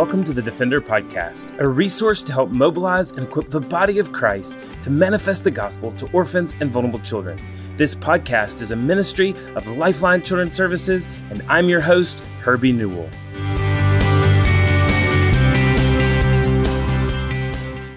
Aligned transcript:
welcome 0.00 0.24
to 0.24 0.32
the 0.32 0.40
Defender 0.40 0.80
Podcast, 0.80 1.60
a 1.60 1.68
resource 1.68 2.22
to 2.22 2.32
help 2.32 2.54
mobilize 2.54 3.10
and 3.10 3.24
equip 3.24 3.50
the 3.50 3.60
body 3.60 3.98
of 3.98 4.12
Christ 4.12 4.56
to 4.80 4.88
manifest 4.88 5.44
the 5.44 5.50
gospel 5.50 5.92
to 5.92 6.10
orphans 6.12 6.54
and 6.60 6.70
vulnerable 6.70 7.00
children. 7.00 7.38
This 7.76 7.94
podcast 7.94 8.62
is 8.62 8.70
a 8.70 8.76
ministry 8.76 9.34
of 9.56 9.66
Lifeline 9.66 10.22
Children's 10.22 10.56
Services, 10.56 11.06
and 11.28 11.42
I'm 11.50 11.68
your 11.68 11.82
host, 11.82 12.20
Herbie 12.40 12.72
Newell. 12.72 13.10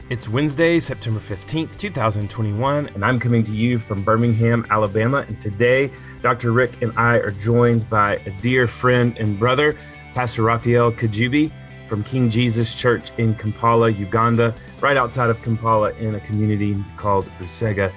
It's 0.09 0.27
Wednesday, 0.27 0.81
September 0.81 1.21
15th, 1.21 1.77
2021, 1.77 2.87
and 2.87 3.05
I'm 3.05 3.17
coming 3.17 3.43
to 3.43 3.53
you 3.53 3.79
from 3.79 4.03
Birmingham, 4.03 4.65
Alabama. 4.69 5.23
And 5.29 5.39
today, 5.39 5.89
Dr. 6.19 6.51
Rick 6.51 6.81
and 6.81 6.91
I 6.97 7.15
are 7.19 7.31
joined 7.31 7.89
by 7.89 8.17
a 8.25 8.41
dear 8.41 8.67
friend 8.67 9.17
and 9.17 9.39
brother, 9.39 9.73
Pastor 10.13 10.43
Raphael 10.43 10.91
Kajubi 10.91 11.49
from 11.85 12.03
King 12.03 12.29
Jesus 12.29 12.75
Church 12.75 13.11
in 13.17 13.35
Kampala, 13.35 13.89
Uganda, 13.89 14.53
right 14.81 14.97
outside 14.97 15.29
of 15.29 15.41
Kampala 15.41 15.91
in 15.93 16.15
a 16.15 16.19
community 16.19 16.75
called 16.97 17.25
Busega. 17.39 17.91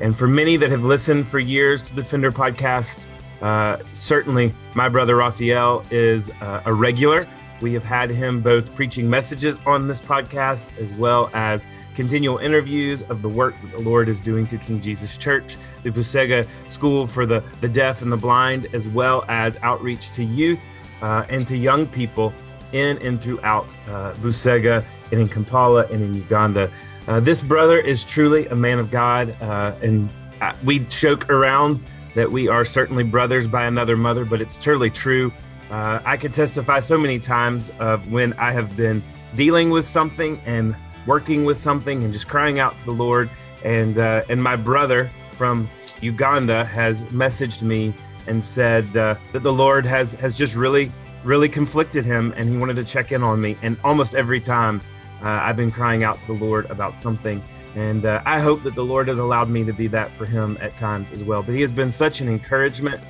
And 0.00 0.16
for 0.16 0.26
many 0.26 0.56
that 0.56 0.70
have 0.70 0.84
listened 0.84 1.28
for 1.28 1.38
years 1.38 1.82
to 1.84 1.94
the 1.94 2.02
Defender 2.02 2.32
podcast, 2.32 3.06
uh, 3.42 3.78
certainly 3.92 4.52
my 4.74 4.88
brother 4.88 5.16
Raphael 5.16 5.84
is 5.90 6.30
uh, 6.40 6.62
a 6.64 6.72
regular. 6.72 7.24
We 7.60 7.74
have 7.74 7.84
had 7.84 8.08
him 8.08 8.40
both 8.40 8.74
preaching 8.74 9.08
messages 9.08 9.60
on 9.66 9.86
this 9.86 10.00
podcast 10.00 10.76
as 10.78 10.92
well 10.94 11.30
as 11.34 11.66
continual 11.94 12.38
interviews 12.38 13.02
of 13.02 13.20
the 13.20 13.28
work 13.28 13.60
that 13.60 13.72
the 13.72 13.82
Lord 13.82 14.08
is 14.08 14.20
doing 14.20 14.46
through 14.46 14.60
King 14.60 14.80
Jesus 14.80 15.18
Church, 15.18 15.56
the 15.82 15.90
Busega 15.90 16.46
School 16.66 17.06
for 17.06 17.26
the, 17.26 17.44
the 17.60 17.68
Deaf 17.68 18.00
and 18.00 18.10
the 18.10 18.16
Blind, 18.16 18.68
as 18.72 18.88
well 18.88 19.24
as 19.28 19.58
outreach 19.62 20.10
to 20.12 20.24
youth 20.24 20.60
uh, 21.02 21.26
and 21.28 21.46
to 21.46 21.56
young 21.56 21.86
people 21.86 22.32
in 22.72 22.98
and 22.98 23.20
throughout 23.20 23.66
uh, 23.88 24.12
Busega 24.14 24.84
and 25.12 25.20
in 25.20 25.28
Kampala 25.28 25.86
and 25.86 26.02
in 26.02 26.14
Uganda. 26.14 26.70
Uh, 27.08 27.20
this 27.20 27.42
brother 27.42 27.78
is 27.78 28.04
truly 28.04 28.46
a 28.48 28.54
man 28.54 28.78
of 28.78 28.90
God, 28.90 29.34
uh, 29.42 29.74
and 29.82 30.12
uh, 30.40 30.54
we 30.64 30.80
joke 30.80 31.30
around 31.30 31.80
that 32.14 32.30
we 32.30 32.48
are 32.48 32.64
certainly 32.64 33.04
brothers 33.04 33.46
by 33.46 33.66
another 33.66 33.96
mother, 33.96 34.24
but 34.24 34.40
it's 34.40 34.56
truly 34.58 34.90
true. 34.90 35.32
Uh, 35.70 36.00
I 36.04 36.16
could 36.16 36.32
testify 36.32 36.80
so 36.80 36.98
many 36.98 37.18
times 37.18 37.70
of 37.78 38.10
when 38.10 38.32
I 38.34 38.52
have 38.52 38.76
been 38.76 39.02
dealing 39.36 39.70
with 39.70 39.86
something 39.86 40.40
and 40.44 40.76
working 41.06 41.44
with 41.44 41.58
something 41.58 42.02
and 42.04 42.12
just 42.12 42.28
crying 42.28 42.58
out 42.58 42.78
to 42.78 42.84
the 42.84 42.92
Lord, 42.92 43.30
and 43.64 43.98
uh, 43.98 44.22
and 44.28 44.42
my 44.42 44.56
brother 44.56 45.10
from 45.32 45.70
Uganda 46.00 46.64
has 46.64 47.04
messaged 47.04 47.62
me 47.62 47.94
and 48.26 48.42
said 48.42 48.96
uh, 48.96 49.16
that 49.32 49.42
the 49.42 49.52
Lord 49.52 49.86
has 49.86 50.12
has 50.14 50.34
just 50.34 50.54
really 50.54 50.90
really 51.24 51.48
conflicted 51.48 52.04
him 52.04 52.32
and 52.36 52.48
he 52.48 52.56
wanted 52.56 52.76
to 52.76 52.84
check 52.84 53.12
in 53.12 53.22
on 53.22 53.40
me. 53.40 53.56
And 53.62 53.76
almost 53.84 54.14
every 54.14 54.40
time 54.40 54.80
uh, 55.22 55.28
I've 55.28 55.56
been 55.56 55.70
crying 55.70 56.04
out 56.04 56.20
to 56.22 56.26
the 56.28 56.44
Lord 56.44 56.66
about 56.70 56.98
something. 56.98 57.42
And 57.76 58.04
uh, 58.04 58.22
I 58.24 58.40
hope 58.40 58.62
that 58.64 58.74
the 58.74 58.84
Lord 58.84 59.08
has 59.08 59.18
allowed 59.18 59.48
me 59.48 59.64
to 59.64 59.72
be 59.72 59.86
that 59.88 60.12
for 60.12 60.24
him 60.24 60.58
at 60.60 60.76
times 60.76 61.12
as 61.12 61.22
well. 61.22 61.42
But 61.42 61.54
he 61.54 61.60
has 61.60 61.70
been 61.70 61.92
such 61.92 62.20
an 62.20 62.28
encouragement. 62.28 63.00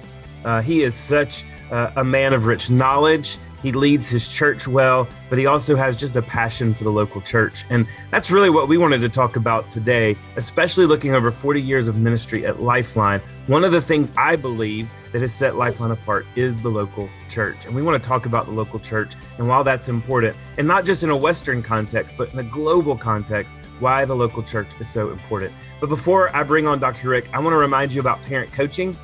Uh, 0.44 0.60
he 0.60 0.82
is 0.82 0.94
such 0.94 1.44
uh, 1.70 1.92
a 1.96 2.04
man 2.04 2.32
of 2.32 2.46
rich 2.46 2.70
knowledge. 2.70 3.38
He 3.62 3.72
leads 3.72 4.08
his 4.08 4.26
church 4.26 4.66
well, 4.66 5.06
but 5.28 5.38
he 5.38 5.46
also 5.46 5.76
has 5.76 5.96
just 5.96 6.16
a 6.16 6.22
passion 6.22 6.72
for 6.74 6.84
the 6.84 6.90
local 6.90 7.20
church. 7.20 7.64
And 7.68 7.86
that's 8.10 8.30
really 8.30 8.48
what 8.48 8.68
we 8.68 8.78
wanted 8.78 9.02
to 9.02 9.10
talk 9.10 9.36
about 9.36 9.70
today, 9.70 10.16
especially 10.36 10.86
looking 10.86 11.14
over 11.14 11.30
40 11.30 11.60
years 11.60 11.86
of 11.86 11.98
ministry 11.98 12.46
at 12.46 12.62
Lifeline. 12.62 13.20
One 13.48 13.64
of 13.64 13.72
the 13.72 13.82
things 13.82 14.12
I 14.16 14.36
believe 14.36 14.88
that 15.12 15.20
has 15.20 15.32
set 15.32 15.56
Lifeline 15.56 15.90
apart 15.90 16.26
is 16.36 16.60
the 16.60 16.68
local 16.68 17.08
church. 17.28 17.66
And 17.66 17.74
we 17.74 17.82
want 17.82 18.00
to 18.02 18.08
talk 18.08 18.26
about 18.26 18.46
the 18.46 18.52
local 18.52 18.78
church 18.78 19.14
and 19.38 19.48
while 19.48 19.64
that's 19.64 19.88
important, 19.88 20.36
and 20.58 20.66
not 20.66 20.84
just 20.84 21.02
in 21.02 21.10
a 21.10 21.16
Western 21.16 21.62
context, 21.62 22.16
but 22.16 22.32
in 22.32 22.38
a 22.38 22.44
global 22.44 22.96
context, 22.96 23.56
why 23.78 24.04
the 24.04 24.14
local 24.14 24.42
church 24.42 24.68
is 24.78 24.88
so 24.88 25.10
important. 25.10 25.52
But 25.80 25.88
before 25.88 26.34
I 26.34 26.42
bring 26.42 26.66
on 26.66 26.78
Dr. 26.78 27.08
Rick, 27.08 27.28
I 27.32 27.38
want 27.40 27.52
to 27.52 27.58
remind 27.58 27.92
you 27.92 28.00
about 28.00 28.22
parent 28.24 28.52
coaching. 28.52 28.96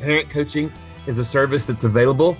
Parent 0.00 0.30
coaching 0.30 0.72
is 1.06 1.18
a 1.18 1.24
service 1.24 1.64
that's 1.64 1.84
available 1.84 2.36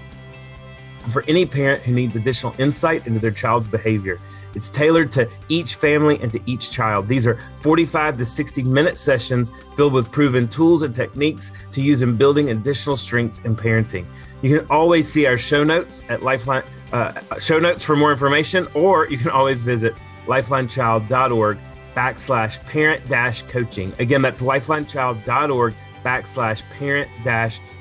for 1.13 1.25
any 1.29 1.47
parent 1.47 1.83
who 1.83 1.93
needs 1.93 2.17
additional 2.17 2.55
insight 2.59 3.07
into 3.07 3.21
their 3.21 3.31
child's 3.31 3.69
behavior. 3.69 4.21
It's 4.57 4.71
tailored 4.71 5.13
to 5.13 5.29
each 5.51 5.75
family 5.75 6.19
and 6.21 6.33
to 6.33 6.41
each 6.47 6.71
child. 6.71 7.07
These 7.07 7.27
are 7.27 7.39
45 7.61 8.17
to 8.17 8.25
60 8.25 8.63
minute 8.63 8.97
sessions 8.97 9.53
filled 9.77 9.93
with 9.93 10.11
proven 10.11 10.49
tools 10.49 10.83
and 10.83 10.95
techniques 10.95 11.53
to 11.73 11.83
use 11.83 12.01
in 12.01 12.17
building 12.17 12.51
additional 12.51 12.97
strengths 12.97 13.39
in 13.45 13.55
parenting. 13.55 14.07
You 14.41 14.59
can 14.59 14.67
always 14.71 15.07
see 15.09 15.27
our 15.27 15.37
show 15.37 15.63
notes 15.63 16.05
at 16.09 16.23
Lifeline 16.23 16.65
uh, 16.93 17.13
show 17.39 17.59
notes 17.59 17.85
for 17.85 17.97
more 17.97 18.13
information, 18.13 18.67
or 18.75 19.07
you 19.09 19.19
can 19.19 19.31
always 19.31 19.61
visit 19.61 19.95
lifelinechild.org 20.27 21.59
backslash 21.95 22.61
parent 22.67 23.07
dash 23.09 23.43
coaching. 23.43 23.93
Again, 23.99 24.23
that's 24.23 24.43
lifelinechild.org 24.43 25.75
backslash 26.05 26.63
parent 26.79 27.09
dash 27.25 27.59
coaching. 27.59 27.76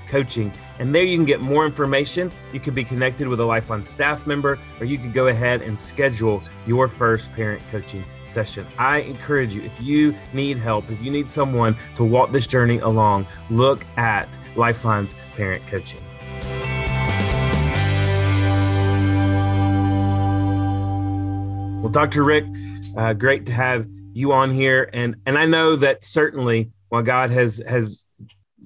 And 0.79 0.93
there 0.93 1.03
you 1.03 1.17
can 1.17 1.25
get 1.25 1.41
more 1.41 1.65
information. 1.65 2.31
You 2.53 2.59
can 2.59 2.73
be 2.73 2.83
connected 2.83 3.27
with 3.27 3.39
a 3.39 3.45
Lifeline 3.45 3.83
staff 3.83 4.27
member, 4.27 4.59
or 4.79 4.85
you 4.85 4.97
can 4.97 5.11
go 5.11 5.27
ahead 5.27 5.61
and 5.61 5.77
schedule 5.77 6.41
your 6.65 6.87
first 6.87 7.31
parent 7.31 7.61
coaching 7.71 8.05
session. 8.25 8.65
I 8.77 8.99
encourage 8.99 9.53
you, 9.53 9.61
if 9.63 9.81
you 9.81 10.15
need 10.33 10.57
help, 10.57 10.89
if 10.89 11.01
you 11.01 11.11
need 11.11 11.29
someone 11.29 11.77
to 11.95 12.03
walk 12.03 12.31
this 12.31 12.47
journey 12.47 12.79
along, 12.79 13.27
look 13.49 13.85
at 13.97 14.37
Lifeline's 14.55 15.15
parent 15.35 15.65
coaching. 15.67 16.01
Well, 21.81 21.91
Dr. 21.91 22.23
Rick, 22.23 22.45
uh, 22.97 23.13
great 23.13 23.45
to 23.45 23.53
have 23.53 23.87
you 24.13 24.31
on 24.31 24.49
here, 24.49 24.89
and 24.93 25.17
and 25.25 25.37
I 25.37 25.45
know 25.45 25.75
that 25.75 26.03
certainly 26.03 26.71
while 26.89 27.03
God 27.03 27.29
has 27.29 27.61
has 27.67 28.04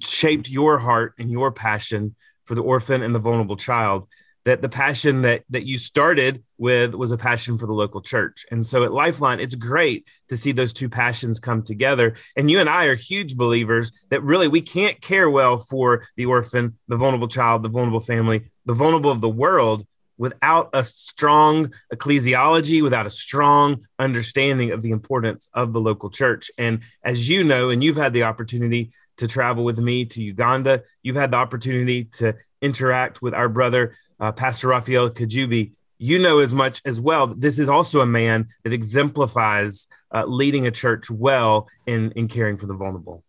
shaped 0.04 0.48
your 0.48 0.78
heart 0.78 1.14
and 1.18 1.30
your 1.30 1.52
passion 1.52 2.14
for 2.44 2.54
the 2.54 2.62
orphan 2.62 3.02
and 3.02 3.14
the 3.14 3.18
vulnerable 3.18 3.56
child 3.56 4.08
that 4.44 4.62
the 4.62 4.68
passion 4.68 5.22
that 5.22 5.44
that 5.50 5.66
you 5.66 5.78
started 5.78 6.42
with 6.56 6.94
was 6.94 7.12
a 7.12 7.16
passion 7.16 7.58
for 7.58 7.66
the 7.66 7.72
local 7.72 8.00
church 8.00 8.46
and 8.50 8.66
so 8.66 8.84
at 8.84 8.92
lifeline 8.92 9.40
it's 9.40 9.54
great 9.54 10.06
to 10.28 10.36
see 10.36 10.52
those 10.52 10.72
two 10.72 10.88
passions 10.88 11.38
come 11.38 11.62
together 11.62 12.14
and 12.36 12.50
you 12.50 12.58
and 12.58 12.68
i 12.68 12.84
are 12.86 12.94
huge 12.94 13.36
believers 13.36 13.92
that 14.10 14.22
really 14.22 14.48
we 14.48 14.60
can't 14.60 15.00
care 15.00 15.28
well 15.28 15.58
for 15.58 16.06
the 16.16 16.26
orphan 16.26 16.72
the 16.88 16.96
vulnerable 16.96 17.28
child 17.28 17.62
the 17.62 17.68
vulnerable 17.68 18.00
family 18.00 18.42
the 18.66 18.74
vulnerable 18.74 19.10
of 19.10 19.20
the 19.20 19.28
world 19.28 19.86
without 20.20 20.68
a 20.74 20.84
strong 20.84 21.72
ecclesiology, 21.90 22.82
without 22.82 23.06
a 23.06 23.10
strong 23.10 23.80
understanding 23.98 24.70
of 24.70 24.82
the 24.82 24.90
importance 24.90 25.48
of 25.54 25.72
the 25.72 25.80
local 25.80 26.10
church. 26.10 26.50
And 26.58 26.82
as 27.02 27.26
you 27.26 27.42
know, 27.42 27.70
and 27.70 27.82
you've 27.82 27.96
had 27.96 28.12
the 28.12 28.24
opportunity 28.24 28.90
to 29.20 29.28
travel 29.28 29.64
with 29.64 29.78
me 29.78 30.04
to 30.06 30.22
Uganda. 30.22 30.82
You've 31.02 31.16
had 31.16 31.30
the 31.30 31.36
opportunity 31.36 32.04
to 32.04 32.34
interact 32.62 33.22
with 33.22 33.34
our 33.34 33.48
brother, 33.48 33.94
uh, 34.18 34.32
Pastor 34.32 34.68
Raphael 34.68 35.10
Kajubi. 35.10 35.72
You 35.98 36.18
know 36.18 36.38
as 36.38 36.54
much 36.54 36.80
as 36.86 36.98
well. 36.98 37.26
This 37.26 37.58
is 37.58 37.68
also 37.68 38.00
a 38.00 38.06
man 38.06 38.48
that 38.64 38.72
exemplifies 38.72 39.86
uh, 40.14 40.24
leading 40.24 40.66
a 40.66 40.70
church 40.70 41.10
well 41.10 41.68
in, 41.86 42.10
in 42.12 42.28
caring 42.28 42.56
for 42.56 42.66
the 42.66 42.74
vulnerable. 42.74 43.22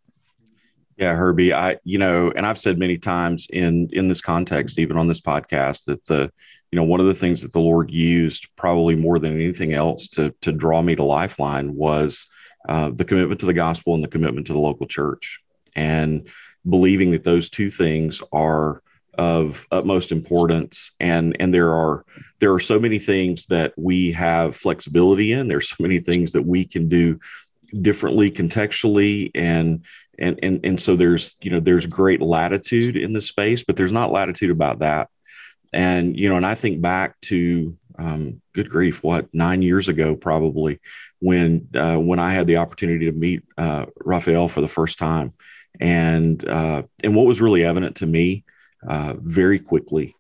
Yeah, 0.96 1.16
Herbie, 1.16 1.54
I 1.54 1.78
you 1.84 1.98
know, 1.98 2.32
and 2.34 2.46
I've 2.46 2.60
said 2.60 2.78
many 2.78 2.98
times 2.98 3.48
in 3.52 3.90
in 3.92 4.08
this 4.08 4.22
context, 4.22 4.80
even 4.80 4.98
on 4.98 5.08
this 5.08 5.20
podcast, 5.20 5.86
that 5.86 6.06
the 6.06 6.32
you 6.72 6.78
know 6.78 6.84
one 6.84 7.00
of 7.00 7.08
the 7.08 7.14
things 7.14 7.42
that 7.42 7.52
the 7.52 7.60
Lord 7.60 7.92
used 7.92 8.48
probably 8.56 8.96
more 8.96 9.20
than 9.20 9.34
anything 9.34 9.74
else 9.74 10.08
to 10.10 10.34
to 10.42 10.52
draw 10.52 10.82
me 10.82 10.96
to 10.96 11.04
Lifeline 11.04 11.76
was 11.76 12.28
uh, 12.70 12.92
the 12.94 13.04
commitment 13.04 13.40
to 13.40 13.48
the 13.48 13.54
gospel 13.54 13.96
and 13.96 14.04
the 14.04 14.08
commitment 14.08 14.48
to 14.48 14.54
the 14.54 14.60
local 14.60 14.86
church 14.86 15.40
and 15.76 16.28
believing 16.68 17.12
that 17.12 17.24
those 17.24 17.50
two 17.50 17.70
things 17.70 18.22
are 18.32 18.82
of 19.16 19.66
utmost 19.72 20.12
importance. 20.12 20.92
And 21.00 21.36
and 21.40 21.54
there 21.54 21.74
are 21.74 22.06
there 22.40 22.54
are 22.54 22.60
so 22.60 22.80
many 22.80 23.00
things 23.00 23.46
that 23.48 23.74
we 23.78 24.12
have 24.14 24.56
flexibility 24.56 25.32
in. 25.34 25.48
There's 25.48 25.70
so 25.70 25.78
many 25.80 26.00
things 26.00 26.32
that 26.32 26.46
we 26.46 26.66
can 26.66 26.88
do 26.88 27.20
differently 27.82 28.32
contextually. 28.32 29.32
And 29.36 29.86
and 30.18 30.40
and 30.42 30.60
and 30.64 30.82
so 30.82 30.96
there's 30.96 31.38
you 31.42 31.52
know 31.52 31.60
there's 31.60 31.86
great 31.86 32.22
latitude 32.22 32.96
in 32.96 33.14
the 33.14 33.22
space 33.22 33.64
but 33.64 33.76
there's 33.76 33.92
not 33.92 34.12
latitude 34.12 34.52
about 34.52 34.80
that. 34.80 35.10
And 35.74 36.18
you 36.18 36.30
know 36.30 36.38
and 36.38 36.46
i 36.46 36.54
think 36.54 36.82
back 36.82 37.20
to 37.22 37.78
um, 37.98 38.42
good 38.54 38.70
grief 38.70 39.04
what 39.04 39.28
nine 39.34 39.62
years 39.62 39.88
ago 39.88 40.16
probably 40.16 40.80
when 41.20 41.68
uh, 41.76 41.98
when 41.98 42.20
i 42.20 42.34
had 42.34 42.48
the 42.48 42.58
opportunity 42.58 43.06
to 43.06 43.12
meet 43.12 43.44
uh, 43.58 43.86
raphael 44.04 44.48
for 44.48 44.62
the 44.62 44.68
first 44.68 44.98
time 44.98 45.34
and 45.82 46.48
uh, 46.48 46.84
and 47.04 47.16
what 47.16 47.26
was 47.26 47.42
really 47.42 47.66
evident 47.66 47.98
to 47.98 48.06
me 48.06 48.46
uh, 48.88 49.16
very 49.18 49.60
quickly 49.60 50.16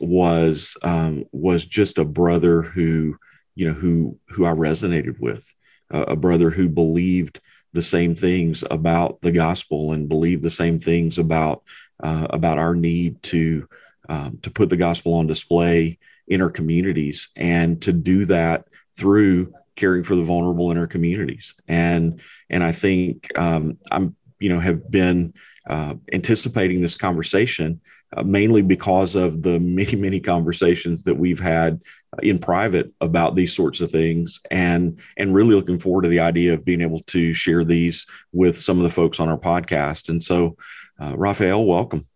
was 0.00 0.76
um, 0.82 1.24
was 1.32 1.64
just 1.64 1.98
a 1.98 2.04
brother 2.04 2.62
who 2.62 3.16
you 3.54 3.66
know 3.66 3.74
who 3.74 4.18
who 4.28 4.44
I 4.44 4.52
resonated 4.52 5.18
with, 5.18 5.52
uh, 5.92 6.04
a 6.06 6.16
brother 6.16 6.50
who 6.50 6.68
believed 6.68 7.40
the 7.72 7.82
same 7.82 8.14
things 8.14 8.62
about 8.70 9.20
the 9.22 9.32
gospel 9.32 9.92
and 9.92 10.08
believed 10.08 10.42
the 10.42 10.50
same 10.50 10.78
things 10.78 11.18
about 11.18 11.62
uh, 12.02 12.26
about 12.30 12.58
our 12.58 12.74
need 12.74 13.22
to 13.24 13.66
um, 14.08 14.38
to 14.42 14.50
put 14.50 14.68
the 14.68 14.76
gospel 14.76 15.14
on 15.14 15.26
display 15.26 15.98
in 16.28 16.42
our 16.42 16.50
communities 16.50 17.30
and 17.36 17.80
to 17.82 17.92
do 17.92 18.26
that 18.26 18.66
through 18.96 19.52
caring 19.76 20.02
for 20.04 20.16
the 20.16 20.22
vulnerable 20.22 20.70
in 20.70 20.78
our 20.78 20.86
communities. 20.86 21.54
And 21.66 22.20
and 22.50 22.62
I 22.62 22.72
think 22.72 23.28
um, 23.38 23.78
I'm 23.90 24.14
you 24.38 24.48
know 24.48 24.60
have 24.60 24.90
been 24.90 25.34
uh, 25.68 25.94
anticipating 26.12 26.80
this 26.80 26.96
conversation 26.96 27.80
uh, 28.16 28.22
mainly 28.22 28.62
because 28.62 29.14
of 29.14 29.42
the 29.42 29.58
many 29.58 29.96
many 29.96 30.20
conversations 30.20 31.02
that 31.02 31.16
we've 31.16 31.40
had 31.40 31.82
in 32.22 32.38
private 32.38 32.92
about 33.00 33.34
these 33.34 33.54
sorts 33.54 33.80
of 33.80 33.90
things 33.90 34.40
and 34.50 35.00
and 35.16 35.34
really 35.34 35.54
looking 35.54 35.78
forward 35.78 36.02
to 36.02 36.08
the 36.08 36.20
idea 36.20 36.54
of 36.54 36.64
being 36.64 36.80
able 36.80 37.00
to 37.00 37.34
share 37.34 37.64
these 37.64 38.06
with 38.32 38.56
some 38.56 38.78
of 38.78 38.84
the 38.84 38.90
folks 38.90 39.18
on 39.20 39.28
our 39.28 39.38
podcast. 39.38 40.08
And 40.08 40.22
so 40.22 40.56
uh, 41.00 41.16
raphael 41.16 41.64
welcome. 41.64 42.06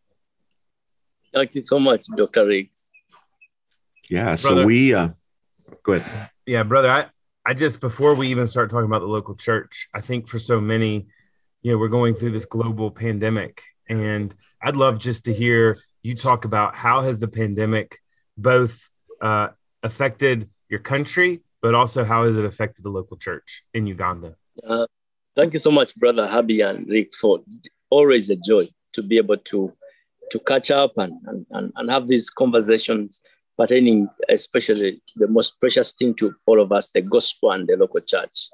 Thank 1.35 1.55
you 1.55 1.61
so 1.61 1.79
much 1.79 2.07
dr 2.17 2.47
rick. 2.47 2.71
Yeah 4.09 4.37
brother, 4.37 4.37
so 4.37 4.67
we 4.67 4.95
uh, 4.95 5.09
go 5.83 5.95
ahead. 5.95 6.31
Yeah 6.47 6.63
brother 6.63 6.91
i 6.91 7.07
i 7.45 7.53
just 7.53 7.81
before 7.81 8.15
we 8.15 8.29
even 8.29 8.47
start 8.47 8.71
talking 8.71 8.87
about 8.87 9.01
the 9.01 9.07
local 9.07 9.35
church 9.35 9.89
i 9.93 10.01
think 10.01 10.29
for 10.29 10.39
so 10.39 10.61
many 10.61 11.09
you 11.63 11.73
know 11.73 11.79
we're 11.79 11.89
going 11.89 12.15
through 12.15 12.31
this 12.31 12.47
global 12.47 12.91
pandemic 12.91 13.63
and 13.89 14.35
i'd 14.63 14.77
love 14.77 14.99
just 14.99 15.25
to 15.25 15.33
hear 15.33 15.79
you 16.03 16.15
talk 16.15 16.45
about 16.45 16.75
how 16.75 17.03
has 17.03 17.19
the 17.19 17.29
pandemic 17.29 17.99
both 18.37 18.89
uh, 19.21 19.49
affected 19.83 20.49
your 20.69 20.81
country, 20.81 21.41
but 21.61 21.75
also 21.75 22.05
how 22.05 22.25
has 22.25 22.37
it 22.37 22.45
affected 22.45 22.85
the 22.85 22.89
local 22.89 23.17
church 23.17 23.65
in 23.75 23.87
Uganda? 23.87 24.37
Uh, 24.67 24.87
thank 25.37 25.53
you 25.53 25.59
so 25.59 25.71
much, 25.71 25.95
Brother 25.97 26.27
Herbie 26.27 26.61
and 26.61 26.89
Rick, 26.89 27.15
for 27.15 27.41
always 27.91 28.31
a 28.31 28.37
joy 28.37 28.63
to 28.93 29.03
be 29.03 29.19
able 29.19 29.37
to 29.37 29.73
to 30.31 30.39
catch 30.39 30.71
up 30.71 30.97
and, 30.97 31.45
and, 31.51 31.73
and 31.75 31.91
have 31.91 32.07
these 32.07 32.31
conversations 32.31 33.21
pertaining 33.59 34.09
especially 34.29 35.03
the 35.17 35.27
most 35.27 35.59
precious 35.59 35.93
thing 35.93 36.15
to 36.15 36.33
all 36.47 36.61
of 36.61 36.71
us, 36.71 36.93
the 36.93 37.01
gospel 37.01 37.51
and 37.51 37.67
the 37.67 37.77
local 37.77 38.01
church. 38.01 38.49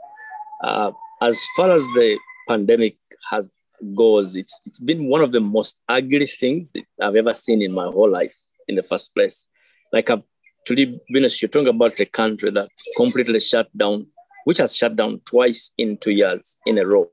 Uh, 0.65 0.91
as 1.21 1.45
far 1.55 1.71
as 1.71 1.83
the 1.83 2.19
pandemic 2.49 2.97
has 3.31 3.61
goes, 3.95 4.37
it's 4.37 4.61
it's 4.65 4.81
been 4.81 5.07
one 5.07 5.21
of 5.21 5.33
the 5.33 5.41
most 5.41 5.81
ugly 5.89 6.27
things 6.27 6.73
that 6.73 6.85
I've 7.01 7.17
ever 7.17 7.35
seen 7.35 7.63
in 7.63 7.73
my 7.73 7.85
whole 7.85 8.11
life 8.11 8.37
in 8.69 8.75
the 8.75 8.83
first 8.83 9.15
place. 9.15 9.47
Like 9.93 10.11
I've 10.11 10.23
to 10.67 10.75
be 10.75 11.01
honest, 11.15 11.41
you're 11.41 11.49
talking 11.49 11.69
about 11.69 11.99
a 12.01 12.07
country 12.07 12.51
that 12.51 12.69
completely 12.97 13.41
shut 13.41 13.69
down, 13.77 14.09
which 14.45 14.59
has 14.59 14.77
shut 14.77 14.97
down 14.97 15.21
twice 15.25 15.71
in 15.79 15.97
two 15.97 16.11
years 16.11 16.57
in 16.67 16.79
a 16.79 16.87
row. 16.87 17.09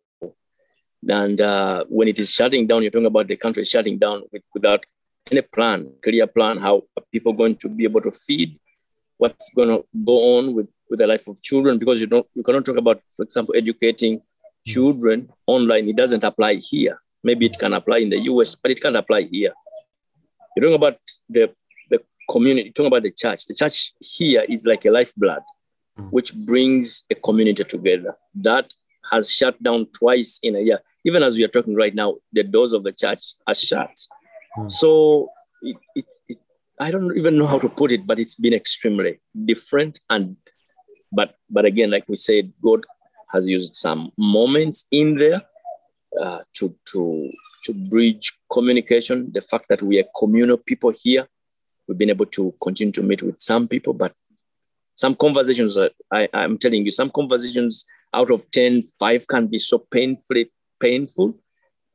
And 1.07 1.39
uh, 1.39 1.83
when 1.87 2.07
it 2.07 2.17
is 2.17 2.31
shutting 2.31 2.65
down, 2.65 2.81
you're 2.81 2.91
talking 2.91 3.05
about 3.05 3.27
the 3.27 3.35
country 3.35 3.63
shutting 3.65 3.99
down 3.99 4.23
with, 4.31 4.41
without 4.53 4.83
any 5.29 5.41
plan, 5.41 5.93
clear 6.01 6.25
plan, 6.25 6.57
how 6.57 6.83
are 6.97 7.03
people 7.11 7.33
going 7.33 7.55
to 7.57 7.69
be 7.69 7.83
able 7.83 8.01
to 8.01 8.11
feed, 8.11 8.59
what's 9.17 9.51
going 9.53 9.69
to 9.69 9.85
go 10.03 10.37
on 10.37 10.53
with, 10.55 10.69
with 10.89 10.99
the 10.99 11.07
life 11.07 11.27
of 11.27 11.41
children, 11.41 11.77
because 11.77 12.01
you 12.01 12.07
don't 12.07 12.25
you 12.33 12.41
cannot 12.41 12.65
talk 12.65 12.77
about, 12.77 13.01
for 13.15 13.23
example, 13.23 13.53
educating 13.55 14.21
children 14.65 15.29
online. 15.47 15.87
It 15.87 15.95
doesn't 15.95 16.23
apply 16.23 16.55
here. 16.55 16.99
Maybe 17.23 17.45
it 17.45 17.57
can 17.57 17.73
apply 17.73 17.99
in 17.99 18.09
the 18.09 18.19
US, 18.31 18.55
but 18.55 18.71
it 18.71 18.81
can't 18.81 18.95
apply 18.95 19.23
here. 19.23 19.53
You're 20.55 20.63
talking 20.63 20.75
about 20.75 20.99
the 21.29 21.53
the 21.89 22.01
community, 22.29 22.65
you're 22.67 22.73
talking 22.73 22.87
about 22.87 23.03
the 23.03 23.11
church, 23.11 23.45
the 23.45 23.53
church 23.53 23.93
here 23.99 24.45
is 24.47 24.65
like 24.65 24.85
a 24.85 24.91
lifeblood, 24.91 25.41
mm. 25.97 26.09
which 26.11 26.33
brings 26.33 27.03
a 27.09 27.15
community 27.15 27.63
together. 27.63 28.15
That 28.35 28.73
has 29.11 29.31
shut 29.31 29.61
down 29.61 29.87
twice 29.93 30.39
in 30.43 30.55
a 30.55 30.59
year. 30.59 30.79
Even 31.05 31.23
as 31.23 31.35
we 31.35 31.43
are 31.43 31.49
talking 31.49 31.75
right 31.75 31.93
now, 31.93 32.15
the 32.31 32.43
doors 32.43 32.73
of 32.73 32.83
the 32.83 32.91
church 32.91 33.33
are 33.47 33.55
shut. 33.55 33.91
Mm. 34.57 34.69
So 34.69 35.29
it, 35.61 35.77
it, 35.95 36.05
it, 36.27 36.37
I 36.79 36.91
don't 36.91 37.15
even 37.17 37.37
know 37.37 37.47
how 37.47 37.59
to 37.59 37.69
put 37.69 37.91
it, 37.91 38.05
but 38.05 38.19
it's 38.19 38.35
been 38.35 38.53
extremely 38.53 39.19
different. 39.45 39.99
And 40.09 40.37
but 41.11 41.35
but 41.49 41.65
again, 41.65 41.91
like 41.91 42.05
we 42.07 42.15
said, 42.15 42.51
God 42.61 42.85
has 43.33 43.47
used 43.47 43.75
some 43.75 44.11
moments 44.17 44.85
in 44.91 45.15
there 45.15 45.41
uh, 46.21 46.39
to 46.53 46.75
to 46.91 47.31
to 47.63 47.73
bridge 47.73 48.37
communication. 48.51 49.31
The 49.33 49.41
fact 49.41 49.65
that 49.69 49.81
we 49.81 49.99
are 49.99 50.05
communal 50.17 50.57
people 50.57 50.93
here, 51.03 51.27
we've 51.87 51.97
been 51.97 52.09
able 52.09 52.27
to 52.27 52.53
continue 52.61 52.91
to 52.93 53.03
meet 53.03 53.23
with 53.23 53.39
some 53.41 53.67
people, 53.67 53.93
but 53.93 54.13
some 54.95 55.15
conversations, 55.15 55.77
I, 56.11 56.29
I'm 56.33 56.57
telling 56.57 56.85
you, 56.85 56.91
some 56.91 57.09
conversations 57.09 57.85
out 58.13 58.29
of 58.29 58.49
10, 58.51 58.83
five 58.99 59.27
can 59.27 59.47
be 59.47 59.57
so 59.57 59.79
painfully 59.79 60.51
painful. 60.79 61.39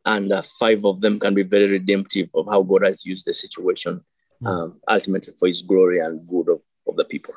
And 0.04 0.32
uh, 0.32 0.42
five 0.58 0.84
of 0.84 1.00
them 1.00 1.20
can 1.20 1.34
be 1.34 1.42
very 1.42 1.68
redemptive 1.68 2.30
of 2.34 2.46
how 2.46 2.62
God 2.62 2.84
has 2.84 3.04
used 3.04 3.26
the 3.26 3.34
situation 3.34 4.00
hmm. 4.40 4.46
um, 4.46 4.80
ultimately 4.88 5.34
for 5.38 5.46
his 5.46 5.62
glory 5.62 6.00
and 6.00 6.26
good 6.26 6.48
of, 6.48 6.60
of 6.86 6.96
the 6.96 7.04
people. 7.04 7.34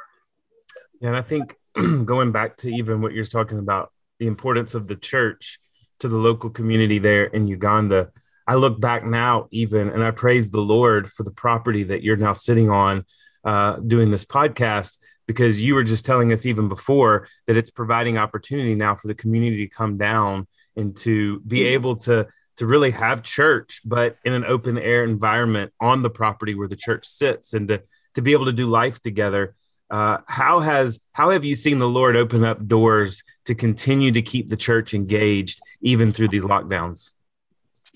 Yeah, 1.00 1.10
and 1.10 1.18
I 1.18 1.22
think 1.22 1.58
going 2.06 2.32
back 2.32 2.58
to 2.58 2.70
even 2.70 3.02
what 3.02 3.14
you're 3.14 3.26
talking 3.26 3.60
about, 3.60 3.92
the 4.20 4.28
importance 4.28 4.76
of 4.76 4.88
the 4.88 4.96
church 4.96 5.60
to 6.00 6.08
the 6.08 6.18
local 6.18 6.50
community 6.50 7.00
there 7.00 7.26
in 7.26 7.48
Uganda, 7.48 8.12
I 8.48 8.56
look 8.56 8.80
back 8.80 9.06
now, 9.06 9.48
even, 9.52 9.90
and 9.90 10.04
I 10.04 10.12
praise 10.12 10.50
the 10.50 10.62
Lord 10.62 11.12
for 11.12 11.24
the 11.24 11.32
property 11.32 11.84
that 11.84 12.04
you're 12.04 12.18
now 12.18 12.34
sitting 12.34 12.70
on 12.70 13.06
uh, 13.44 13.78
doing 13.78 14.12
this 14.12 14.26
podcast 14.26 14.98
because 15.28 15.62
you 15.62 15.76
were 15.76 15.84
just 15.84 16.06
telling 16.06 16.34
us 16.34 16.46
even 16.46 16.68
before 16.68 17.28
that 17.48 17.58
it's 17.58 17.70
providing 17.70 18.18
opportunity 18.18 18.76
now 18.76 18.96
for 18.96 19.08
the 19.08 19.16
community 19.16 19.68
to 19.68 19.74
come 19.74 19.98
down 19.98 20.48
and 20.76 20.96
to 20.98 21.40
be 21.42 21.60
mm-hmm. 21.60 21.74
able 21.74 21.96
to 21.96 22.28
to 22.58 22.66
really 22.66 22.92
have 22.92 23.24
church 23.24 23.82
but 23.86 24.18
in 24.26 24.34
an 24.34 24.46
open 24.46 24.78
air 24.78 25.04
environment 25.04 25.72
on 25.80 26.02
the 26.02 26.10
property 26.10 26.54
where 26.54 26.68
the 26.68 26.76
church 26.76 27.08
sits 27.08 27.54
and 27.54 27.70
to 27.70 27.82
to 28.14 28.22
be 28.22 28.34
able 28.34 28.46
to 28.46 28.52
do 28.52 28.68
life 28.68 29.02
together 29.02 29.56
uh, 29.92 30.18
how 30.26 30.60
has 30.60 31.00
how 31.14 31.30
have 31.30 31.44
you 31.44 31.56
seen 31.56 31.78
the 31.78 31.88
lord 31.88 32.16
open 32.16 32.44
up 32.44 32.66
doors 32.68 33.24
to 33.46 33.54
continue 33.54 34.12
to 34.12 34.22
keep 34.22 34.50
the 34.50 34.58
church 34.58 34.94
engaged 34.94 35.62
even 35.82 36.12
through 36.12 36.28
these 36.28 36.44
lockdowns 36.44 37.12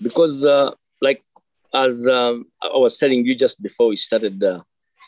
because 0.02 0.44
uh, 0.44 0.70
like 1.00 1.22
as 1.74 2.06
um, 2.08 2.46
I 2.62 2.76
was 2.76 2.98
telling 2.98 3.24
you 3.24 3.34
just 3.34 3.62
before 3.62 3.88
we 3.88 3.96
started 3.96 4.42
uh, 4.42 4.60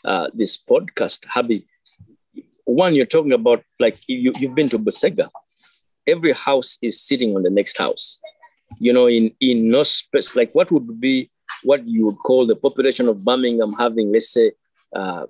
uh, 0.05 0.29
this 0.33 0.57
podcast, 0.57 1.25
Herbie, 1.25 1.65
one 2.65 2.95
you're 2.95 3.05
talking 3.05 3.33
about 3.33 3.63
like 3.79 3.97
you, 4.07 4.33
you've 4.37 4.55
been 4.55 4.69
to 4.69 4.79
Busega. 4.79 5.29
Every 6.07 6.33
house 6.33 6.77
is 6.81 7.01
sitting 7.01 7.35
on 7.35 7.43
the 7.43 7.49
next 7.49 7.77
house. 7.77 8.19
You 8.79 8.93
know, 8.93 9.07
in 9.07 9.31
in 9.39 9.69
no 9.69 9.83
space. 9.83 10.35
Like 10.35 10.53
what 10.53 10.71
would 10.71 10.99
be 10.99 11.27
what 11.63 11.87
you 11.87 12.05
would 12.05 12.19
call 12.19 12.45
the 12.45 12.55
population 12.55 13.07
of 13.07 13.23
Birmingham 13.23 13.73
having, 13.73 14.11
let's 14.11 14.31
say, 14.31 14.51
uh, 14.95 15.25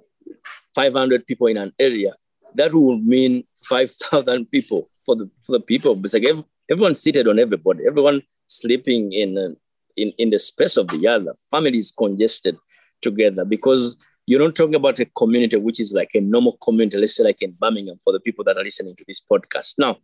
500 0.76 1.26
people 1.26 1.48
in 1.48 1.58
an 1.58 1.74
area. 1.80 2.14
That 2.56 2.74
would 2.74 3.06
mean 3.06 3.46
5,000 3.66 4.50
people 4.52 4.88
for 5.06 5.16
the 5.16 5.30
for 5.44 5.54
the 5.54 5.60
people. 5.60 5.96
But 5.96 6.14
like 6.14 6.24
everyone 6.70 6.96
seated 6.96 7.28
on 7.28 7.40
everybody. 7.40 7.86
Everyone 7.86 8.22
sleeping 8.48 9.14
in, 9.14 9.38
uh, 9.38 9.56
in, 9.96 10.14
in 10.18 10.30
the 10.30 10.40
space 10.40 10.78
of 10.78 10.88
the 10.88 11.08
other. 11.08 11.36
Families 11.52 11.94
congested 11.96 12.58
together 13.02 13.46
because 13.46 13.96
you're 14.26 14.40
not 14.40 14.56
talking 14.56 14.76
about 14.76 15.00
a 15.00 15.06
community 15.06 15.58
which 15.58 15.80
is 15.80 15.94
like 15.94 16.12
a 16.14 16.20
normal 16.20 16.58
community, 16.64 16.98
let's 16.98 17.16
say 17.16 17.24
like 17.24 17.42
in 17.42 17.52
Birmingham 17.60 17.98
for 18.04 18.14
the 18.14 18.20
people 18.20 18.44
that 18.46 18.58
are 18.58 18.64
listening 18.64 18.96
to 18.96 19.04
this 19.08 19.22
podcast. 19.22 19.76
Now, 19.78 19.98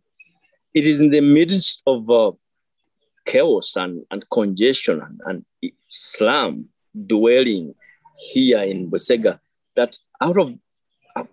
it 0.74 0.84
is 0.84 1.00
in 1.00 1.10
the 1.10 1.20
midst 1.20 1.82
of 1.86 2.10
uh, 2.10 2.32
chaos 3.24 3.76
and, 3.76 4.04
and 4.10 4.28
congestion 4.30 5.00
and, 5.00 5.20
and 5.62 5.72
slum 5.90 6.66
dwelling 7.06 7.74
here 8.18 8.62
in 8.62 8.90
Busega 8.90 9.38
that 9.76 9.96
out 10.20 10.38
of 10.38 10.54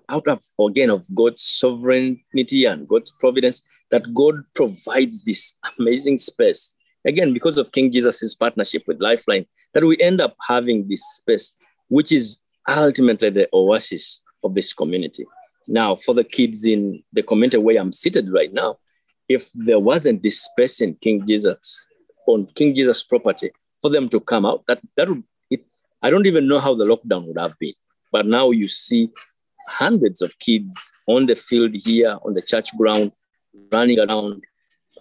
out 0.09 0.27
of 0.27 0.41
again 0.59 0.89
of 0.89 1.05
God's 1.13 1.41
sovereignty 1.41 2.65
and 2.65 2.87
God's 2.87 3.11
providence 3.19 3.61
that 3.91 4.13
God 4.13 4.35
provides 4.55 5.23
this 5.23 5.55
amazing 5.77 6.17
space 6.19 6.75
again, 7.05 7.33
because 7.33 7.57
of 7.57 7.71
King 7.71 7.91
Jesus' 7.91 8.35
partnership 8.35 8.83
with 8.87 9.01
Lifeline, 9.01 9.45
that 9.73 9.83
we 9.83 9.97
end 9.99 10.21
up 10.21 10.35
having 10.47 10.87
this 10.87 11.03
space, 11.15 11.55
which 11.89 12.11
is 12.11 12.39
ultimately 12.67 13.29
the 13.29 13.49
oasis 13.53 14.21
of 14.43 14.55
this 14.55 14.73
community. 14.73 15.25
Now, 15.67 15.95
for 15.95 16.13
the 16.13 16.23
kids 16.23 16.65
in 16.65 17.03
the 17.13 17.23
community 17.23 17.57
where 17.57 17.79
I'm 17.79 17.91
seated 17.91 18.31
right 18.31 18.53
now, 18.53 18.77
if 19.29 19.49
there 19.53 19.79
wasn't 19.79 20.23
this 20.23 20.41
space 20.41 20.81
in 20.81 20.95
King 20.95 21.25
Jesus, 21.25 21.87
on 22.27 22.47
King 22.55 22.75
Jesus 22.75 23.03
property, 23.03 23.51
for 23.81 23.89
them 23.89 24.09
to 24.09 24.19
come 24.19 24.45
out, 24.45 24.63
that, 24.67 24.79
that 24.97 25.09
would, 25.09 25.23
it, 25.49 25.65
I 26.01 26.09
don't 26.09 26.25
even 26.25 26.47
know 26.47 26.59
how 26.59 26.73
the 26.73 26.85
lockdown 26.85 27.25
would 27.27 27.39
have 27.39 27.57
been. 27.59 27.73
But 28.13 28.27
now 28.27 28.51
you 28.51 28.67
see 28.67 29.09
hundreds 29.67 30.21
of 30.21 30.37
kids 30.37 30.91
on 31.07 31.25
the 31.25 31.35
field 31.35 31.71
here, 31.73 32.17
on 32.23 32.35
the 32.35 32.43
church 32.43 32.69
ground, 32.77 33.11
running 33.71 33.99
around, 33.99 34.43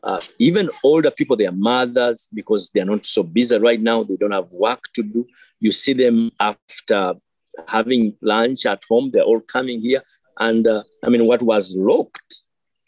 uh, 0.02 0.20
even 0.38 0.70
older 0.82 1.10
people, 1.10 1.36
their 1.36 1.52
mothers, 1.52 2.28
because 2.32 2.70
they're 2.70 2.86
not 2.86 3.04
so 3.04 3.22
busy 3.22 3.58
right 3.58 3.80
now, 3.80 4.02
they 4.02 4.16
don't 4.16 4.32
have 4.32 4.50
work 4.50 4.84
to 4.94 5.02
do. 5.02 5.26
You 5.60 5.72
see 5.72 5.92
them 5.92 6.32
after 6.40 7.14
having 7.68 8.16
lunch 8.22 8.64
at 8.64 8.82
home, 8.88 9.10
they're 9.12 9.22
all 9.22 9.40
coming 9.40 9.82
here. 9.82 10.02
And 10.38 10.66
uh, 10.66 10.82
I 11.04 11.10
mean, 11.10 11.26
what 11.26 11.42
was 11.42 11.76
locked, 11.76 12.42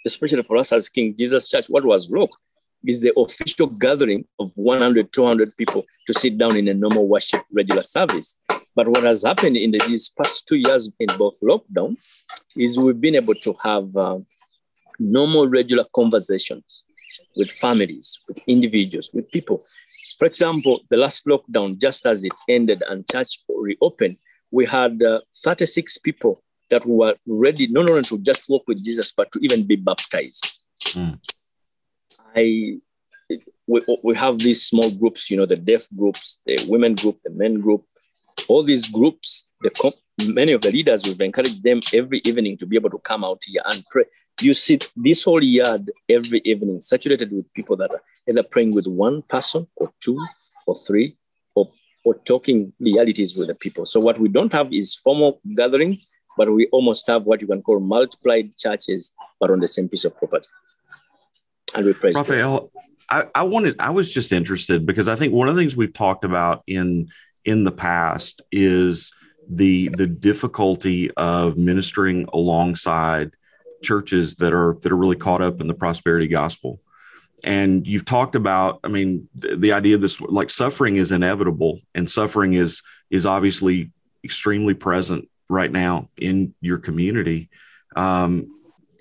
especially 0.07 0.43
for 0.43 0.57
us 0.57 0.73
as 0.73 0.88
King 0.88 1.14
Jesus 1.16 1.50
Church, 1.50 1.66
what 1.69 1.85
was 1.85 2.11
locked 2.11 2.38
is 2.87 3.00
the 3.00 3.12
official 3.19 3.66
gathering 3.66 4.25
of 4.38 4.52
100, 4.54 5.12
200 5.12 5.57
people 5.57 5.85
to 6.07 6.14
sit 6.14 6.37
down 6.38 6.57
in 6.57 6.69
a 6.69 6.75
normal 6.75 7.07
worship 7.07 7.43
regular 7.52 7.83
service. 7.83 8.38
But 8.76 8.88
what 8.88 9.04
has 9.04 9.25
happened 9.25 9.57
in 9.57 9.71
the, 9.71 9.78
these 9.87 10.11
past 10.11 10.49
two 10.49 10.57
years 10.57 10.88
in 10.99 11.07
both 11.16 11.38
lockdowns 11.40 12.25
is 12.57 12.78
we've 12.78 13.00
been 13.00 13.14
able 13.14 13.35
to 13.37 13.54
have 13.62 13.97
uh, 13.97 14.19
normal, 14.99 15.49
regular 15.49 15.85
conversations 15.95 16.85
with 17.37 17.50
families, 17.50 18.19
with 18.28 18.38
individuals, 18.47 19.11
with 19.12 19.31
people. 19.31 19.62
For 20.19 20.26
example, 20.26 20.81
the 20.90 20.97
last 20.97 21.26
lockdown, 21.26 21.81
just 21.81 22.07
as 22.07 22.25
it 22.25 22.33
ended 22.49 22.83
and 22.88 23.09
church 23.11 23.40
reopened, 23.49 24.16
we 24.50 24.66
had 24.66 25.02
uh, 25.02 25.21
36 25.45 25.99
people 25.99 26.43
that 26.71 26.85
were 26.87 27.14
ready 27.26 27.66
not 27.69 27.90
only 27.90 28.02
to 28.02 28.19
just 28.23 28.47
walk 28.49 28.64
with 28.66 28.83
Jesus, 28.85 29.12
but 29.12 29.31
to 29.33 29.38
even 29.40 29.66
be 29.66 29.76
baptized. 29.76 30.61
Mm. 30.95 31.19
I 32.37 32.78
we, 33.66 33.83
we 34.02 34.14
have 34.16 34.38
these 34.38 34.64
small 34.64 34.90
groups, 34.90 35.31
you 35.31 35.37
know, 35.37 35.47
the 35.47 35.57
deaf 35.57 35.87
groups, 35.97 36.40
the 36.47 36.59
women 36.69 36.95
group, 36.95 37.19
the 37.25 37.31
men 37.31 37.61
group, 37.61 37.85
all 38.49 38.63
these 38.63 38.91
groups, 38.91 39.51
the 39.61 39.71
many 40.29 40.53
of 40.53 40.61
the 40.61 40.71
leaders, 40.71 41.05
we've 41.05 41.21
encouraged 41.21 41.63
them 41.63 41.81
every 41.93 42.21
evening 42.25 42.57
to 42.59 42.67
be 42.67 42.77
able 42.77 42.91
to 42.91 42.99
come 42.99 43.25
out 43.25 43.43
here 43.45 43.63
and 43.65 43.83
pray. 43.91 44.05
You 44.41 44.55
see 44.55 44.79
this 44.97 45.25
whole 45.25 45.43
yard 45.43 45.91
every 46.09 46.41
evening 46.45 46.81
saturated 46.81 47.31
with 47.33 47.53
people 47.55 47.77
that 47.77 47.91
are 47.91 48.03
either 48.29 48.43
praying 48.43 48.75
with 48.75 48.87
one 48.87 49.23
person 49.23 49.67
or 49.77 49.93
two 50.01 50.19
or 50.67 50.77
three 50.87 51.17
or, 51.55 51.71
or 52.05 52.15
talking 52.15 52.73
realities 52.81 53.37
with 53.37 53.49
the 53.49 53.55
people. 53.55 53.87
So 53.87 54.01
what 54.01 54.19
we 54.19 54.29
don't 54.29 54.53
have 54.53 54.73
is 54.73 54.95
formal 54.95 55.41
gatherings, 55.57 56.11
but 56.37 56.53
we 56.53 56.67
almost 56.69 57.07
have 57.07 57.25
what 57.25 57.41
you 57.41 57.47
can 57.47 57.63
call 57.63 57.79
multiplied 57.79 58.57
churches, 58.57 59.13
but 59.39 59.51
on 59.51 59.61
the 59.61 59.69
same 59.69 59.89
piece 59.89 60.05
of 60.05 60.17
property. 60.17 60.49
And 61.75 61.87
we 61.87 61.93
praise 61.93 62.15
Raphael, 62.15 62.71
I, 63.09 63.27
I 63.35 63.43
wanted 63.43 63.77
I 63.79 63.91
was 63.91 64.11
just 64.11 64.33
interested 64.33 64.87
because 64.87 65.09
I 65.09 65.17
think 65.17 65.33
one 65.33 65.49
of 65.49 65.55
the 65.55 65.61
things 65.61 65.77
we've 65.77 65.93
talked 65.93 66.25
about 66.25 66.63
in 66.67 67.09
in 67.45 67.65
the 67.65 67.73
past 67.73 68.43
is 68.51 69.13
the 69.49 69.89
the 69.91 70.07
difficulty 70.07 71.11
of 71.13 71.57
ministering 71.57 72.27
alongside 72.33 73.33
churches 73.83 74.37
that 74.37 74.53
are 74.53 74.79
that 74.83 74.93
are 74.93 74.97
really 74.97 75.17
caught 75.17 75.43
up 75.43 75.61
in 75.61 75.67
the 75.67 75.75
prosperity 75.75 76.29
gospel. 76.29 76.81
And 77.45 77.87
you've 77.87 78.07
talked 78.07 78.37
about 78.37 78.81
i 78.85 78.89
mean 78.89 79.29
the, 79.35 79.57
the 79.57 79.73
idea 79.73 79.95
of 79.97 80.01
this 80.01 80.21
like 80.21 80.51
suffering 80.51 80.97
is 80.97 81.13
inevitable 81.13 81.81
and 81.95 82.11
suffering 82.11 82.55
is 82.55 82.83
is 83.11 83.27
obviously 83.27 83.91
extremely 84.25 84.75
present 84.75 85.29
right 85.49 85.71
now 85.71 86.09
in 86.17 86.55
your 86.61 86.79
community. 86.79 87.51
Um, 87.95 88.47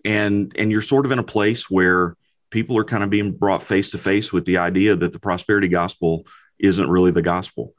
and 0.04 0.54
and 0.58 0.70
you're 0.70 0.82
sort 0.82 1.06
of 1.06 1.12
in 1.14 1.20
a 1.20 1.24
place 1.24 1.70
where 1.70 2.18
people 2.50 2.78
are 2.78 2.84
kind 2.84 3.04
of 3.04 3.10
being 3.10 3.32
brought 3.32 3.64
face 3.64 3.92
to 3.92 3.98
face 3.98 4.34
with 4.34 4.46
the 4.46 4.58
idea 4.58 4.96
that 4.96 5.14
the 5.14 5.20
prosperity 5.20 5.70
gospel 5.70 6.28
isn't 6.60 6.90
really 6.90 7.12
the 7.12 7.22
gospel 7.22 7.74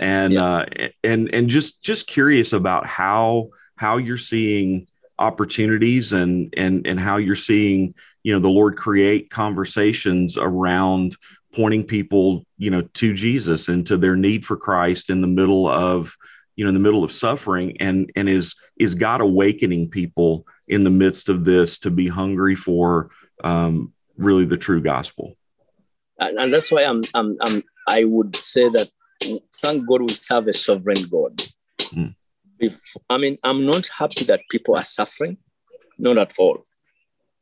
and 0.00 0.32
yeah. 0.32 0.44
uh, 0.44 0.66
and 1.04 1.32
and 1.34 1.48
just 1.48 1.82
just 1.82 2.06
curious 2.06 2.52
about 2.52 2.86
how 2.86 3.48
how 3.76 3.96
you're 3.96 4.16
seeing 4.16 4.86
opportunities 5.18 6.12
and 6.12 6.52
and 6.56 6.86
and 6.86 7.00
how 7.00 7.16
you're 7.16 7.34
seeing 7.34 7.94
you 8.22 8.32
know 8.32 8.38
the 8.38 8.48
lord 8.50 8.76
create 8.76 9.30
conversations 9.30 10.36
around 10.36 11.16
pointing 11.54 11.84
people 11.84 12.44
you 12.58 12.70
know 12.70 12.82
to 12.92 13.14
jesus 13.14 13.68
and 13.68 13.86
to 13.86 13.96
their 13.96 14.14
need 14.14 14.44
for 14.44 14.58
christ 14.58 15.08
in 15.08 15.22
the 15.22 15.26
middle 15.26 15.66
of 15.66 16.14
you 16.54 16.64
know 16.64 16.68
in 16.68 16.74
the 16.74 16.80
middle 16.80 17.02
of 17.02 17.10
suffering 17.10 17.74
and 17.80 18.12
and 18.14 18.28
is 18.28 18.54
is 18.78 18.94
god 18.94 19.22
awakening 19.22 19.88
people 19.88 20.46
in 20.68 20.84
the 20.84 20.90
midst 20.90 21.28
of 21.28 21.44
this 21.44 21.78
to 21.78 21.90
be 21.90 22.08
hungry 22.08 22.54
for 22.54 23.10
um, 23.44 23.92
really 24.16 24.44
the 24.44 24.56
true 24.56 24.80
gospel. 24.80 25.36
And, 26.18 26.38
and 26.38 26.52
that's 26.52 26.70
why 26.70 26.84
I'm, 26.84 27.02
I'm, 27.14 27.36
I'm, 27.40 27.62
I 27.88 28.04
would 28.04 28.34
say 28.34 28.68
that 28.68 28.88
thank 29.54 29.86
God 29.86 30.02
we 30.02 30.08
serve 30.08 30.48
a 30.48 30.52
sovereign 30.52 31.02
God. 31.10 31.42
Mm. 31.92 32.14
If, 32.58 32.78
I 33.10 33.18
mean, 33.18 33.38
I'm 33.42 33.66
not 33.66 33.88
happy 33.88 34.24
that 34.24 34.40
people 34.50 34.76
are 34.76 34.82
suffering, 34.82 35.36
not 35.98 36.18
at 36.18 36.32
all. 36.38 36.66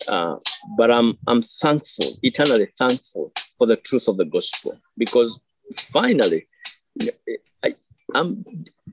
Uh, 0.08 0.36
but 0.76 0.90
I'm, 0.90 1.18
I'm 1.26 1.42
thankful, 1.42 2.06
eternally 2.22 2.68
thankful 2.78 3.32
for 3.56 3.66
the 3.66 3.76
truth 3.76 4.08
of 4.08 4.16
the 4.16 4.24
gospel 4.24 4.78
because 4.98 5.38
finally, 5.78 6.48
I, 7.64 7.74
am 8.14 8.44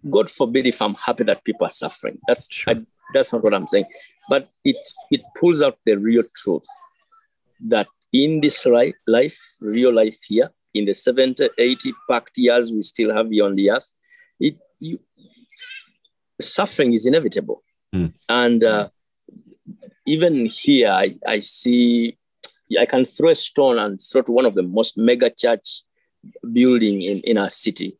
God 0.09 0.29
forbid 0.29 0.65
if 0.65 0.81
I'm 0.81 0.95
happy 0.95 1.23
that 1.25 1.43
people 1.43 1.67
are 1.67 1.71
suffering. 1.71 2.19
That's 2.27 2.51
sure. 2.51 2.73
I, 2.73 2.81
that's 3.13 3.31
not 3.31 3.43
what 3.43 3.53
I'm 3.53 3.67
saying. 3.67 3.85
But 4.29 4.49
it 4.63 4.77
it 5.09 5.21
pulls 5.37 5.61
out 5.61 5.77
the 5.85 5.95
real 5.95 6.23
truth 6.35 6.65
that 7.67 7.87
in 8.13 8.41
this 8.41 8.65
life, 8.65 9.39
real 9.59 9.93
life 9.93 10.17
here, 10.27 10.51
in 10.73 10.85
the 10.85 10.93
70, 10.93 11.49
80 11.57 11.93
packed 12.09 12.37
years 12.37 12.71
we 12.71 12.83
still 12.83 13.13
have 13.13 13.29
here 13.29 13.45
on 13.45 13.55
the 13.55 13.71
earth, 13.71 13.93
it, 14.39 14.57
you, 14.79 14.99
suffering 16.39 16.93
is 16.93 17.05
inevitable. 17.05 17.63
Mm. 17.93 18.13
And 18.29 18.63
uh, 18.63 18.89
even 20.05 20.45
here, 20.45 20.89
I, 20.89 21.15
I 21.27 21.39
see, 21.41 22.17
I 22.79 22.85
can 22.85 23.05
throw 23.05 23.29
a 23.29 23.35
stone 23.35 23.77
and 23.79 23.99
throw 24.01 24.21
to 24.21 24.31
one 24.31 24.45
of 24.45 24.55
the 24.55 24.63
most 24.63 24.97
mega 24.97 25.29
church 25.29 25.83
building 26.51 27.01
in, 27.01 27.19
in 27.21 27.37
our 27.37 27.49
city. 27.49 27.97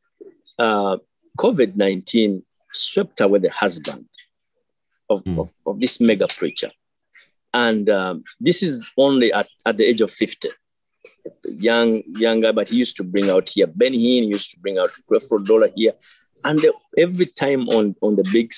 Uh, 0.57 0.97
COVID-19 1.37 2.43
swept 2.73 3.21
away 3.21 3.39
the 3.39 3.49
husband 3.49 4.05
of, 5.09 5.23
mm. 5.23 5.39
of, 5.39 5.49
of 5.65 5.79
this 5.79 5.99
mega 5.99 6.27
preacher. 6.27 6.71
And 7.53 7.89
um, 7.89 8.23
this 8.39 8.63
is 8.63 8.89
only 8.97 9.33
at, 9.33 9.47
at 9.65 9.77
the 9.77 9.83
age 9.83 10.01
of 10.01 10.11
50. 10.11 10.49
Young, 11.45 12.03
young 12.07 12.41
guy, 12.41 12.51
but 12.51 12.69
he 12.69 12.77
used 12.77 12.97
to 12.97 13.03
bring 13.03 13.29
out 13.29 13.49
here 13.49 13.67
Benny 13.67 13.97
Hinn, 13.97 14.29
used 14.29 14.51
to 14.51 14.59
bring 14.59 14.77
out 14.77 14.89
Creflo 15.09 15.45
Dollar 15.45 15.69
here. 15.75 15.93
And 16.43 16.59
the, 16.59 16.73
every 16.97 17.27
time 17.27 17.69
on, 17.69 17.95
on 18.01 18.15
the 18.15 18.27
big 18.31 18.51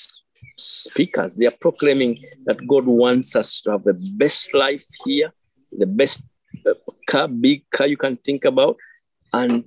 speakers, 0.58 1.36
they 1.36 1.46
are 1.46 1.58
proclaiming 1.60 2.24
that 2.46 2.66
God 2.68 2.86
wants 2.86 3.36
us 3.36 3.62
to 3.62 3.72
have 3.72 3.84
the 3.84 3.94
best 4.16 4.54
life 4.54 4.86
here, 5.06 5.34
the 5.72 5.86
best 5.86 6.24
uh, 6.66 6.74
car, 7.08 7.28
big 7.28 7.70
car 7.70 7.88
you 7.88 7.98
can 7.98 8.18
think 8.18 8.46
about. 8.46 8.78
And 9.34 9.66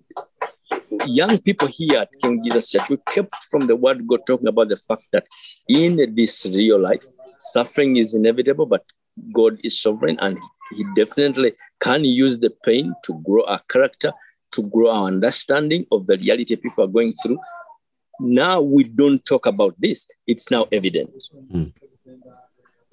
young 1.04 1.38
people 1.38 1.68
here 1.68 2.00
at 2.00 2.10
King 2.22 2.42
Jesus 2.42 2.70
Church, 2.70 2.88
we 2.88 2.98
kept 3.08 3.34
from 3.50 3.66
the 3.66 3.76
word 3.76 4.06
God 4.06 4.20
talking 4.26 4.48
about 4.48 4.68
the 4.68 4.76
fact 4.76 5.04
that 5.12 5.26
in 5.68 6.14
this 6.14 6.46
real 6.46 6.80
life, 6.80 7.04
suffering 7.38 7.96
is 7.96 8.14
inevitable, 8.14 8.66
but 8.66 8.84
God 9.32 9.58
is 9.62 9.80
sovereign 9.80 10.18
and 10.20 10.38
He 10.72 10.84
definitely 10.94 11.54
can 11.80 12.04
use 12.04 12.38
the 12.38 12.50
pain 12.64 12.94
to 13.04 13.20
grow 13.24 13.44
our 13.44 13.60
character, 13.68 14.12
to 14.52 14.62
grow 14.62 14.90
our 14.90 15.06
understanding 15.06 15.86
of 15.92 16.06
the 16.06 16.16
reality 16.18 16.56
people 16.56 16.84
are 16.84 16.88
going 16.88 17.14
through. 17.22 17.38
Now 18.20 18.60
we 18.60 18.84
don't 18.84 19.24
talk 19.24 19.46
about 19.46 19.74
this, 19.78 20.06
it's 20.26 20.50
now 20.50 20.66
evident. 20.72 21.10
Mm. 21.52 21.72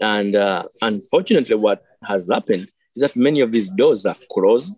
And 0.01 0.35
uh, 0.35 0.63
unfortunately, 0.81 1.55
what 1.55 1.83
has 2.03 2.29
happened 2.29 2.69
is 2.95 3.01
that 3.01 3.15
many 3.15 3.39
of 3.39 3.51
these 3.51 3.69
doors 3.69 4.05
are 4.05 4.17
closed. 4.31 4.75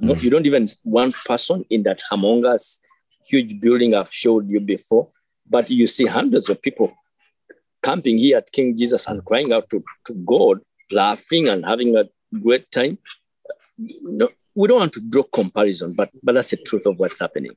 Mm. 0.00 0.22
you 0.22 0.30
don't 0.30 0.46
even 0.46 0.68
one 0.84 1.12
person 1.24 1.64
in 1.70 1.82
that 1.84 2.00
humongous, 2.10 2.78
huge 3.26 3.60
building 3.60 3.94
I've 3.94 4.12
showed 4.12 4.48
you 4.48 4.60
before, 4.60 5.08
but 5.48 5.70
you 5.70 5.86
see 5.86 6.06
hundreds 6.06 6.48
of 6.48 6.60
people 6.60 6.92
camping 7.82 8.18
here 8.18 8.38
at 8.38 8.52
King 8.52 8.76
Jesus 8.76 9.06
and 9.06 9.24
crying 9.24 9.52
out 9.52 9.68
to, 9.70 9.82
to 10.06 10.14
God 10.14 10.60
laughing 10.92 11.48
and 11.48 11.64
having 11.64 11.96
a 11.96 12.04
great 12.40 12.70
time. 12.70 12.98
No, 13.78 14.28
we 14.54 14.68
don't 14.68 14.80
want 14.80 14.92
to 14.94 15.00
draw 15.00 15.22
comparison, 15.24 15.94
but 15.94 16.10
but 16.22 16.34
that's 16.34 16.50
the 16.50 16.56
truth 16.58 16.86
of 16.86 16.98
what's 16.98 17.20
happening. 17.20 17.56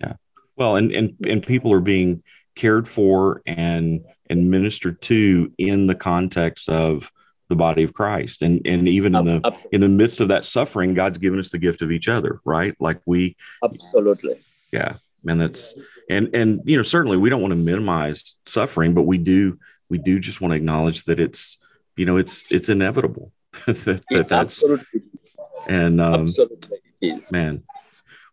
Yeah. 0.00 0.14
Well, 0.56 0.76
and 0.76 0.92
and 0.92 1.14
and 1.26 1.42
people 1.42 1.72
are 1.72 1.80
being 1.80 2.22
cared 2.54 2.88
for 2.88 3.42
and 3.46 4.04
and 4.28 4.50
ministered 4.50 5.00
to 5.02 5.52
in 5.58 5.86
the 5.86 5.94
context 5.94 6.68
of 6.68 7.12
the 7.48 7.56
body 7.56 7.82
of 7.82 7.94
Christ. 7.94 8.42
And 8.42 8.60
and 8.66 8.88
even 8.88 9.14
in 9.14 9.24
the 9.24 9.56
in 9.72 9.80
the 9.80 9.88
midst 9.88 10.20
of 10.20 10.28
that 10.28 10.44
suffering, 10.44 10.94
God's 10.94 11.18
given 11.18 11.38
us 11.38 11.50
the 11.50 11.58
gift 11.58 11.82
of 11.82 11.92
each 11.92 12.08
other, 12.08 12.40
right? 12.44 12.74
Like 12.80 13.00
we 13.06 13.36
Absolutely. 13.62 14.40
Yeah. 14.72 14.96
And 15.28 15.40
that's 15.40 15.74
and 16.10 16.34
and 16.34 16.60
you 16.64 16.76
know, 16.76 16.82
certainly 16.82 17.16
we 17.16 17.30
don't 17.30 17.42
want 17.42 17.52
to 17.52 17.56
minimize 17.56 18.36
suffering, 18.46 18.94
but 18.94 19.02
we 19.02 19.18
do 19.18 19.58
we 19.88 19.98
do 19.98 20.18
just 20.18 20.40
want 20.40 20.52
to 20.52 20.56
acknowledge 20.56 21.04
that 21.04 21.20
it's 21.20 21.58
you 21.96 22.06
know 22.06 22.16
it's 22.16 22.44
it's 22.50 22.68
inevitable 22.68 23.32
that, 23.66 23.76
that 23.84 24.04
yeah, 24.10 24.22
that's 24.22 24.32
absolutely. 24.32 25.02
And 25.68 26.00
um, 26.00 26.22
absolutely 26.22 26.78
man 27.32 27.62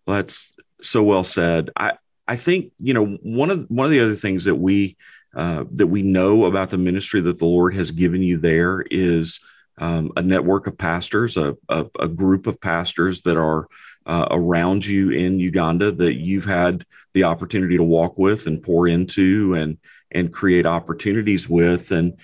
well 0.06 0.18
that's 0.18 0.54
so 0.82 1.02
well 1.04 1.24
said. 1.24 1.70
I 1.76 1.94
i 2.28 2.36
think 2.36 2.72
you 2.80 2.94
know 2.94 3.06
one 3.24 3.50
of 3.50 3.66
one 3.70 3.86
of 3.86 3.92
the 3.92 4.00
other 4.00 4.16
things 4.16 4.46
that 4.46 4.56
we 4.56 4.98
uh, 5.36 5.66
that 5.72 5.88
we 5.88 6.02
know 6.04 6.46
about 6.46 6.70
the 6.70 6.78
ministry 6.78 7.22
that 7.22 7.40
the 7.40 7.46
lord 7.46 7.74
has 7.74 7.92
given 7.92 8.22
you 8.22 8.38
there 8.38 8.82
is 8.92 9.40
um, 9.80 10.12
a 10.16 10.22
network 10.22 10.68
of 10.68 10.78
pastors 10.78 11.36
a, 11.36 11.58
a, 11.68 11.86
a, 12.00 12.08
group 12.08 12.46
of 12.46 12.62
pastors 12.62 13.24
that 13.24 13.38
are 13.38 13.68
uh, 14.06 14.28
around 14.30 14.86
you 14.86 15.10
in 15.10 15.40
uganda 15.40 15.92
that 15.92 16.14
you've 16.14 16.46
had 16.46 16.86
the 17.14 17.24
opportunity 17.24 17.78
to 17.78 17.84
walk 17.84 18.18
with 18.18 18.46
and 18.46 18.62
pour 18.62 18.88
into 18.88 19.56
and 19.56 19.78
and 20.14 20.32
create 20.32 20.66
opportunities 20.66 21.50
with. 21.50 21.92
And 21.92 22.18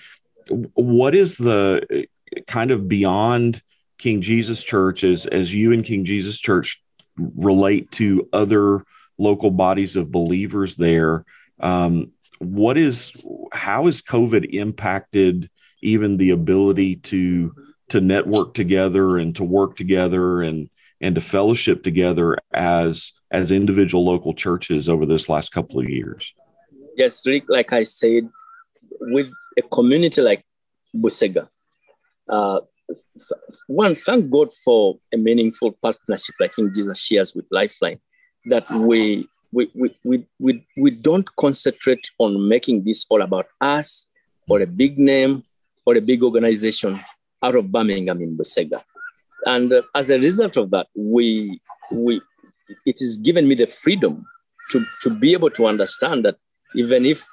what 0.48 1.14
is 1.14 1.36
the 1.36 2.06
kind 2.46 2.70
of 2.70 2.88
beyond 2.88 3.62
King 4.00 4.22
Jesus 4.22 4.64
Church 4.64 5.04
as 5.04 5.26
as 5.26 5.54
you 5.54 5.72
and 5.72 5.84
King 5.84 6.04
Jesus 6.04 6.40
Church 6.40 6.82
relate 7.16 7.90
to 7.92 8.28
other 8.32 8.84
local 9.18 9.50
bodies 9.50 9.96
of 9.96 10.10
believers 10.10 10.76
there? 10.76 11.24
Um, 11.60 12.12
what 12.38 12.78
is 12.78 13.12
how 13.52 13.86
has 13.86 14.00
COVID 14.00 14.52
impacted 14.54 15.50
even 15.82 16.16
the 16.16 16.30
ability 16.30 16.96
to 16.96 17.52
to 17.90 18.00
network 18.00 18.54
together 18.54 19.18
and 19.18 19.36
to 19.36 19.44
work 19.44 19.76
together 19.76 20.40
and 20.40 20.70
and 21.00 21.14
to 21.14 21.20
fellowship 21.20 21.82
together 21.82 22.38
as 22.54 23.12
as 23.30 23.52
individual 23.52 24.04
local 24.04 24.34
churches 24.34 24.88
over 24.88 25.04
this 25.04 25.28
last 25.28 25.52
couple 25.52 25.78
of 25.78 25.88
years? 25.88 26.32
Yes, 26.96 27.26
Rick, 27.26 27.44
like 27.48 27.72
I 27.72 27.82
said, 27.82 28.28
with 29.00 29.28
a 29.58 29.62
community 29.62 30.20
like 30.22 30.44
Busega, 30.94 31.48
uh, 32.28 32.60
one, 33.66 33.94
thank 33.94 34.30
God 34.30 34.52
for 34.52 34.98
a 35.12 35.16
meaningful 35.16 35.72
partnership 35.82 36.34
like 36.40 36.54
King 36.54 36.72
Jesus 36.74 36.98
shares 36.98 37.34
with 37.34 37.46
Lifeline, 37.50 38.00
that 38.46 38.68
we 38.70 39.28
we, 39.52 39.70
we, 39.74 39.96
we, 40.04 40.26
we, 40.38 40.66
we 40.76 40.90
don't 40.90 41.28
concentrate 41.36 42.10
on 42.18 42.48
making 42.48 42.84
this 42.84 43.04
all 43.10 43.22
about 43.22 43.46
us 43.60 44.08
or 44.48 44.60
a 44.60 44.66
big 44.66 44.98
name 44.98 45.44
or 45.84 45.96
a 45.96 46.00
big 46.00 46.22
organization 46.22 47.00
out 47.42 47.56
of 47.56 47.70
Birmingham 47.70 48.20
in 48.22 48.36
Busega. 48.36 48.82
And 49.44 49.72
uh, 49.72 49.82
as 49.94 50.10
a 50.10 50.18
result 50.18 50.56
of 50.56 50.70
that, 50.70 50.86
we, 50.94 51.60
we, 51.90 52.20
it 52.86 53.00
has 53.00 53.16
given 53.16 53.48
me 53.48 53.54
the 53.54 53.66
freedom 53.66 54.24
to, 54.70 54.84
to 55.02 55.10
be 55.10 55.32
able 55.32 55.50
to 55.50 55.66
understand 55.66 56.24
that 56.24 56.36
even 56.74 57.04
if 57.04 57.26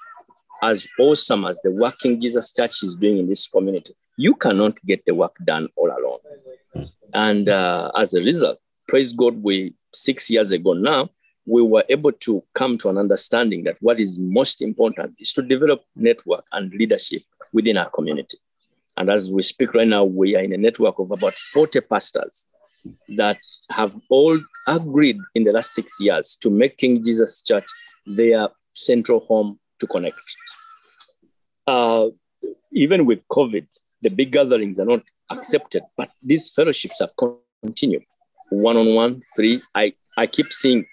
as 0.63 0.87
awesome 0.99 1.45
as 1.45 1.61
the 1.61 1.69
work 1.69 1.99
King 1.99 2.19
Jesus 2.19 2.51
Church 2.51 2.81
is 2.81 2.95
doing 2.95 3.19
in 3.19 3.27
this 3.27 3.47
community, 3.47 3.93
you 4.17 4.35
cannot 4.35 4.77
get 4.85 5.05
the 5.05 5.15
work 5.15 5.35
done 5.45 5.69
all 5.75 5.89
alone. 5.89 6.89
And 7.13 7.47
uh, 7.47 7.91
as 7.95 8.13
a 8.13 8.21
result, 8.21 8.59
praise 8.87 9.13
God, 9.13 9.41
we 9.41 9.73
six 9.93 10.29
years 10.29 10.51
ago 10.51 10.73
now, 10.73 11.09
we 11.45 11.61
were 11.61 11.85
able 11.87 12.11
to 12.11 12.43
come 12.53 12.77
to 12.79 12.89
an 12.89 12.97
understanding 12.97 13.63
that 13.63 13.77
what 13.79 13.99
is 13.99 14.19
most 14.19 14.61
important 14.61 15.15
is 15.17 15.31
to 15.33 15.41
develop 15.41 15.83
network 15.95 16.43
and 16.51 16.73
leadership 16.73 17.21
within 17.53 17.77
our 17.77 17.89
community. 17.89 18.37
And 18.97 19.09
as 19.09 19.29
we 19.29 19.43
speak 19.43 19.73
right 19.73 19.87
now, 19.87 20.03
we 20.03 20.35
are 20.35 20.43
in 20.43 20.51
a 20.51 20.57
network 20.57 20.99
of 20.99 21.11
about 21.11 21.35
40 21.35 21.81
pastors 21.81 22.47
that 23.15 23.37
have 23.69 23.93
all 24.09 24.39
agreed 24.67 25.17
in 25.35 25.43
the 25.43 25.51
last 25.51 25.73
six 25.73 25.99
years 26.01 26.37
to 26.41 26.49
make 26.49 26.77
King 26.77 27.03
Jesus 27.03 27.41
Church 27.41 27.65
their 28.05 28.49
central 28.73 29.21
home 29.21 29.59
to 29.79 29.87
connect. 29.87 30.19
Uh, 31.65 32.07
even 32.71 33.05
with 33.05 33.19
COVID, 33.29 33.67
the 34.01 34.09
big 34.09 34.31
gatherings 34.31 34.79
are 34.79 34.85
not 34.85 35.03
accepted, 35.29 35.83
but 35.95 36.09
these 36.21 36.49
fellowships 36.49 36.99
have 36.99 37.11
continued. 37.63 38.03
One 38.49 38.77
on 38.77 38.95
one, 38.95 39.21
three. 39.35 39.61
I, 39.75 39.93
I 40.17 40.27
keep 40.27 40.53
seeing 40.53 40.85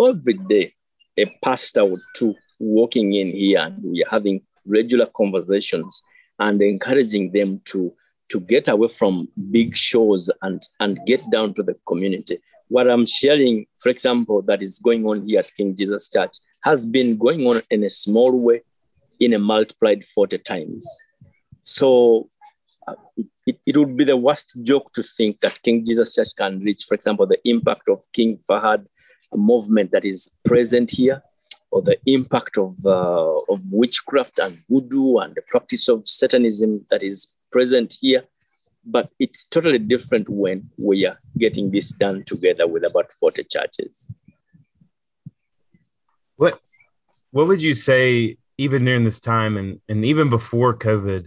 every 0.00 0.34
day 0.34 0.74
a 1.16 1.26
pastor 1.42 1.82
or 1.82 1.98
two 2.14 2.34
walking 2.58 3.14
in 3.14 3.30
here 3.30 3.60
and 3.60 3.82
we 3.82 4.02
are 4.04 4.10
having 4.10 4.40
regular 4.66 5.06
conversations 5.06 6.02
and 6.38 6.60
encouraging 6.62 7.32
them 7.32 7.60
to 7.64 7.92
to 8.30 8.40
get 8.40 8.68
away 8.68 8.88
from 8.88 9.28
big 9.50 9.76
shows 9.76 10.30
and 10.42 10.62
and 10.80 10.98
get 11.06 11.28
down 11.30 11.52
to 11.54 11.62
the 11.62 11.76
community 11.86 12.38
what 12.68 12.88
i'm 12.88 13.06
sharing 13.06 13.66
for 13.76 13.90
example 13.90 14.40
that 14.42 14.62
is 14.62 14.78
going 14.78 15.04
on 15.06 15.22
here 15.26 15.38
at 15.38 15.54
king 15.56 15.76
jesus 15.76 16.10
church 16.10 16.36
has 16.62 16.86
been 16.86 17.16
going 17.16 17.46
on 17.46 17.60
in 17.70 17.84
a 17.84 17.90
small 17.90 18.32
way 18.32 18.62
in 19.20 19.34
a 19.34 19.38
multiplied 19.38 20.04
40 20.04 20.38
times 20.38 20.86
so 21.64 22.28
uh, 22.86 22.94
it, 23.46 23.58
it 23.66 23.76
would 23.76 23.96
be 23.96 24.04
the 24.04 24.16
worst 24.16 24.56
joke 24.62 24.92
to 24.92 25.02
think 25.02 25.40
that 25.40 25.60
king 25.62 25.84
jesus 25.84 26.14
church 26.14 26.28
can 26.36 26.60
reach 26.60 26.84
for 26.84 26.94
example 26.94 27.26
the 27.26 27.40
impact 27.44 27.88
of 27.88 28.00
king 28.12 28.38
fahad 28.48 28.86
movement 29.36 29.90
that 29.90 30.04
is 30.04 30.30
present 30.44 30.90
here 30.90 31.22
or 31.74 31.82
the 31.82 31.98
impact 32.06 32.56
of, 32.56 32.74
uh, 32.86 33.34
of 33.48 33.60
witchcraft 33.72 34.38
and 34.38 34.56
voodoo 34.70 35.16
and 35.16 35.34
the 35.34 35.42
practice 35.42 35.88
of 35.88 36.06
satanism 36.06 36.86
that 36.88 37.02
is 37.02 37.34
present 37.50 37.96
here. 38.00 38.22
But 38.86 39.10
it's 39.18 39.44
totally 39.44 39.80
different 39.80 40.28
when 40.28 40.70
we 40.78 41.04
are 41.04 41.18
getting 41.36 41.72
this 41.72 41.92
done 41.92 42.22
together 42.24 42.68
with 42.68 42.84
about 42.84 43.10
40 43.10 43.42
churches. 43.44 44.12
What, 46.36 46.60
what 47.32 47.48
would 47.48 47.60
you 47.62 47.74
say, 47.74 48.36
even 48.56 48.84
during 48.84 49.02
this 49.02 49.18
time 49.18 49.56
and, 49.56 49.80
and 49.88 50.04
even 50.04 50.30
before 50.30 50.74
COVID, 50.74 51.26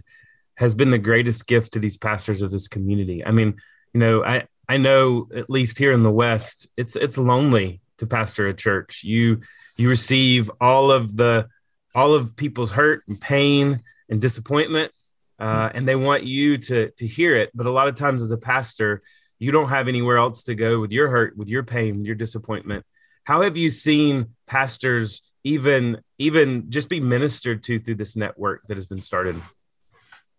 has 0.58 0.74
been 0.74 0.90
the 0.90 0.98
greatest 0.98 1.46
gift 1.46 1.72
to 1.72 1.78
these 1.78 1.96
pastors 1.96 2.42
of 2.42 2.50
this 2.50 2.66
community? 2.66 3.24
I 3.24 3.30
mean, 3.30 3.54
you 3.94 4.00
know, 4.00 4.24
I, 4.24 4.46
I 4.68 4.76
know 4.76 5.28
at 5.34 5.48
least 5.48 5.78
here 5.78 5.92
in 5.92 6.02
the 6.02 6.10
West, 6.10 6.66
it's 6.76 6.96
it's 6.96 7.16
lonely 7.16 7.80
to 7.98 8.06
pastor 8.06 8.48
a 8.48 8.54
church. 8.54 9.04
You 9.04 9.40
you 9.76 9.88
receive 9.88 10.50
all 10.60 10.90
of 10.90 11.16
the 11.16 11.46
all 11.94 12.12
of 12.12 12.34
people's 12.34 12.72
hurt 12.72 13.04
and 13.06 13.20
pain 13.20 13.82
and 14.08 14.20
disappointment, 14.20 14.90
uh, 15.38 15.70
and 15.72 15.86
they 15.86 15.94
want 15.94 16.24
you 16.24 16.58
to 16.58 16.90
to 16.90 17.06
hear 17.06 17.36
it. 17.36 17.50
But 17.54 17.66
a 17.66 17.70
lot 17.70 17.86
of 17.86 17.94
times, 17.94 18.20
as 18.20 18.32
a 18.32 18.36
pastor, 18.36 19.02
you 19.38 19.52
don't 19.52 19.68
have 19.68 19.86
anywhere 19.86 20.18
else 20.18 20.42
to 20.44 20.56
go 20.56 20.80
with 20.80 20.90
your 20.90 21.08
hurt, 21.08 21.36
with 21.36 21.48
your 21.48 21.62
pain, 21.62 22.04
your 22.04 22.16
disappointment. 22.16 22.84
How 23.22 23.42
have 23.42 23.56
you 23.56 23.70
seen 23.70 24.34
pastors 24.48 25.22
even 25.44 26.02
even 26.18 26.68
just 26.68 26.88
be 26.88 26.98
ministered 26.98 27.62
to 27.64 27.78
through 27.78 27.94
this 27.94 28.16
network 28.16 28.66
that 28.66 28.76
has 28.76 28.86
been 28.86 29.00
started? 29.02 29.36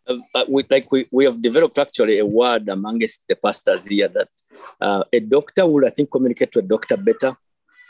Uh, 0.10 0.46
we, 0.50 0.66
like 0.70 0.92
we, 0.92 1.08
we 1.12 1.26
have 1.26 1.42
developed 1.42 1.78
actually 1.78 2.18
a 2.20 2.26
word 2.26 2.68
amongst 2.68 3.22
the 3.30 3.36
pastors 3.36 3.86
here 3.86 4.08
that 4.08 4.30
uh, 4.82 5.04
a 5.14 5.20
doctor 5.20 5.68
will, 5.68 5.86
I 5.86 5.92
think, 5.92 6.10
communicate 6.12 6.52
to 6.54 6.60
a 6.60 6.64
doctor 6.64 6.98
better 6.98 7.38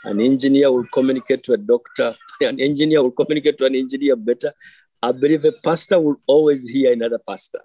an 0.04 0.20
engineer 0.20 0.72
will 0.72 0.86
communicate 0.92 1.42
to 1.44 1.52
a 1.52 1.56
doctor. 1.56 2.14
An 2.40 2.58
engineer 2.58 3.02
will 3.02 3.10
communicate 3.10 3.58
to 3.58 3.66
an 3.66 3.74
engineer 3.74 4.16
better. 4.16 4.52
I 5.02 5.12
believe 5.12 5.44
a 5.44 5.52
pastor 5.52 6.00
will 6.00 6.16
always 6.26 6.66
hear 6.68 6.92
another 6.92 7.18
pastor. 7.18 7.60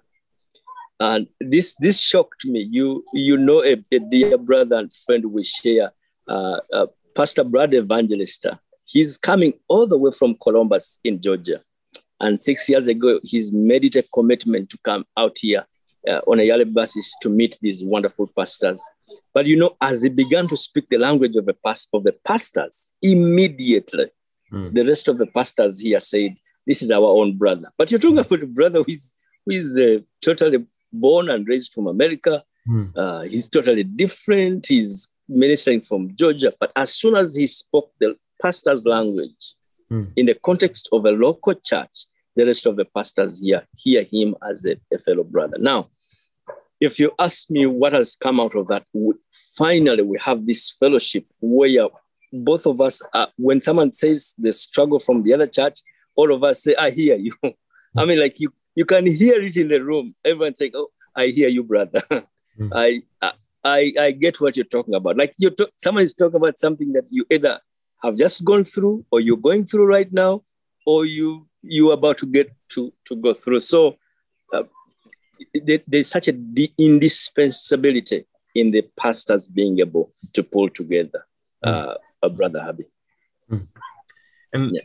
And 1.00 1.28
this 1.40 1.76
this 1.78 2.00
shocked 2.00 2.44
me. 2.44 2.68
You 2.70 3.04
you 3.14 3.38
know 3.38 3.62
a, 3.62 3.76
a 3.90 3.98
dear 3.98 4.36
brother 4.36 4.76
and 4.76 4.92
friend 4.92 5.24
we 5.32 5.44
share, 5.44 5.92
uh, 6.28 6.60
uh, 6.72 6.86
Pastor 7.14 7.44
Brad 7.44 7.72
Evangelista. 7.72 8.60
He's 8.84 9.16
coming 9.16 9.54
all 9.68 9.86
the 9.86 9.98
way 9.98 10.10
from 10.10 10.36
Columbus 10.42 10.98
in 11.04 11.20
Georgia. 11.20 11.62
And 12.20 12.40
six 12.40 12.68
years 12.68 12.88
ago, 12.88 13.20
he's 13.22 13.52
made 13.52 13.84
it 13.84 13.96
a 13.96 14.04
commitment 14.14 14.70
to 14.70 14.78
come 14.78 15.04
out 15.16 15.36
here 15.38 15.66
uh, 16.08 16.20
on 16.26 16.40
a 16.40 16.44
yearly 16.44 16.64
basis 16.64 17.14
to 17.22 17.28
meet 17.28 17.58
these 17.60 17.84
wonderful 17.84 18.28
pastors. 18.36 18.82
But 19.34 19.46
you 19.46 19.56
know, 19.56 19.76
as 19.80 20.02
he 20.02 20.08
began 20.08 20.48
to 20.48 20.56
speak 20.56 20.88
the 20.88 20.98
language 20.98 21.36
of 21.36 21.44
the 21.44 21.54
past 21.54 21.90
of 21.92 22.04
the 22.04 22.12
pastors, 22.12 22.88
immediately 23.02 24.06
mm. 24.52 24.72
the 24.72 24.84
rest 24.84 25.08
of 25.08 25.18
the 25.18 25.26
pastors 25.26 25.80
here 25.80 26.00
said, 26.00 26.36
"This 26.66 26.82
is 26.82 26.90
our 26.90 27.04
own 27.04 27.36
brother." 27.36 27.68
But 27.76 27.90
you're 27.90 28.00
talking 28.00 28.18
about 28.18 28.42
a 28.42 28.46
brother 28.46 28.82
who 28.82 28.92
is 28.92 29.14
who 29.44 29.52
is 29.52 29.78
uh, 29.78 29.98
totally 30.22 30.64
born 30.92 31.28
and 31.28 31.46
raised 31.46 31.72
from 31.72 31.86
America. 31.86 32.44
Mm. 32.66 32.96
Uh, 32.96 33.20
he's 33.22 33.48
totally 33.48 33.84
different. 33.84 34.66
He's 34.66 35.12
ministering 35.28 35.82
from 35.82 36.16
Georgia. 36.16 36.52
But 36.58 36.72
as 36.74 36.94
soon 36.94 37.16
as 37.16 37.36
he 37.36 37.46
spoke 37.46 37.92
the 38.00 38.16
pastor's 38.40 38.86
language 38.86 39.54
mm. 39.90 40.10
in 40.16 40.26
the 40.26 40.34
context 40.34 40.88
of 40.92 41.04
a 41.04 41.10
local 41.10 41.54
church, 41.54 42.06
the 42.34 42.46
rest 42.46 42.66
of 42.66 42.76
the 42.76 42.84
pastors 42.84 43.40
here 43.40 43.66
hear 43.76 44.02
him 44.02 44.34
as 44.48 44.64
a, 44.66 44.76
a 44.92 44.98
fellow 44.98 45.24
brother. 45.24 45.56
Now, 45.58 45.88
if 46.80 46.98
you 46.98 47.12
ask 47.18 47.50
me 47.50 47.66
what 47.66 47.92
has 47.92 48.16
come 48.16 48.38
out 48.38 48.54
of 48.54 48.68
that, 48.68 48.84
we, 48.92 49.14
finally 49.56 50.02
we 50.02 50.18
have 50.18 50.46
this 50.46 50.70
fellowship 50.70 51.24
where 51.40 51.88
both 52.32 52.66
of 52.66 52.80
us, 52.80 53.00
are, 53.14 53.28
when 53.36 53.60
someone 53.60 53.92
says 53.92 54.34
the 54.38 54.52
struggle 54.52 54.98
from 54.98 55.22
the 55.22 55.32
other 55.32 55.46
church, 55.46 55.80
all 56.14 56.32
of 56.32 56.44
us 56.44 56.62
say, 56.62 56.74
I 56.76 56.90
hear 56.90 57.16
you. 57.16 57.32
I 57.96 58.04
mean, 58.04 58.20
like 58.20 58.38
you, 58.40 58.52
you 58.74 58.84
can 58.84 59.06
hear 59.06 59.42
it 59.42 59.56
in 59.56 59.68
the 59.68 59.82
room. 59.82 60.14
Everyone 60.24 60.54
saying, 60.54 60.72
Oh, 60.74 60.88
I 61.14 61.28
hear 61.28 61.48
you, 61.48 61.62
brother. 61.62 62.02
mm. 62.58 62.70
I, 62.74 63.02
I, 63.64 63.92
I 63.98 64.10
get 64.12 64.40
what 64.40 64.56
you're 64.56 64.66
talking 64.66 64.94
about. 64.94 65.16
Like 65.16 65.34
you, 65.38 65.50
talk, 65.50 65.70
someone 65.76 66.04
is 66.04 66.14
talking 66.14 66.36
about 66.36 66.58
something 66.58 66.92
that 66.92 67.06
you 67.10 67.24
either 67.30 67.58
have 68.02 68.16
just 68.16 68.44
gone 68.44 68.64
through, 68.64 69.04
or 69.10 69.20
you're 69.20 69.36
going 69.36 69.64
through 69.64 69.86
right 69.86 70.12
now, 70.12 70.42
or 70.84 71.04
you 71.06 71.48
you 71.62 71.90
about 71.90 72.18
to 72.18 72.26
get 72.26 72.52
to 72.70 72.92
to 73.06 73.16
go 73.16 73.32
through. 73.32 73.60
So 73.60 73.96
there's 75.86 76.08
such 76.08 76.28
a 76.28 76.34
indispensability 76.78 78.26
in 78.54 78.70
the 78.70 78.82
pastors 78.96 79.46
being 79.46 79.78
able 79.80 80.12
to 80.32 80.42
pull 80.42 80.68
together 80.70 81.26
hmm. 81.62 81.70
uh, 81.70 81.94
a 82.22 82.28
brother 82.28 82.60
Herbie. 82.60 82.86
Mm. 83.50 83.68
And 84.52 84.70
yeah. 84.72 84.80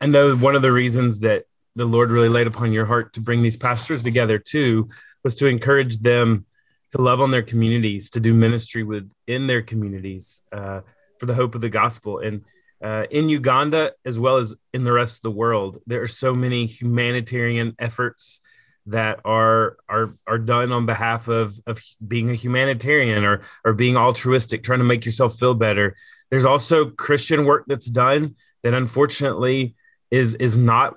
I 0.00 0.06
know 0.06 0.36
one 0.36 0.54
of 0.54 0.62
the 0.62 0.72
reasons 0.72 1.20
that 1.20 1.46
the 1.74 1.86
Lord 1.86 2.10
really 2.10 2.28
laid 2.28 2.46
upon 2.46 2.72
your 2.72 2.84
heart 2.84 3.14
to 3.14 3.20
bring 3.20 3.42
these 3.42 3.56
pastors 3.56 4.02
together 4.02 4.38
too 4.38 4.90
was 5.24 5.34
to 5.36 5.46
encourage 5.46 5.98
them 5.98 6.44
to 6.90 7.00
love 7.00 7.20
on 7.20 7.30
their 7.30 7.42
communities, 7.42 8.10
to 8.10 8.20
do 8.20 8.34
ministry 8.34 8.82
within 8.82 9.46
their 9.46 9.62
communities 9.62 10.42
uh, 10.52 10.82
for 11.22 11.26
the 11.26 11.34
hope 11.34 11.54
of 11.54 11.60
the 11.60 11.68
gospel. 11.68 12.18
And 12.18 12.44
uh, 12.82 13.04
in 13.10 13.28
Uganda, 13.28 13.92
as 14.04 14.18
well 14.18 14.38
as 14.38 14.56
in 14.74 14.82
the 14.82 14.92
rest 14.92 15.18
of 15.18 15.22
the 15.22 15.30
world, 15.30 15.78
there 15.86 16.02
are 16.02 16.08
so 16.08 16.34
many 16.34 16.66
humanitarian 16.66 17.76
efforts 17.78 18.40
that 18.86 19.20
are 19.24 19.76
are 19.88 20.16
are 20.26 20.38
done 20.38 20.72
on 20.72 20.86
behalf 20.86 21.28
of 21.28 21.60
of 21.68 21.80
being 22.04 22.30
a 22.30 22.34
humanitarian 22.34 23.24
or 23.24 23.42
or 23.64 23.72
being 23.72 23.96
altruistic 23.96 24.64
trying 24.64 24.80
to 24.80 24.84
make 24.84 25.04
yourself 25.04 25.38
feel 25.38 25.54
better 25.54 25.94
there's 26.30 26.44
also 26.44 26.90
christian 26.90 27.44
work 27.44 27.62
that's 27.68 27.86
done 27.86 28.34
that 28.64 28.74
unfortunately 28.74 29.76
is 30.10 30.34
is 30.34 30.58
not 30.58 30.94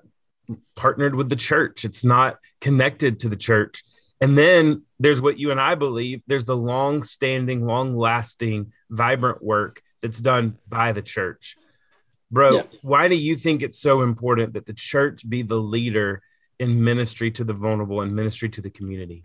partnered 0.76 1.16
with 1.16 1.30
the 1.30 1.36
church. 1.36 1.86
It's 1.86 2.04
not 2.04 2.38
connected 2.62 3.20
to 3.22 3.30
the 3.30 3.36
church. 3.36 3.84
And 4.22 4.38
then 4.38 4.84
there's 5.00 5.22
what 5.22 5.38
you 5.38 5.52
and 5.52 5.60
I 5.60 5.76
believe 5.76 6.22
there's 6.28 6.46
the 6.46 6.56
long 6.56 7.04
standing, 7.04 7.66
long 7.66 7.96
lasting, 7.96 8.72
vibrant 8.90 9.44
work 9.44 9.82
that's 10.06 10.22
done 10.22 10.56
by 10.70 10.92
the 10.92 11.02
church. 11.02 11.58
Bro, 12.30 12.50
yeah. 12.56 12.64
why 12.84 13.08
do 13.08 13.16
you 13.16 13.36
think 13.36 13.64
it's 13.64 13.80
so 13.80 14.02
important 14.02 14.54
that 14.54 14.68
the 14.68 14.74
church 14.74 15.28
be 15.28 15.42
the 15.42 15.56
leader 15.56 16.22
in 16.60 16.84
ministry 16.84 17.32
to 17.32 17.44
the 17.44 17.54
vulnerable 17.54 18.02
and 18.02 18.16
ministry 18.16 18.50
to 18.50 18.62
the 18.62 18.70
community? 18.70 19.24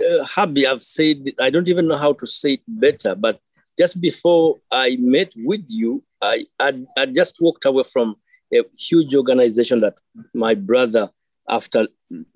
Uh, 0.00 0.24
Herbie, 0.24 0.66
I've 0.66 0.82
said, 0.82 1.16
I 1.38 1.50
don't 1.50 1.68
even 1.68 1.86
know 1.88 1.98
how 1.98 2.14
to 2.14 2.26
say 2.26 2.54
it 2.54 2.62
better, 2.66 3.14
but 3.14 3.38
just 3.76 4.00
before 4.00 4.56
I 4.70 4.96
met 4.98 5.30
with 5.36 5.64
you, 5.68 6.02
I, 6.22 6.46
I, 6.58 6.86
I 6.96 7.04
just 7.06 7.36
walked 7.38 7.66
away 7.66 7.84
from 7.84 8.16
a 8.54 8.62
huge 8.78 9.14
organization 9.14 9.80
that 9.80 9.96
my 10.32 10.54
brother, 10.54 11.10
after 11.50 11.86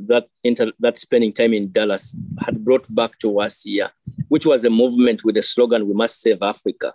that 0.01 0.29
inter, 0.45 0.73
that 0.79 0.99
spending 0.99 1.33
time 1.33 1.55
in 1.55 1.73
Dallas, 1.73 2.17
had 2.45 2.63
brought 2.63 2.87
back 2.95 3.19
to 3.21 3.41
us 3.41 3.63
here, 3.63 3.91
which 4.29 4.45
was 4.45 4.65
a 4.67 4.71
movement 4.71 5.25
with 5.25 5.37
the 5.37 5.43
slogan 5.43 5.89
"We 5.89 5.95
must 5.95 6.21
save 6.21 6.43
Africa." 6.43 6.93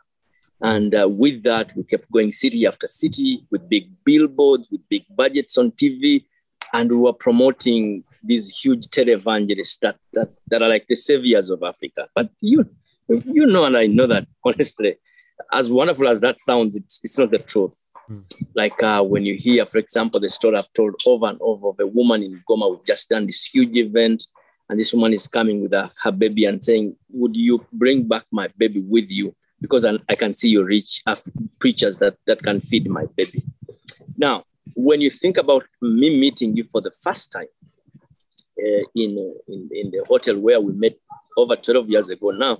And 0.62 0.96
uh, 0.96 1.08
with 1.10 1.43
that, 1.43 1.76
we 1.76 1.84
kept 1.84 2.12
going 2.12 2.32
city 2.32 2.65
after 2.65 2.88
city 2.88 3.46
with 3.52 3.70
big 3.70 3.91
billboards, 4.04 4.70
with 4.72 4.82
big 4.89 5.04
budgets 5.15 5.58
on 5.58 5.72
TV, 5.72 6.26
and 6.74 6.89
we 6.91 6.98
were 6.98 7.13
promoting 7.13 8.04
these 8.24 8.50
huge 8.50 8.88
televangelists 8.88 9.80
that, 9.80 9.98
that, 10.13 10.30
that 10.48 10.62
are 10.62 10.70
like 10.70 10.86
the 10.88 10.96
saviors 10.96 11.50
of 11.50 11.63
Africa. 11.63 12.08
But 12.15 12.30
you, 12.41 12.67
you 13.08 13.46
know, 13.46 13.65
and 13.65 13.78
I 13.78 13.88
know 13.88 14.08
that 14.08 14.28
honestly, 14.46 14.98
as 15.52 15.70
wonderful 15.70 16.08
as 16.08 16.22
that 16.22 16.39
sounds, 16.39 16.76
it's, 16.76 17.00
it's 17.04 17.17
not 17.17 17.32
the 17.32 17.39
truth. 17.39 17.78
Mm. 18.10 18.24
Like 18.56 18.82
uh, 18.82 19.04
when 19.04 19.26
you 19.26 19.36
hear, 19.36 19.65
for 19.65 19.78
example, 19.78 20.20
the 20.20 20.30
story 20.30 20.58
I've 20.58 20.74
told 20.74 20.96
over 21.06 21.28
and 21.28 21.38
over 21.41 21.70
of 21.70 21.80
a 21.80 21.88
woman 21.88 22.24
in 22.24 22.43
Goma, 22.50 22.70
we've 22.70 22.86
just 22.86 23.10
done 23.10 23.26
this 23.26 23.43
huge 23.46 23.76
event, 23.76 24.26
and 24.70 24.80
this 24.80 24.93
woman 24.93 25.13
is 25.13 25.28
coming 25.28 25.62
with 25.62 25.74
her, 25.74 25.91
her 26.04 26.12
baby 26.12 26.46
and 26.46 26.63
saying, 26.63 26.96
Would 27.12 27.36
you 27.36 27.65
bring 27.72 28.08
back 28.08 28.26
my 28.32 28.50
baby 28.58 28.82
with 28.88 29.10
you? 29.10 29.36
Because 29.62 29.86
I, 29.86 29.93
I 30.08 30.15
can 30.15 30.34
see 30.34 30.50
you 30.50 30.63
reach 30.63 31.04
preachers 31.60 32.00
that, 32.00 32.17
that 32.28 32.41
can 32.43 32.62
feed 32.62 32.89
my 32.89 33.06
baby. 33.15 33.43
Now, 34.17 34.43
when 34.76 35.02
you 35.02 35.10
think 35.10 35.38
about 35.38 35.63
me 35.82 36.20
meeting 36.20 36.56
you 36.56 36.63
for 36.63 36.82
the 36.82 36.91
first 36.91 37.32
time 37.32 37.48
uh, 38.60 38.84
in, 38.96 39.36
in, 39.48 39.70
in 39.72 39.91
the 39.91 40.04
hotel 40.08 40.38
where 40.38 40.62
we 40.62 40.74
met 40.74 40.98
over 41.36 41.56
12 41.56 41.89
years 41.89 42.10
ago 42.10 42.30
now, 42.32 42.60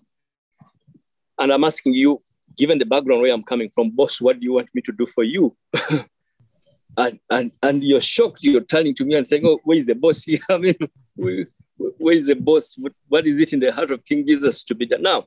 and 1.40 1.52
I'm 1.52 1.64
asking 1.64 1.94
you, 1.94 2.20
given 2.58 2.80
the 2.80 2.86
background 2.86 3.22
where 3.22 3.34
I'm 3.34 3.44
coming 3.44 3.70
from, 3.70 3.92
boss, 3.92 4.20
what 4.20 4.40
do 4.40 4.46
you 4.46 4.54
want 4.54 4.70
me 4.74 4.82
to 4.82 4.92
do 4.92 5.06
for 5.06 5.24
you? 5.24 5.56
and, 6.98 7.20
and, 7.30 7.52
and 7.62 7.84
you're 7.84 8.02
shocked. 8.02 8.42
You're 8.42 8.62
turning 8.62 8.96
to 8.96 9.06
me 9.06 9.16
and 9.16 9.28
saying, 9.28 9.44
oh, 9.46 9.60
where 9.64 9.78
is 9.78 9.86
the 9.86 9.96
boss 9.96 10.24
here? 10.24 10.40
I 10.50 10.58
mean, 10.58 10.76
where 11.16 12.14
is 12.14 12.26
the 12.26 12.36
boss? 12.36 12.76
What 13.08 13.28
is 13.28 13.40
it 13.40 13.54
in 13.54 13.60
the 13.60 13.72
heart 13.72 13.92
of 13.92 14.04
King 14.04 14.26
Jesus 14.26 14.64
to 14.64 14.76
be 14.76 14.88
done? 14.88 15.04
Now, 15.04 15.26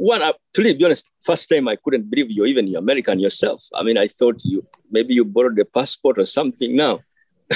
one, 0.00 0.22
uh, 0.22 0.32
to 0.54 0.62
be 0.62 0.84
honest, 0.84 1.10
first 1.22 1.48
time 1.48 1.68
I 1.68 1.76
couldn't 1.76 2.10
believe 2.10 2.30
you're 2.30 2.46
even 2.46 2.74
American 2.74 3.20
yourself. 3.20 3.62
I 3.74 3.82
mean, 3.82 3.98
I 3.98 4.08
thought 4.08 4.40
you 4.44 4.66
maybe 4.90 5.12
you 5.12 5.26
borrowed 5.26 5.58
a 5.58 5.64
passport 5.66 6.18
or 6.18 6.24
something. 6.24 6.74
Now, 6.74 7.00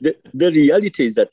the, 0.00 0.16
the 0.34 0.50
reality 0.50 1.06
is 1.06 1.14
that 1.14 1.32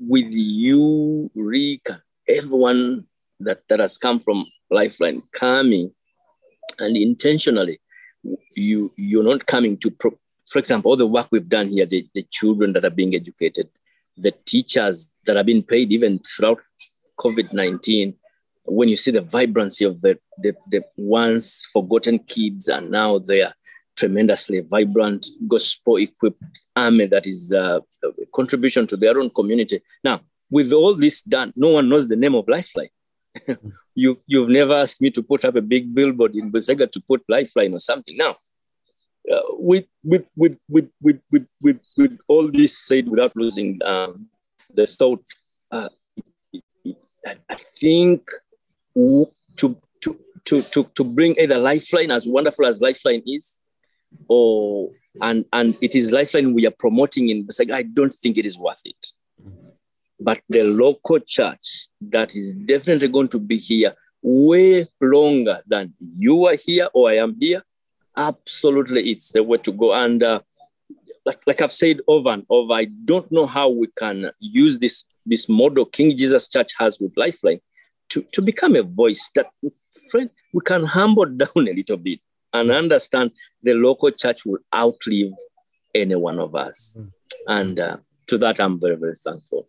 with 0.00 0.28
you, 0.30 1.30
Rick, 1.34 1.86
everyone 2.26 3.04
that, 3.40 3.62
that 3.68 3.80
has 3.80 3.98
come 3.98 4.20
from 4.20 4.46
Lifeline 4.70 5.22
coming 5.32 5.92
and 6.78 6.96
intentionally 6.96 7.80
you 8.54 8.92
you're 8.96 9.24
not 9.24 9.46
coming 9.46 9.76
to 9.78 9.90
pro- 9.90 10.18
for 10.46 10.58
example 10.58 10.90
all 10.90 10.96
the 10.96 11.06
work 11.06 11.28
we've 11.30 11.48
done 11.48 11.68
here 11.68 11.86
the, 11.86 12.06
the 12.14 12.26
children 12.30 12.72
that 12.72 12.84
are 12.84 12.90
being 12.90 13.14
educated 13.14 13.68
the 14.16 14.32
teachers 14.44 15.12
that 15.24 15.36
have 15.36 15.46
been 15.46 15.62
paid 15.62 15.90
even 15.92 16.18
throughout 16.18 16.60
covid-19 17.18 18.14
when 18.70 18.88
you 18.88 18.96
see 18.96 19.10
the 19.10 19.20
vibrancy 19.20 19.84
of 19.84 20.00
the, 20.00 20.18
the, 20.38 20.54
the 20.70 20.82
once 20.96 21.64
forgotten 21.72 22.18
kids 22.18 22.68
and 22.68 22.90
now 22.90 23.18
they 23.18 23.42
are 23.42 23.54
tremendously 23.96 24.60
vibrant 24.60 25.26
gospel 25.48 25.96
equipped 25.96 26.42
army 26.76 27.06
that 27.06 27.26
is 27.26 27.52
uh, 27.52 27.80
a 28.04 28.26
contribution 28.34 28.86
to 28.86 28.96
their 28.96 29.18
own 29.18 29.30
community 29.30 29.80
now 30.04 30.20
with 30.50 30.72
all 30.72 30.94
this 30.94 31.22
done 31.22 31.52
no 31.56 31.70
one 31.70 31.88
knows 31.88 32.08
the 32.08 32.16
name 32.16 32.34
of 32.34 32.46
lifeline 32.46 32.90
you 33.94 34.16
you've 34.26 34.48
never 34.48 34.74
asked 34.74 35.00
me 35.00 35.10
to 35.10 35.22
put 35.22 35.44
up 35.44 35.56
a 35.56 35.60
big 35.60 35.94
billboard 35.94 36.34
in 36.34 36.52
Busega 36.52 36.90
to 36.90 37.00
put 37.00 37.22
lifeline 37.28 37.74
or 37.74 37.80
something. 37.80 38.16
Now, 38.16 38.36
uh, 39.32 39.40
with, 39.70 39.86
with, 40.02 40.26
with, 40.36 40.56
with, 40.68 40.88
with, 41.00 41.20
with, 41.30 41.46
with, 41.60 41.80
with 41.96 42.18
all 42.28 42.50
this 42.50 42.78
said, 42.78 43.08
without 43.08 43.34
losing 43.36 43.78
um, 43.84 44.28
the 44.72 44.86
thought, 44.86 45.24
uh, 45.70 45.88
I 47.26 47.56
think 47.78 48.22
to, 49.56 49.76
to, 50.00 50.18
to, 50.44 50.62
to, 50.62 50.84
to 50.94 51.04
bring 51.04 51.36
either 51.38 51.58
lifeline, 51.58 52.10
as 52.10 52.26
wonderful 52.26 52.66
as 52.66 52.80
lifeline 52.80 53.22
is, 53.26 53.58
or 54.28 54.90
and 55.20 55.44
and 55.52 55.76
it 55.82 55.94
is 55.94 56.12
lifeline 56.12 56.54
we 56.54 56.66
are 56.66 56.74
promoting 56.78 57.28
in 57.28 57.46
Busega, 57.46 57.74
I 57.74 57.82
don't 57.82 58.14
think 58.14 58.38
it 58.38 58.46
is 58.46 58.58
worth 58.58 58.80
it 58.84 59.06
but 60.20 60.40
the 60.48 60.64
local 60.64 61.18
church 61.20 61.88
that 62.00 62.34
is 62.34 62.54
definitely 62.54 63.08
going 63.08 63.28
to 63.28 63.38
be 63.38 63.56
here 63.56 63.94
way 64.22 64.88
longer 65.00 65.62
than 65.66 65.94
you 66.16 66.46
are 66.46 66.56
here 66.56 66.88
or 66.92 67.10
I 67.10 67.18
am 67.18 67.36
here, 67.38 67.62
absolutely 68.16 69.10
it's 69.10 69.30
the 69.32 69.42
way 69.42 69.58
to 69.58 69.72
go. 69.72 69.94
And 69.94 70.22
uh, 70.22 70.40
like, 71.24 71.40
like 71.46 71.62
I've 71.62 71.72
said 71.72 72.00
over 72.08 72.30
and 72.30 72.44
over, 72.50 72.72
I 72.72 72.86
don't 73.04 73.30
know 73.30 73.46
how 73.46 73.68
we 73.68 73.86
can 73.96 74.30
use 74.40 74.78
this, 74.78 75.04
this 75.24 75.48
model 75.48 75.84
King 75.84 76.16
Jesus 76.16 76.48
Church 76.48 76.72
has 76.78 76.98
with 77.00 77.12
Lifeline 77.16 77.60
to, 78.10 78.24
to 78.32 78.42
become 78.42 78.76
a 78.76 78.82
voice 78.82 79.30
that 79.34 79.46
friend, 80.10 80.30
we 80.52 80.60
can 80.64 80.84
humble 80.84 81.24
down 81.42 81.48
a 81.56 81.60
little 81.60 81.96
bit 81.96 82.20
and 82.52 82.70
understand 82.70 83.30
the 83.62 83.74
local 83.74 84.10
church 84.10 84.44
will 84.44 84.58
outlive 84.74 85.32
any 85.94 86.14
one 86.14 86.38
of 86.38 86.54
us. 86.54 86.98
Mm. 87.00 87.12
And 87.46 87.80
uh, 87.80 87.96
to 88.28 88.38
that, 88.38 88.60
I'm 88.60 88.80
very, 88.80 88.96
very 88.96 89.16
thankful. 89.16 89.66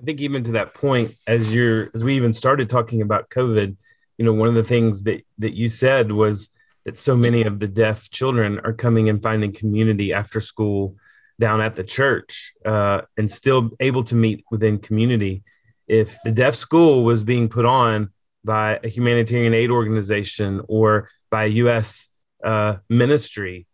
I 0.00 0.04
think 0.04 0.20
even 0.20 0.42
to 0.44 0.52
that 0.52 0.74
point, 0.74 1.14
as 1.26 1.54
you're 1.54 1.90
as 1.94 2.02
we 2.02 2.16
even 2.16 2.32
started 2.32 2.68
talking 2.68 3.02
about 3.02 3.30
COVID, 3.30 3.76
you 4.18 4.24
know, 4.24 4.32
one 4.32 4.48
of 4.48 4.54
the 4.54 4.64
things 4.64 5.04
that 5.04 5.24
that 5.38 5.54
you 5.54 5.68
said 5.68 6.10
was 6.10 6.48
that 6.84 6.98
so 6.98 7.16
many 7.16 7.42
of 7.42 7.60
the 7.60 7.68
deaf 7.68 8.10
children 8.10 8.58
are 8.64 8.72
coming 8.72 9.08
and 9.08 9.22
finding 9.22 9.52
community 9.52 10.12
after 10.12 10.40
school 10.40 10.96
down 11.38 11.60
at 11.60 11.76
the 11.76 11.84
church 11.84 12.52
uh, 12.64 13.02
and 13.16 13.30
still 13.30 13.70
able 13.78 14.02
to 14.04 14.14
meet 14.14 14.44
within 14.50 14.78
community. 14.78 15.44
If 15.86 16.18
the 16.22 16.30
deaf 16.30 16.54
school 16.54 17.04
was 17.04 17.22
being 17.22 17.48
put 17.48 17.64
on 17.64 18.10
by 18.44 18.80
a 18.82 18.88
humanitarian 18.88 19.54
aid 19.54 19.70
organization 19.70 20.62
or 20.68 21.08
by 21.30 21.44
a 21.44 21.48
U.S. 21.48 22.08
Uh, 22.42 22.76
ministry, 22.88 23.66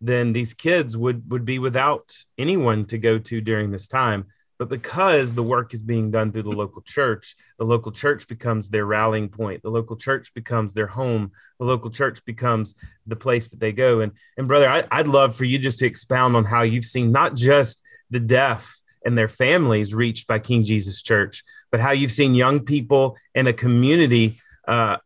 then 0.00 0.32
these 0.32 0.54
kids 0.54 0.96
would 0.96 1.30
would 1.30 1.44
be 1.44 1.58
without 1.58 2.16
anyone 2.38 2.84
to 2.86 2.98
go 2.98 3.18
to 3.18 3.40
during 3.40 3.70
this 3.70 3.88
time. 3.88 4.26
But 4.58 4.68
because 4.70 5.34
the 5.34 5.42
work 5.42 5.74
is 5.74 5.82
being 5.82 6.10
done 6.10 6.32
through 6.32 6.44
the 6.44 6.50
local 6.50 6.80
church, 6.80 7.36
the 7.58 7.64
local 7.64 7.92
church 7.92 8.26
becomes 8.26 8.70
their 8.70 8.86
rallying 8.86 9.28
point. 9.28 9.62
The 9.62 9.70
local 9.70 9.96
church 9.96 10.32
becomes 10.32 10.72
their 10.72 10.86
home. 10.86 11.32
The 11.58 11.66
local 11.66 11.90
church 11.90 12.24
becomes 12.24 12.74
the 13.06 13.16
place 13.16 13.48
that 13.48 13.60
they 13.60 13.72
go. 13.72 14.00
And 14.00 14.12
and 14.38 14.48
brother, 14.48 14.68
I, 14.68 14.84
I'd 14.90 15.08
love 15.08 15.36
for 15.36 15.44
you 15.44 15.58
just 15.58 15.78
to 15.80 15.86
expound 15.86 16.36
on 16.36 16.44
how 16.44 16.62
you've 16.62 16.84
seen 16.86 17.12
not 17.12 17.34
just 17.34 17.82
the 18.10 18.20
deaf 18.20 18.80
and 19.06 19.16
their 19.16 19.28
families 19.28 19.94
reached 19.94 20.26
by 20.26 20.38
King 20.38 20.64
Jesus 20.64 21.02
Church, 21.02 21.44
but 21.70 21.80
how 21.80 21.92
you've 21.92 22.12
seen 22.12 22.34
young 22.34 22.60
people 22.60 23.16
in 23.34 23.46
a 23.46 23.52
community 23.52 24.38
uh, 24.68 24.96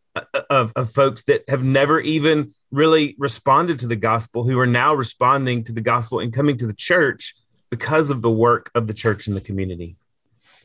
of, 0.49 0.73
of 0.75 0.91
folks 0.93 1.25
that 1.25 1.45
have 1.49 1.63
never 1.63 2.01
even 2.01 2.53
really 2.71 3.15
responded 3.19 3.79
to 3.81 3.87
the 3.87 3.97
gospel, 3.97 4.45
who 4.45 4.59
are 4.59 4.67
now 4.67 4.95
responding 4.95 5.63
to 5.65 5.73
the 5.73 5.81
gospel 5.81 6.19
and 6.21 6.33
coming 6.33 6.57
to 6.57 6.67
the 6.67 6.75
church 6.75 7.35
because 7.69 8.11
of 8.11 8.23
the 8.23 8.31
work 8.31 8.71
of 8.75 8.87
the 8.87 8.95
church 8.95 9.29
in 9.29 9.35
the 9.35 9.41
community? 9.41 9.95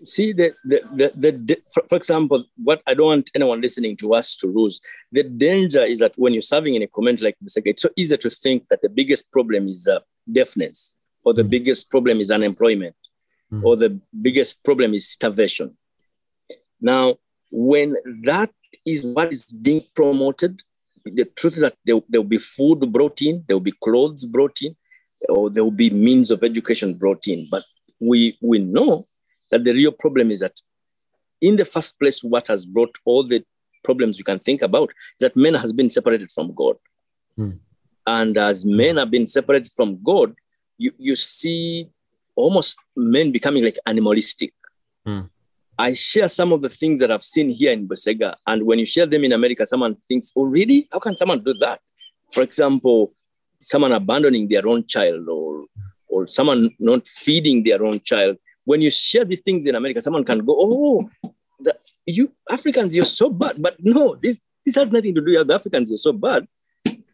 See, 0.03 0.33
the, 0.33 0.51
the, 0.65 0.81
the, 1.15 1.31
the, 1.31 1.57
for, 1.73 1.83
for 1.87 1.95
example, 1.95 2.43
what 2.61 2.81
I 2.85 2.93
don't 2.93 3.07
want 3.07 3.31
anyone 3.33 3.61
listening 3.61 3.95
to 3.97 4.13
us 4.13 4.35
to 4.37 4.47
lose, 4.47 4.81
the 5.11 5.23
danger 5.23 5.83
is 5.83 5.99
that 5.99 6.13
when 6.17 6.33
you're 6.33 6.41
serving 6.41 6.75
in 6.75 6.81
a 6.81 6.87
community 6.87 7.25
like 7.25 7.37
this, 7.39 7.57
it's 7.57 7.81
so 7.81 7.89
easy 7.95 8.17
to 8.17 8.29
think 8.29 8.67
that 8.69 8.81
the 8.81 8.89
biggest 8.89 9.31
problem 9.31 9.69
is 9.69 9.87
uh, 9.87 9.99
deafness, 10.29 10.97
or 11.23 11.33
the 11.33 11.43
mm. 11.43 11.49
biggest 11.49 11.89
problem 11.89 12.19
is 12.19 12.29
unemployment, 12.29 12.95
mm 13.55 13.65
or 13.65 13.75
the 13.77 13.99
biggest 14.21 14.63
problem 14.63 14.93
is 14.93 15.07
starvation. 15.07 15.77
Now, 16.81 17.15
when 17.51 17.95
that 18.23 18.51
is 18.85 19.05
what 19.05 19.31
is 19.31 19.43
being 19.45 19.83
promoted, 19.95 20.61
the 21.05 21.25
truth 21.25 21.53
is 21.53 21.61
that 21.61 21.77
there, 21.85 21.95
will 21.95 22.23
be 22.23 22.37
food 22.37 22.91
brought 22.91 23.21
in, 23.21 23.43
there 23.47 23.55
will 23.55 23.61
be 23.71 23.79
clothes 23.83 24.25
brought 24.25 24.57
in, 24.61 24.75
or 25.29 25.49
there 25.49 25.63
will 25.63 25.71
be 25.71 25.89
means 25.89 26.31
of 26.31 26.43
education 26.43 26.95
brought 26.95 27.27
in. 27.27 27.47
But 27.49 27.63
we, 27.99 28.37
we 28.41 28.59
know 28.59 29.07
that 29.51 29.63
the 29.63 29.73
real 29.73 29.91
problem 29.91 30.31
is 30.31 30.41
that 30.41 30.59
in 31.41 31.55
the 31.55 31.65
first 31.65 31.99
place, 31.99 32.23
what 32.23 32.47
has 32.47 32.65
brought 32.65 32.95
all 33.05 33.23
the 33.23 33.43
problems 33.83 34.17
you 34.17 34.23
can 34.23 34.39
think 34.39 34.61
about 34.61 34.89
is 34.89 35.21
that 35.21 35.35
man 35.35 35.53
has 35.53 35.71
been 35.71 35.89
separated 35.89 36.31
from 36.31 36.53
God. 36.53 36.75
Hmm. 37.37 37.51
And 38.07 38.37
as 38.37 38.65
men 38.65 38.97
have 38.97 39.11
been 39.11 39.27
separated 39.27 39.71
from 39.71 40.03
God, 40.03 40.35
you, 40.77 40.91
you 40.97 41.15
see 41.15 41.89
almost 42.35 42.77
men 42.95 43.31
becoming 43.31 43.63
like 43.63 43.79
animalistic. 43.85 44.53
Mm. 45.07 45.29
I 45.77 45.93
share 45.93 46.27
some 46.27 46.53
of 46.53 46.61
the 46.61 46.69
things 46.69 46.99
that 47.01 47.11
I've 47.11 47.23
seen 47.23 47.49
here 47.49 47.71
in 47.71 47.87
Busega. 47.87 48.35
And 48.47 48.65
when 48.65 48.79
you 48.79 48.85
share 48.85 49.05
them 49.05 49.23
in 49.23 49.33
America, 49.33 49.65
someone 49.65 49.97
thinks, 50.07 50.31
oh, 50.35 50.43
really? 50.43 50.87
How 50.91 50.99
can 50.99 51.17
someone 51.17 51.43
do 51.43 51.53
that? 51.55 51.81
For 52.31 52.43
example, 52.43 53.13
someone 53.59 53.91
abandoning 53.91 54.47
their 54.47 54.67
own 54.67 54.85
child 54.87 55.27
or, 55.27 55.65
or 56.07 56.27
someone 56.27 56.71
not 56.79 57.07
feeding 57.07 57.63
their 57.63 57.83
own 57.83 57.99
child. 57.99 58.37
When 58.63 58.81
you 58.81 58.89
share 58.89 59.25
these 59.25 59.41
things 59.41 59.65
in 59.67 59.75
America, 59.75 60.01
someone 60.01 60.23
can 60.23 60.39
go, 60.39 60.55
oh, 60.57 61.09
the, 61.59 61.77
you 62.05 62.31
Africans, 62.49 62.95
you're 62.95 63.05
so 63.05 63.29
bad. 63.29 63.61
But 63.61 63.75
no, 63.79 64.15
this, 64.15 64.41
this 64.65 64.75
has 64.75 64.91
nothing 64.91 65.13
to 65.15 65.21
do 65.21 65.37
with 65.37 65.47
the 65.47 65.55
Africans, 65.55 65.89
you're 65.89 65.97
so 65.97 66.13
bad. 66.13 66.47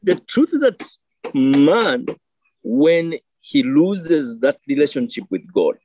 The 0.04 0.16
truth 0.28 0.54
is 0.54 0.62
that 0.62 0.84
man, 1.34 2.06
when 2.64 3.16
he 3.42 3.64
loses 3.64 4.40
that 4.40 4.60
relationship 4.68 5.26
with 5.30 5.52
God, 5.52 5.78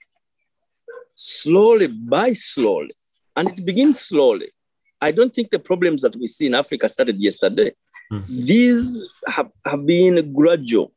slowly 1.14 1.88
by 1.88 2.34
slowly, 2.34 2.94
and 3.34 3.48
it 3.48 3.64
begins 3.64 4.00
slowly. 4.00 4.50
I 5.00 5.10
don't 5.10 5.34
think 5.34 5.50
the 5.50 5.58
problems 5.58 6.02
that 6.02 6.16
we 6.16 6.26
see 6.26 6.46
in 6.46 6.54
Africa 6.54 6.88
started 6.88 7.16
yesterday. 7.16 7.72
Mm. 8.12 8.26
These 8.28 9.12
have, 9.26 9.50
have 9.64 9.84
been 9.84 10.32
gradual. 10.32 10.92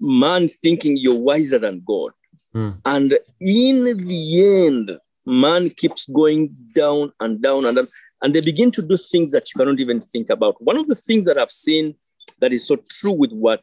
Man 0.00 0.48
thinking 0.48 0.96
you're 0.96 1.18
wiser 1.18 1.58
than 1.58 1.82
God. 1.86 2.12
Mm. 2.54 2.80
And 2.84 3.18
in 3.40 3.84
the 3.84 4.64
end, 4.66 4.98
man 5.24 5.70
keeps 5.70 6.06
going 6.06 6.54
down 6.74 7.12
and 7.20 7.40
down 7.40 7.64
and 7.66 7.76
down. 7.76 7.88
And 8.22 8.34
they 8.34 8.40
begin 8.40 8.70
to 8.72 8.82
do 8.82 8.96
things 8.96 9.32
that 9.32 9.48
you 9.50 9.58
cannot 9.58 9.80
even 9.80 10.00
think 10.00 10.30
about. 10.30 10.60
One 10.60 10.76
of 10.76 10.86
the 10.86 10.94
things 10.94 11.26
that 11.26 11.38
I've 11.38 11.50
seen 11.50 11.94
that 12.40 12.52
is 12.52 12.66
so 12.66 12.76
true 12.88 13.12
with 13.12 13.32
what 13.32 13.62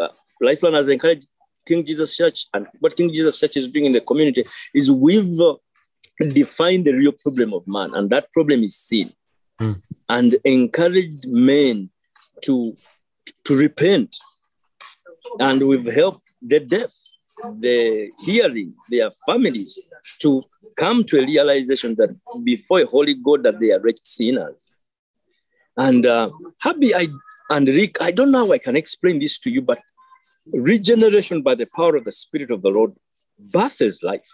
uh, 0.00 0.08
Lifeline 0.40 0.74
has 0.74 0.88
encouraged 0.88 1.28
King 1.68 1.84
Jesus 1.90 2.16
Church 2.20 2.46
and 2.54 2.66
what 2.80 2.96
King 2.96 3.10
Jesus 3.18 3.38
Church 3.40 3.56
is 3.60 3.68
doing 3.68 3.86
in 3.90 3.92
the 3.92 4.00
community 4.10 4.42
is 4.74 4.90
we've 4.90 5.38
uh, 5.40 5.54
defined 6.40 6.84
the 6.86 6.94
real 7.02 7.12
problem 7.24 7.52
of 7.58 7.62
man, 7.76 7.90
and 7.94 8.10
that 8.14 8.32
problem 8.32 8.60
is 8.68 8.76
sin, 8.90 9.08
Mm. 9.60 9.82
and 10.16 10.30
encouraged 10.44 11.24
men 11.26 11.76
to 12.46 12.54
to 13.46 13.56
repent. 13.66 14.10
And 15.46 15.58
we've 15.68 15.92
helped 16.00 16.22
the 16.52 16.60
deaf, 16.60 16.92
the 17.66 17.78
hearing, 18.26 18.70
their 18.88 19.10
families 19.26 19.72
to 20.22 20.30
come 20.76 20.98
to 21.08 21.14
a 21.20 21.26
realization 21.32 21.90
that 21.96 22.10
before 22.44 22.80
a 22.82 22.86
holy 22.86 23.14
God 23.14 23.42
that 23.44 23.58
they 23.60 23.70
are 23.74 23.80
wretched 23.80 24.06
sinners. 24.06 24.62
And 25.76 26.06
uh, 26.06 26.30
Herbie, 26.62 26.94
I 26.94 27.08
and 27.50 27.66
Rick, 27.66 27.94
I 28.00 28.10
don't 28.12 28.30
know 28.30 28.46
how 28.46 28.52
I 28.52 28.58
can 28.58 28.76
explain 28.76 29.18
this 29.18 29.38
to 29.40 29.50
you, 29.50 29.62
but 29.70 29.78
regeneration 30.52 31.42
by 31.42 31.54
the 31.54 31.66
power 31.66 31.96
of 31.96 32.04
the 32.04 32.12
Spirit 32.12 32.50
of 32.50 32.62
the 32.62 32.68
Lord 32.68 32.92
births 33.38 34.02
life. 34.02 34.28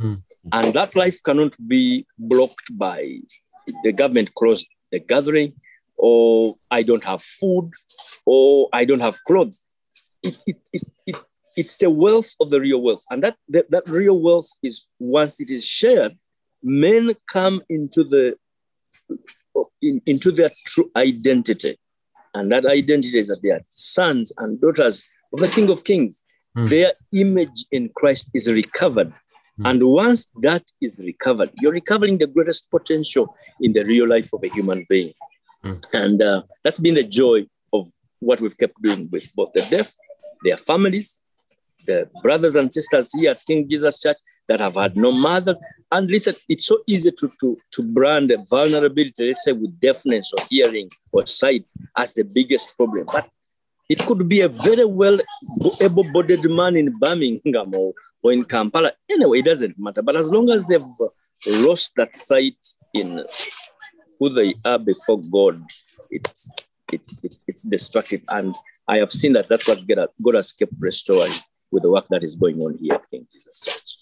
Mm. 0.00 0.22
And 0.52 0.74
that 0.74 0.94
life 0.94 1.18
cannot 1.24 1.54
be 1.66 2.06
blocked 2.18 2.76
by 2.76 3.18
the 3.82 3.92
government 3.92 4.34
closed 4.34 4.66
the 4.92 4.98
gathering, 4.98 5.54
or 5.96 6.56
I 6.70 6.82
don't 6.82 7.04
have 7.04 7.22
food, 7.22 7.72
or 8.24 8.68
I 8.72 8.84
don't 8.84 9.00
have 9.00 9.18
clothes. 9.26 9.62
It, 10.22 10.36
it, 10.46 10.56
it, 10.72 10.82
it, 11.06 11.16
it's 11.56 11.78
the 11.78 11.90
wealth 11.90 12.34
of 12.40 12.50
the 12.50 12.60
real 12.60 12.82
wealth. 12.82 13.02
And 13.10 13.22
that, 13.22 13.36
that, 13.48 13.70
that 13.70 13.88
real 13.88 14.20
wealth 14.20 14.48
is 14.62 14.86
once 14.98 15.40
it 15.40 15.50
is 15.50 15.64
shared, 15.64 16.12
men 16.62 17.14
come 17.26 17.62
into 17.68 18.04
the 18.04 18.36
in, 19.80 20.02
into 20.06 20.30
their 20.32 20.50
true 20.66 20.90
identity. 20.96 21.78
And 22.34 22.52
that 22.52 22.66
identity 22.66 23.18
is 23.18 23.28
that 23.28 23.40
they 23.42 23.50
are 23.50 23.62
sons 23.70 24.32
and 24.36 24.60
daughters 24.60 25.02
of 25.32 25.40
the 25.40 25.48
King 25.48 25.70
of 25.70 25.84
Kings. 25.84 26.24
Mm. 26.56 26.70
Their 26.70 26.92
image 27.12 27.66
in 27.70 27.90
Christ 27.94 28.30
is 28.34 28.50
recovered. 28.50 29.12
Mm. 29.60 29.70
And 29.70 29.82
once 29.82 30.28
that 30.42 30.64
is 30.80 30.98
recovered, 30.98 31.50
you're 31.60 31.72
recovering 31.72 32.18
the 32.18 32.26
greatest 32.26 32.70
potential 32.70 33.34
in 33.60 33.72
the 33.72 33.84
real 33.84 34.08
life 34.08 34.30
of 34.32 34.42
a 34.42 34.48
human 34.48 34.86
being. 34.88 35.12
Mm. 35.64 35.84
And 35.92 36.22
uh, 36.22 36.42
that's 36.64 36.78
been 36.78 36.94
the 36.94 37.04
joy 37.04 37.46
of 37.72 37.90
what 38.20 38.40
we've 38.40 38.56
kept 38.56 38.80
doing 38.82 39.08
with 39.10 39.34
both 39.34 39.52
the 39.52 39.62
deaf, 39.62 39.92
their 40.44 40.56
families, 40.56 41.20
the 41.86 42.08
brothers 42.22 42.56
and 42.56 42.72
sisters 42.72 43.10
here 43.12 43.32
at 43.32 43.44
King 43.46 43.68
Jesus 43.68 44.00
Church 44.00 44.16
that 44.48 44.60
have 44.60 44.74
had 44.74 44.96
no 44.96 45.12
mother. 45.12 45.56
And 45.90 46.10
listen, 46.10 46.34
it's 46.48 46.66
so 46.66 46.78
easy 46.86 47.12
to, 47.12 47.30
to, 47.40 47.58
to 47.72 47.82
brand 47.82 48.30
a 48.30 48.38
vulnerability, 48.38 49.26
let's 49.26 49.44
say 49.44 49.52
with 49.52 49.78
deafness 49.80 50.32
or 50.36 50.44
hearing 50.50 50.88
or 51.12 51.26
sight, 51.26 51.64
as 51.96 52.14
the 52.14 52.24
biggest 52.24 52.76
problem. 52.76 53.06
But 53.12 53.28
it 53.88 54.00
could 54.00 54.28
be 54.28 54.40
a 54.40 54.48
very 54.48 54.84
well 54.84 55.18
able 55.80 56.04
bodied 56.12 56.44
man 56.44 56.76
in 56.76 56.98
Birmingham 56.98 57.74
or, 57.74 57.94
or 58.22 58.32
in 58.32 58.44
Kampala. 58.44 58.92
Anyway, 59.10 59.38
it 59.38 59.44
doesn't 59.44 59.78
matter. 59.78 60.02
But 60.02 60.16
as 60.16 60.30
long 60.30 60.50
as 60.50 60.66
they've 60.66 60.80
lost 61.46 61.92
that 61.96 62.16
sight 62.16 62.56
in 62.94 63.24
who 64.18 64.28
they 64.30 64.54
are 64.64 64.78
before 64.78 65.20
God, 65.30 65.62
it's, 66.10 66.50
it, 66.92 67.00
it, 67.22 67.36
it's 67.46 67.62
destructive. 67.62 68.22
And 68.28 68.54
I 68.88 68.98
have 68.98 69.12
seen 69.12 69.32
that 69.34 69.48
that's 69.48 69.68
what 69.68 69.80
God 70.22 70.34
has 70.34 70.52
kept 70.52 70.72
restoring 70.78 71.32
with 71.70 71.82
the 71.82 71.90
work 71.90 72.06
that 72.10 72.22
is 72.22 72.36
going 72.36 72.60
on 72.62 72.78
here 72.80 72.94
at 72.94 73.10
King 73.10 73.26
Jesus 73.32 73.60
Church. 73.60 73.98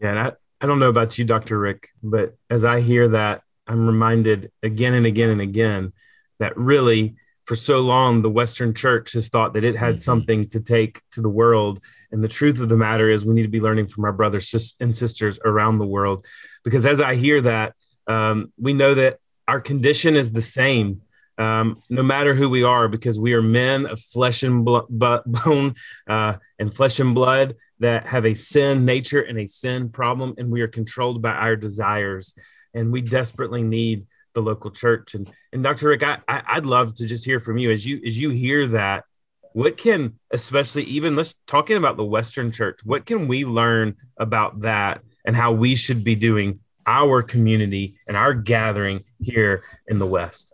Yeah, 0.00 0.10
and 0.10 0.18
I, 0.18 0.32
I 0.60 0.66
don't 0.66 0.78
know 0.78 0.88
about 0.88 1.18
you, 1.18 1.24
Dr. 1.24 1.58
Rick, 1.58 1.90
but 2.02 2.36
as 2.50 2.64
I 2.64 2.80
hear 2.80 3.08
that, 3.08 3.42
I'm 3.66 3.86
reminded 3.86 4.52
again 4.62 4.94
and 4.94 5.06
again 5.06 5.30
and 5.30 5.40
again 5.40 5.92
that 6.38 6.56
really, 6.56 7.16
for 7.46 7.56
so 7.56 7.80
long, 7.80 8.22
the 8.22 8.30
Western 8.30 8.74
church 8.74 9.12
has 9.12 9.28
thought 9.28 9.54
that 9.54 9.64
it 9.64 9.76
had 9.76 9.96
Mhm. 9.96 10.00
something 10.00 10.48
to 10.48 10.60
take 10.60 11.00
to 11.12 11.20
the 11.22 11.28
world. 11.28 11.80
And 12.10 12.22
the 12.22 12.28
truth 12.28 12.60
of 12.60 12.68
the 12.68 12.76
matter 12.76 13.08
is, 13.08 13.24
we 13.24 13.34
need 13.34 13.42
to 13.42 13.48
be 13.48 13.60
learning 13.60 13.86
from 13.86 14.04
our 14.04 14.12
brothers 14.12 14.76
and 14.80 14.94
sisters 14.94 15.38
around 15.44 15.78
the 15.78 15.86
world. 15.86 16.26
Because 16.64 16.84
as 16.86 17.00
I 17.00 17.14
hear 17.14 17.40
that, 17.42 17.74
um, 18.08 18.52
we 18.58 18.72
know 18.72 18.94
that 18.94 19.18
our 19.46 19.60
condition 19.60 20.16
is 20.16 20.32
the 20.32 20.42
same. 20.42 21.02
Um, 21.38 21.82
no 21.90 22.02
matter 22.02 22.34
who 22.34 22.48
we 22.48 22.62
are, 22.62 22.88
because 22.88 23.20
we 23.20 23.34
are 23.34 23.42
men 23.42 23.86
of 23.86 24.00
flesh 24.00 24.42
and 24.42 24.64
blo- 24.64 24.86
bone 24.88 25.74
uh, 26.08 26.36
and 26.58 26.74
flesh 26.74 26.98
and 26.98 27.14
blood 27.14 27.56
that 27.78 28.06
have 28.06 28.24
a 28.24 28.34
sin 28.34 28.86
nature 28.86 29.20
and 29.20 29.38
a 29.38 29.46
sin 29.46 29.90
problem, 29.90 30.34
and 30.38 30.50
we 30.50 30.62
are 30.62 30.68
controlled 30.68 31.20
by 31.20 31.32
our 31.32 31.54
desires. 31.54 32.34
And 32.72 32.90
we 32.90 33.02
desperately 33.02 33.62
need 33.62 34.06
the 34.36 34.42
local 34.42 34.70
church. 34.70 35.14
And 35.14 35.28
and 35.52 35.64
Dr. 35.64 35.88
Rick, 35.88 36.04
I, 36.04 36.18
I 36.28 36.42
I'd 36.46 36.66
love 36.66 36.94
to 36.96 37.06
just 37.06 37.24
hear 37.24 37.40
from 37.40 37.58
you 37.58 37.72
as 37.72 37.84
you 37.84 38.00
as 38.06 38.16
you 38.16 38.30
hear 38.30 38.68
that. 38.68 39.04
What 39.52 39.78
can, 39.78 40.18
especially 40.30 40.84
even 40.84 41.16
let's 41.16 41.34
talking 41.46 41.78
about 41.78 41.96
the 41.96 42.04
Western 42.04 42.52
church, 42.52 42.80
what 42.84 43.06
can 43.06 43.26
we 43.26 43.46
learn 43.46 43.96
about 44.18 44.60
that 44.60 45.00
and 45.24 45.34
how 45.34 45.52
we 45.52 45.74
should 45.74 46.04
be 46.04 46.14
doing 46.14 46.60
our 46.86 47.22
community 47.22 47.96
and 48.06 48.18
our 48.18 48.34
gathering 48.34 49.04
here 49.18 49.62
in 49.88 49.98
the 49.98 50.06
West? 50.06 50.52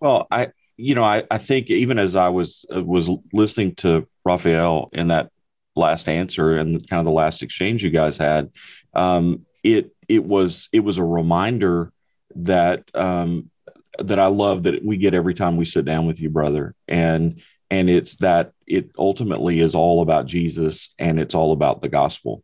Well, 0.00 0.26
I, 0.32 0.50
you 0.76 0.96
know, 0.96 1.04
I, 1.04 1.22
I 1.30 1.38
think 1.38 1.70
even 1.70 1.96
as 1.96 2.16
I 2.16 2.28
was 2.28 2.66
uh, 2.74 2.82
was 2.82 3.08
listening 3.32 3.76
to 3.76 4.08
Raphael 4.24 4.90
in 4.92 5.08
that 5.08 5.30
last 5.76 6.08
answer 6.08 6.58
and 6.58 6.86
kind 6.88 6.98
of 6.98 7.06
the 7.06 7.12
last 7.12 7.42
exchange 7.42 7.84
you 7.84 7.90
guys 7.90 8.18
had, 8.18 8.50
um, 8.94 9.46
it 9.62 9.94
it 10.08 10.24
was 10.24 10.68
it 10.72 10.80
was 10.80 10.98
a 10.98 11.04
reminder 11.04 11.92
that 12.36 12.90
um, 12.94 13.50
that 13.98 14.18
I 14.18 14.26
love 14.26 14.64
that 14.64 14.84
we 14.84 14.96
get 14.96 15.14
every 15.14 15.34
time 15.34 15.56
we 15.56 15.64
sit 15.64 15.84
down 15.84 16.06
with 16.06 16.20
you, 16.20 16.30
brother, 16.30 16.74
and 16.88 17.40
and 17.70 17.88
it's 17.88 18.16
that 18.16 18.52
it 18.66 18.90
ultimately 18.98 19.60
is 19.60 19.74
all 19.74 20.02
about 20.02 20.26
Jesus 20.26 20.94
and 20.98 21.18
it's 21.18 21.34
all 21.34 21.52
about 21.52 21.82
the 21.82 21.88
gospel, 21.88 22.42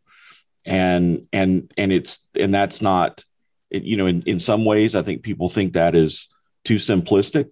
and 0.65 1.27
and 1.33 1.71
and 1.77 1.91
it's 1.91 2.19
and 2.35 2.53
that's 2.53 2.81
not, 2.81 3.23
you 3.69 3.97
know, 3.97 4.07
in 4.07 4.21
in 4.23 4.39
some 4.39 4.65
ways 4.65 4.95
I 4.95 5.01
think 5.01 5.23
people 5.23 5.49
think 5.49 5.73
that 5.73 5.95
is 5.95 6.27
too 6.63 6.75
simplistic 6.75 7.49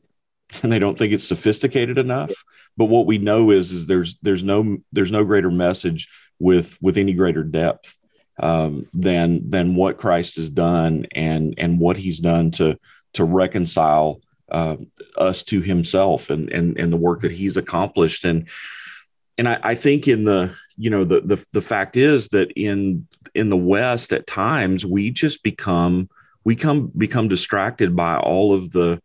and 0.64 0.72
they 0.72 0.80
don't 0.80 0.98
think 0.98 1.14
it's 1.14 1.28
sophisticated 1.28 1.98
enough. 1.98 2.32
But 2.78 2.86
what 2.86 3.06
we 3.06 3.18
know 3.18 3.52
is 3.52 3.72
is 3.72 3.88
there's 3.88 4.18
there's 4.22 4.44
no 4.44 4.78
there's 4.92 5.12
no 5.12 5.24
greater 5.24 5.52
message 5.52 6.08
with 6.40 6.78
with 6.82 6.98
any 6.98 7.14
greater 7.14 7.44
depth 7.44 7.96
um, 8.40 8.88
than 8.94 9.50
than 9.50 9.76
what 9.76 9.98
Christ 9.98 10.36
has 10.38 10.50
done 10.50 11.06
and 11.14 11.54
and 11.58 11.80
what 11.80 11.98
he's 11.98 12.20
done 12.20 12.52
to 12.52 12.78
to 13.14 13.24
reconcile 13.24 14.22
uh, 14.52 14.78
us 15.18 15.44
to 15.44 15.62
himself 15.62 16.30
and 16.30 16.50
and 16.52 16.78
and 16.78 16.92
the 16.92 16.98
work 16.98 17.22
that 17.22 17.32
he's 17.32 17.58
accomplished. 17.58 18.26
And 18.26 18.48
and 19.38 19.48
I, 19.48 19.60
I 19.62 19.76
think 19.76 20.08
in 20.08 20.26
the 20.26 20.56
you 20.78 20.90
know 20.90 21.04
the, 21.04 21.22
the 21.22 21.46
the 21.54 21.62
fact 21.62 21.98
is 21.98 22.30
that 22.30 22.52
in 22.52 23.08
in 23.36 23.50
the 23.50 23.58
West 23.58 24.12
at 24.14 24.28
times 24.28 24.86
we 24.86 25.12
just 25.12 25.44
become 25.44 26.10
we 26.44 26.56
come 26.56 26.92
become 26.98 27.28
distracted 27.28 27.96
by 27.96 28.18
all 28.18 28.54
of 28.54 28.72
the 28.72 29.02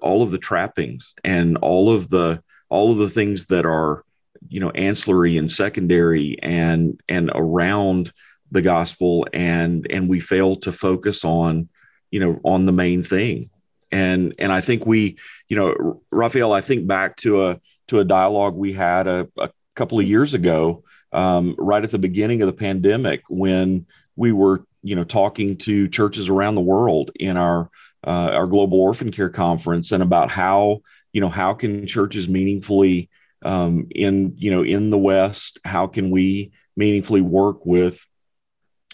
all 0.00 0.22
of 0.22 0.30
the 0.30 0.38
trappings 0.38 1.14
and 1.24 1.56
all 1.58 1.90
of 1.90 2.08
the 2.08 2.42
all 2.68 2.92
of 2.92 2.98
the 2.98 3.10
things 3.10 3.46
that 3.46 3.64
are 3.64 4.04
you 4.48 4.60
know 4.60 4.70
ancillary 4.70 5.36
and 5.36 5.50
secondary 5.50 6.38
and 6.42 7.00
and 7.08 7.30
around 7.34 8.12
the 8.50 8.62
gospel 8.62 9.26
and 9.32 9.86
and 9.90 10.08
we 10.08 10.20
fail 10.20 10.56
to 10.56 10.72
focus 10.72 11.24
on 11.24 11.68
you 12.10 12.20
know 12.20 12.40
on 12.44 12.66
the 12.66 12.72
main 12.72 13.02
thing. 13.02 13.50
And 13.92 14.34
and 14.40 14.52
i 14.52 14.60
think 14.60 14.84
we 14.84 15.16
you 15.48 15.56
know 15.56 16.02
raphael 16.10 16.52
i 16.52 16.60
think 16.60 16.88
back 16.88 17.16
to 17.18 17.46
a 17.46 17.60
to 17.88 18.00
a 18.00 18.04
dialogue 18.04 18.54
we 18.54 18.72
had 18.72 19.06
a, 19.06 19.28
a 19.38 19.50
couple 19.76 20.00
of 20.00 20.06
years 20.06 20.34
ago, 20.34 20.82
um, 21.12 21.54
right 21.58 21.84
at 21.84 21.90
the 21.90 21.98
beginning 21.98 22.42
of 22.42 22.46
the 22.46 22.52
pandemic, 22.52 23.22
when 23.28 23.86
we 24.16 24.32
were, 24.32 24.64
you 24.82 24.96
know, 24.96 25.04
talking 25.04 25.56
to 25.58 25.88
churches 25.88 26.28
around 26.28 26.56
the 26.56 26.60
world 26.60 27.12
in 27.14 27.36
our 27.36 27.70
uh, 28.04 28.30
our 28.32 28.46
global 28.46 28.80
orphan 28.80 29.10
care 29.10 29.30
conference, 29.30 29.92
and 29.92 30.02
about 30.02 30.30
how, 30.30 30.80
you 31.12 31.20
know, 31.20 31.28
how 31.28 31.54
can 31.54 31.86
churches 31.86 32.28
meaningfully 32.28 33.08
um, 33.44 33.86
in, 33.90 34.34
you 34.36 34.50
know, 34.50 34.62
in 34.62 34.90
the 34.90 34.98
West, 34.98 35.58
how 35.64 35.86
can 35.86 36.10
we 36.10 36.52
meaningfully 36.76 37.20
work 37.20 37.66
with 37.66 38.06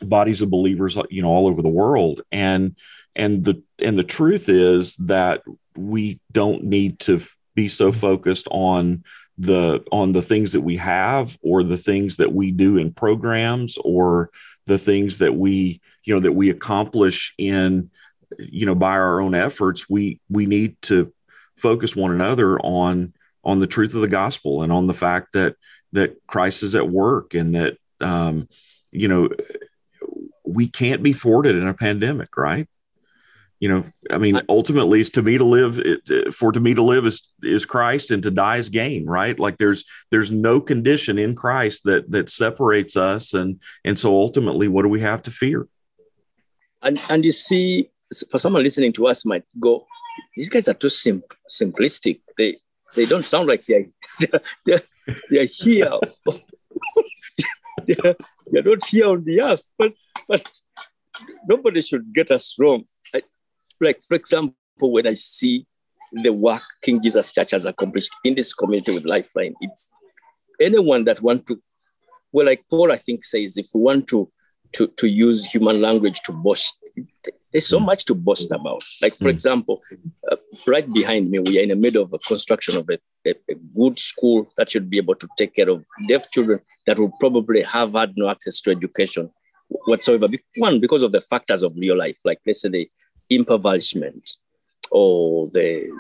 bodies 0.09 0.43
of 0.43 0.51
believers, 0.51 0.97
you 1.11 1.23
know, 1.23 1.29
all 1.29 1.47
over 1.47 1.63
the 1.63 1.69
world, 1.69 2.23
and 2.31 2.77
and 3.15 3.45
the 3.45 3.63
and 3.79 3.97
the 3.97 4.05
truth 4.05 4.49
is 4.49 4.97
that 4.97 5.43
we 5.77 6.21
don't 6.31 6.65
need 6.65 6.99
to 7.01 7.23
be 7.55 7.69
so 7.69 7.93
focused 7.93 8.49
on 8.51 9.05
the 9.39 9.83
on 9.91 10.13
the 10.13 10.23
things 10.23 10.53
that 10.53 10.61
we 10.61 10.77
have 10.77 11.37
or 11.43 11.63
the 11.63 11.79
things 11.79 12.19
that 12.19 12.33
we 12.33 12.51
do 12.51 12.77
in 12.77 12.93
programs 12.93 13.79
or 13.79 14.31
the 14.67 14.79
things 14.79 15.19
that 15.19 15.35
we 15.35 15.81
you 16.05 16.15
know 16.15 16.21
that 16.21 16.33
we 16.33 16.51
accomplish 16.51 17.35
in 17.39 17.91
you 18.39 18.67
know 18.67 18.75
by 18.75 18.93
our 18.93 19.21
own 19.21 19.35
efforts. 19.35 19.89
We 19.89 20.21
we 20.29 20.47
need 20.47 20.81
to 20.83 21.13
focus 21.57 21.97
one 21.97 22.13
another 22.13 22.59
on 22.61 23.13
on 23.45 23.61
the 23.61 23.67
truth 23.67 23.95
of 23.95 24.01
the 24.01 24.09
gospel 24.09 24.63
and 24.63 24.73
on 24.73 24.87
the 24.87 24.95
fact 24.95 25.33
that 25.33 25.57
that 25.93 26.17
Christ 26.27 26.63
is 26.63 26.75
at 26.75 26.89
work 26.89 27.35
and 27.35 27.55
that 27.55 27.77
um, 28.01 28.49
you 28.91 29.09
know 29.09 29.29
we 30.55 30.69
can't 30.69 31.03
be 31.03 31.13
thwarted 31.13 31.57
in 31.57 31.67
a 31.67 31.75
pandemic 31.75 32.37
right? 32.37 32.69
You 33.61 33.69
know 33.69 33.85
i 34.11 34.19
mean 34.19 34.41
ultimately 34.49 35.01
it's 35.01 35.11
to 35.11 35.23
me 35.23 35.39
to 35.39 35.45
live 35.45 35.79
it, 35.79 36.35
for 36.35 36.51
to 36.51 36.59
me 36.59 36.75
to 36.75 36.83
live 36.83 37.07
is 37.07 37.23
is 37.45 37.65
christ 37.65 38.11
and 38.11 38.21
to 38.25 38.31
die 38.31 38.57
is 38.57 38.69
gain 38.69 39.07
right? 39.07 39.39
Like 39.39 39.59
there's 39.59 39.85
there's 40.11 40.33
no 40.33 40.61
condition 40.61 41.19
in 41.19 41.37
christ 41.37 41.83
that 41.85 42.11
that 42.11 42.29
separates 42.29 42.97
us 42.97 43.35
and 43.35 43.61
and 43.85 43.97
so 43.99 44.11
ultimately 44.11 44.67
what 44.67 44.83
do 44.83 44.89
we 44.89 45.01
have 45.01 45.23
to 45.25 45.31
fear? 45.31 45.69
And 46.83 47.01
and 47.09 47.25
you 47.25 47.33
see 47.33 47.91
for 48.31 48.39
someone 48.39 48.65
listening 48.65 48.93
to 48.95 49.07
us 49.07 49.25
might 49.25 49.45
go 49.61 49.87
these 50.37 50.49
guys 50.49 50.69
are 50.69 50.75
too 50.75 50.89
sim- 50.89 51.23
simplistic. 51.49 52.21
They 52.37 52.59
they 52.95 53.07
don't 53.07 53.25
sound 53.25 53.49
like 53.49 53.65
they're 53.65 53.87
they're, 54.65 54.83
they're, 55.31 55.45
here. 55.45 55.93
They're, 57.85 58.15
they're 58.47 58.63
not 58.63 58.87
here 58.87 59.09
on 59.09 59.25
the 59.25 59.43
earth. 59.43 59.65
But 59.77 59.95
but 60.29 60.45
nobody 61.47 61.83
should 61.83 62.13
get 62.13 62.31
us 62.31 62.55
wrong 62.59 62.85
like, 63.83 64.01
for 64.09 64.15
example, 64.15 64.55
when 64.79 65.07
I 65.07 65.15
see 65.15 65.67
the 66.13 66.31
work 66.31 66.63
King 66.83 67.03
Jesus 67.03 67.33
Church 67.33 67.51
has 67.51 67.65
accomplished 67.65 68.15
in 68.25 68.35
this 68.35 68.55
community 68.55 68.93
with 68.93 69.05
Lifeline, 69.05 69.55
it's 69.61 69.93
anyone 70.61 71.05
that 71.05 71.21
want 71.21 71.47
to, 71.49 71.61
well, 72.31 72.47
like 72.47 72.65
Paul, 72.71 72.93
I 72.93 72.97
think 72.97 73.25
says, 73.25 73.57
if 73.57 73.67
we 73.75 73.81
want 73.81 74.07
to 74.09 74.31
to, 74.75 74.87
to 74.87 75.07
use 75.07 75.45
human 75.45 75.83
language 75.83 76.23
to 76.25 76.33
boast, 76.33 76.79
there's 77.53 77.67
so 77.67 77.79
much 77.79 78.07
to 78.07 78.15
boast 78.15 78.51
about. 78.51 78.83
Like, 79.03 79.15
for 79.19 79.27
mm. 79.27 79.31
example, 79.31 79.83
uh, 80.31 80.37
right 80.67 80.91
behind 80.91 81.31
me, 81.31 81.41
we 81.41 81.59
are 81.59 81.63
in 81.63 81.69
the 81.69 81.77
middle 81.77 82.03
of 82.03 82.11
a 82.15 82.19
construction 82.19 82.79
of 82.79 82.89
a, 82.89 82.99
a, 83.27 83.35
a, 83.51 83.55
good 83.77 83.99
school 83.99 84.51
that 84.57 84.71
should 84.71 84.89
be 84.89 84.97
able 84.97 85.15
to 85.17 85.29
take 85.37 85.55
care 85.55 85.69
of 85.69 85.85
deaf 86.09 86.31
children 86.31 86.61
that 86.87 86.99
will 86.99 87.13
probably 87.21 87.61
have 87.61 87.93
had 87.93 88.15
no 88.17 88.31
access 88.31 88.63
to 88.63 88.71
education 88.71 89.31
whatsoever. 89.87 90.29
One, 90.57 90.81
because 90.81 91.03
of 91.03 91.13
the 91.13 91.21
factors 91.21 91.63
of 91.63 91.75
real 91.77 91.97
life, 91.97 92.19
like 92.25 92.41
let's 92.47 92.63
say 92.63 92.69
the 92.69 92.91
impoverishment 93.31 94.33
or 94.91 95.49
the, 95.49 95.91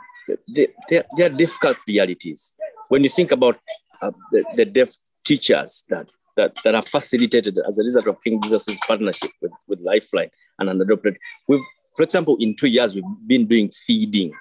the, 0.48 0.68
the, 0.88 1.04
they 1.16 1.24
are 1.24 1.28
difficult 1.28 1.76
realities. 1.88 2.54
When 2.88 3.02
you 3.02 3.08
think 3.08 3.32
about 3.32 3.58
uh, 4.00 4.12
the, 4.30 4.44
the 4.54 4.64
deaf 4.64 4.90
teachers 5.24 5.84
that, 5.88 6.12
that, 6.36 6.56
that 6.64 6.74
are 6.74 6.82
facilitated 6.82 7.58
as 7.66 7.78
a 7.78 7.82
result 7.82 8.06
of 8.06 8.22
King 8.22 8.40
Jesus' 8.42 8.78
partnership 8.86 9.30
with, 9.40 9.52
with 9.68 9.80
Lifeline 9.80 10.30
and 10.58 10.68
unadopted, 10.68 11.16
we've, 11.48 11.60
for 11.96 12.02
example, 12.02 12.36
in 12.40 12.54
two 12.56 12.68
years, 12.68 12.94
we've 12.94 13.04
been 13.26 13.46
doing 13.46 13.70
feeding, 13.70 14.32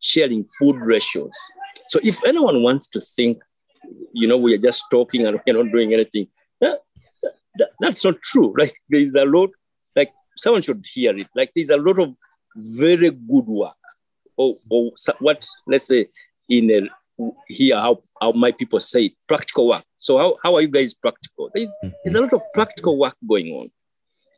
sharing 0.00 0.46
food 0.58 0.76
ratios. 0.84 1.32
So 1.88 2.00
if 2.02 2.22
anyone 2.24 2.62
wants 2.62 2.88
to 2.88 3.00
think, 3.00 3.42
you 4.12 4.26
know, 4.26 4.36
we 4.36 4.54
are 4.54 4.58
just 4.58 4.84
talking 4.90 5.26
and 5.26 5.38
we're 5.46 5.62
not 5.62 5.72
doing 5.72 5.92
anything, 5.92 6.28
that, 7.56 7.70
that's 7.80 8.04
not 8.04 8.20
true. 8.22 8.54
Like 8.58 8.74
there 8.88 9.00
is 9.00 9.14
a 9.14 9.24
lot, 9.24 9.50
like 9.96 10.12
someone 10.36 10.62
should 10.62 10.84
hear 10.92 11.16
it. 11.16 11.28
Like 11.34 11.52
there's 11.54 11.70
a 11.70 11.76
lot 11.76 11.98
of 11.98 12.14
very 12.56 13.10
good 13.10 13.46
work, 13.46 13.74
or, 14.36 14.58
or 14.68 14.92
what 15.20 15.46
let's 15.66 15.86
say 15.88 16.06
in 16.48 16.70
a, 16.70 16.88
here 17.48 17.76
how, 17.76 18.00
how 18.20 18.32
my 18.32 18.52
people 18.52 18.80
say 18.80 19.06
it, 19.06 19.12
practical 19.28 19.68
work. 19.68 19.84
So 19.96 20.18
how, 20.18 20.36
how 20.42 20.54
are 20.56 20.60
you 20.60 20.68
guys 20.68 20.94
practical? 20.94 21.50
There's, 21.54 21.74
mm-hmm. 21.82 21.94
there's 22.04 22.14
a 22.14 22.20
lot 22.20 22.32
of 22.32 22.42
practical 22.52 22.98
work 22.98 23.16
going 23.26 23.48
on, 23.48 23.70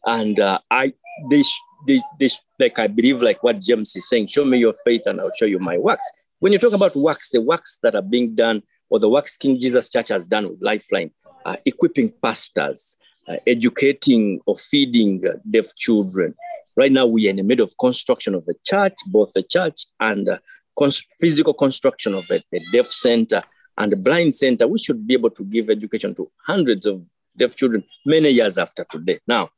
and 0.05 0.39
uh, 0.39 0.59
I 0.71 0.93
they, 1.31 1.43
they 1.87 2.01
they 2.21 2.31
like 2.61 2.79
I 2.79 2.87
believe 2.87 3.23
like 3.23 3.43
what 3.43 3.61
James 3.61 3.97
is 3.97 4.09
saying. 4.09 4.29
Show 4.29 4.45
me 4.45 4.59
your 4.59 4.75
faith, 4.85 5.03
and 5.07 5.21
I'll 5.21 5.33
show 5.39 5.47
you 5.47 5.59
my 5.59 5.79
works. 5.79 6.09
When 6.39 6.53
you 6.53 6.59
talk 6.59 6.75
about 6.75 6.95
works, 6.95 7.31
the 7.31 7.41
works 7.41 7.79
that 7.83 7.95
are 7.95 8.03
being 8.03 8.35
done, 8.35 8.63
or 8.91 8.99
the 8.99 9.09
works 9.09 9.37
King 9.37 9.61
Jesus 9.61 9.91
Church 9.91 10.09
has 10.09 10.27
done 10.27 10.51
with 10.51 10.59
Lifeline, 10.61 11.11
uh, 11.45 11.57
equipping 11.65 12.13
pastors, 12.23 12.97
uh, 13.29 13.37
educating 13.47 14.41
or 14.47 14.57
feeding 14.57 15.23
deaf 15.51 15.75
children. 15.75 16.35
Right 16.77 16.93
now, 16.93 17.07
we 17.07 17.27
are 17.27 17.31
in 17.31 17.37
the 17.37 17.43
middle 17.43 17.65
of 17.65 17.77
construction 17.79 18.35
of 18.35 18.45
the 18.45 18.55
church, 18.65 18.95
both 19.07 19.33
the 19.33 19.43
church 19.43 19.87
and 19.99 20.29
uh, 20.29 20.39
cons- 20.79 21.07
physical 21.19 21.55
construction 21.55 22.15
of 22.15 22.25
a, 22.31 22.43
a 22.55 22.61
deaf 22.73 22.87
center 22.87 23.43
and 23.79 23.93
the 23.93 23.97
blind 23.97 24.35
center. 24.35 24.69
We 24.69 24.79
should 24.79 25.07
be 25.07 25.15
able 25.15 25.31
to 25.31 25.45
give 25.45 25.71
education 25.71 26.15
to 26.17 26.31
hundreds 26.47 26.87
of 26.87 27.03
deaf 27.37 27.57
children 27.57 27.85
many 28.05 28.31
years 28.31 28.59
after 28.59 28.85
today. 28.89 29.21
Now, 29.27 29.51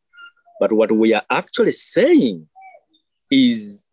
but 0.60 0.72
what 0.72 0.92
we 0.92 1.14
are 1.14 1.24
actually 1.30 1.72
saying 1.72 2.48
is 3.30 3.86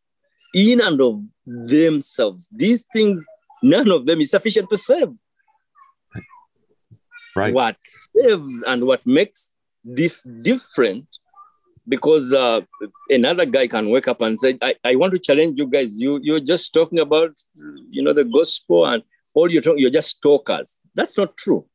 in 0.54 0.82
and 0.82 1.02
of 1.02 1.22
themselves, 1.46 2.48
these 2.52 2.86
things, 2.94 3.26
none 3.62 3.92
of 3.92 4.06
them 4.06 4.22
is 4.22 4.32
sufficient 4.32 4.70
to 4.70 4.78
save. 4.78 5.10
Right. 7.36 7.54
What 7.54 7.76
saves 7.84 8.64
and 8.64 8.86
what 8.86 9.06
makes 9.06 9.52
this 9.86 10.24
different 10.24 11.06
because 11.88 12.34
uh, 12.34 12.62
another 13.10 13.46
guy 13.46 13.68
can 13.68 13.90
wake 13.90 14.08
up 14.08 14.22
and 14.22 14.40
say, 14.40 14.58
I, 14.62 14.76
I 14.84 14.96
want 14.96 15.14
to 15.14 15.20
challenge 15.20 15.58
you 15.58 15.68
guys. 15.68 16.00
You, 16.00 16.20
you're 16.24 16.40
just 16.40 16.74
talking 16.74 17.00
about, 17.00 17.32
you 17.92 18.02
know, 18.02 18.14
the 18.14 18.24
gospel 18.24 18.88
and 18.88 19.04
all 19.36 19.52
you're 19.52 19.62
talking, 19.62 19.80
you're 19.80 19.92
just 19.92 20.22
talkers. 20.22 20.80
That's 20.96 21.18
not 21.18 21.38
true. 21.38 21.66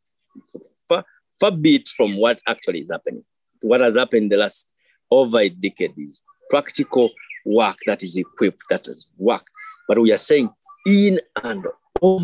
Far, 0.89 1.05
far 1.39 1.53
be 1.53 1.77
it 1.77 1.89
from 1.89 2.17
what 2.17 2.41
actually 2.49 2.81
is 2.81 2.91
happening. 2.91 3.25
What 3.63 3.81
has 3.81 3.97
happened 3.97 4.33
the 4.33 4.39
last 4.39 4.73
over 5.11 5.39
a 5.39 5.49
decade 5.49 5.95
is 5.97 6.21
practical 6.49 7.11
work 7.47 7.77
that 7.87 8.03
is 8.03 8.17
equipped, 8.17 8.63
that 8.71 8.87
has 8.87 9.07
worked. 9.17 9.49
But 9.87 10.01
we 10.01 10.13
are 10.13 10.17
saying 10.17 10.51
in 10.87 11.21
and 11.45 11.67
of 12.03 12.23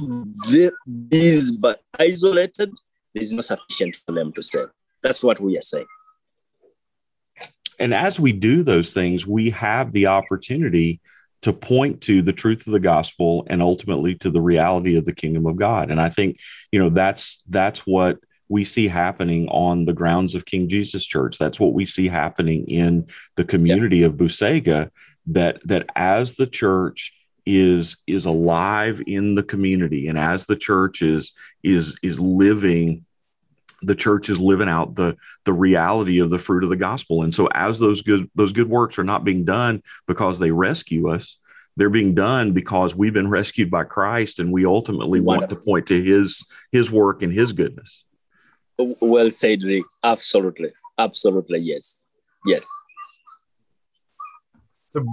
the, 0.49 0.73
these, 0.87 1.51
but 1.53 1.83
isolated, 1.99 2.73
is 3.15 3.33
not 3.33 3.45
sufficient 3.45 3.97
for 3.97 4.13
them 4.13 4.33
to 4.33 4.43
say. 4.43 4.65
That's 5.07 5.23
what 5.23 5.41
we 5.41 5.57
are 5.57 5.63
saying. 5.63 5.87
And 7.79 7.95
as 7.95 8.19
we 8.19 8.33
do 8.33 8.65
those 8.65 8.93
things, 8.93 9.25
we 9.25 9.51
have 9.51 9.93
the 9.93 10.09
opportunity 10.09 11.01
to 11.43 11.53
point 11.53 12.01
to 12.01 12.23
the 12.23 12.33
truth 12.33 12.67
of 12.67 12.73
the 12.73 12.81
gospel 12.81 13.47
and 13.49 13.63
ultimately 13.63 14.17
to 14.17 14.31
the 14.31 14.41
reality 14.41 14.97
of 14.97 15.05
the 15.05 15.15
kingdom 15.15 15.47
of 15.47 15.55
God. 15.55 15.93
And 15.93 16.01
I 16.01 16.09
think, 16.09 16.41
you 16.73 16.81
know, 16.81 16.91
that's 16.91 17.45
that's 17.49 17.87
what 17.87 18.19
we 18.49 18.65
see 18.65 18.89
happening 18.89 19.49
on 19.49 19.85
the 19.85 19.93
grounds 19.93 20.35
of 20.35 20.45
King 20.45 20.69
Jesus 20.69 21.07
Church. 21.07 21.39
That's 21.39 21.61
what 21.61 21.73
we 21.73 21.87
see 21.87 22.09
happening 22.09 22.67
in 22.67 23.07
the 23.37 23.45
community 23.45 23.99
yep. 23.99 24.11
of 24.11 24.17
Busega 24.17 24.91
that 25.29 25.61
that 25.67 25.87
as 25.95 26.35
the 26.35 26.49
church 26.49 27.13
is 27.47 27.97
is 28.09 28.25
alive 28.25 29.01
in 29.07 29.37
the 29.37 29.45
community 29.45 30.09
and 30.09 30.19
as 30.19 30.47
the 30.47 30.57
church 30.57 31.01
is 31.01 31.33
is 31.63 31.97
is 32.03 32.19
living 32.19 33.06
the 33.83 33.95
church 33.95 34.31
is 34.31 34.41
living 34.41 34.69
out 34.69 34.95
the 34.95 35.17
the 35.45 35.53
reality 35.53 36.21
of 36.21 36.31
the 36.31 36.39
fruit 36.39 36.65
of 36.65 36.71
the 36.71 36.77
gospel. 36.77 37.23
And 37.23 37.35
so 37.35 37.49
as 37.53 37.79
those 37.79 38.03
good 38.03 38.31
those 38.35 38.53
good 38.53 38.69
works 38.69 38.99
are 38.99 39.05
not 39.05 39.25
being 39.25 39.45
done 39.45 39.83
because 40.07 40.39
they 40.39 40.51
rescue 40.51 41.11
us 41.11 41.39
they're 41.77 41.91
being 41.91 42.15
done 42.15 42.53
because 42.53 42.97
we've 42.97 43.13
been 43.13 43.31
rescued 43.31 43.71
by 43.71 43.85
Christ 43.85 44.41
and 44.41 44.51
we 44.51 44.65
ultimately 44.65 45.21
Wonderful. 45.21 45.57
want 45.57 45.65
to 45.65 45.65
point 45.65 45.87
to 45.89 46.03
his 46.03 46.47
his 46.73 46.91
work 46.91 47.23
and 47.23 47.33
his 47.33 47.53
goodness. 47.53 48.05
Well 48.79 49.31
said 49.31 49.63
Rick. 49.63 49.85
Absolutely. 50.03 50.73
Absolutely 50.99 51.61
yes. 51.61 52.07
Yes. 52.47 52.67
So 54.93 55.05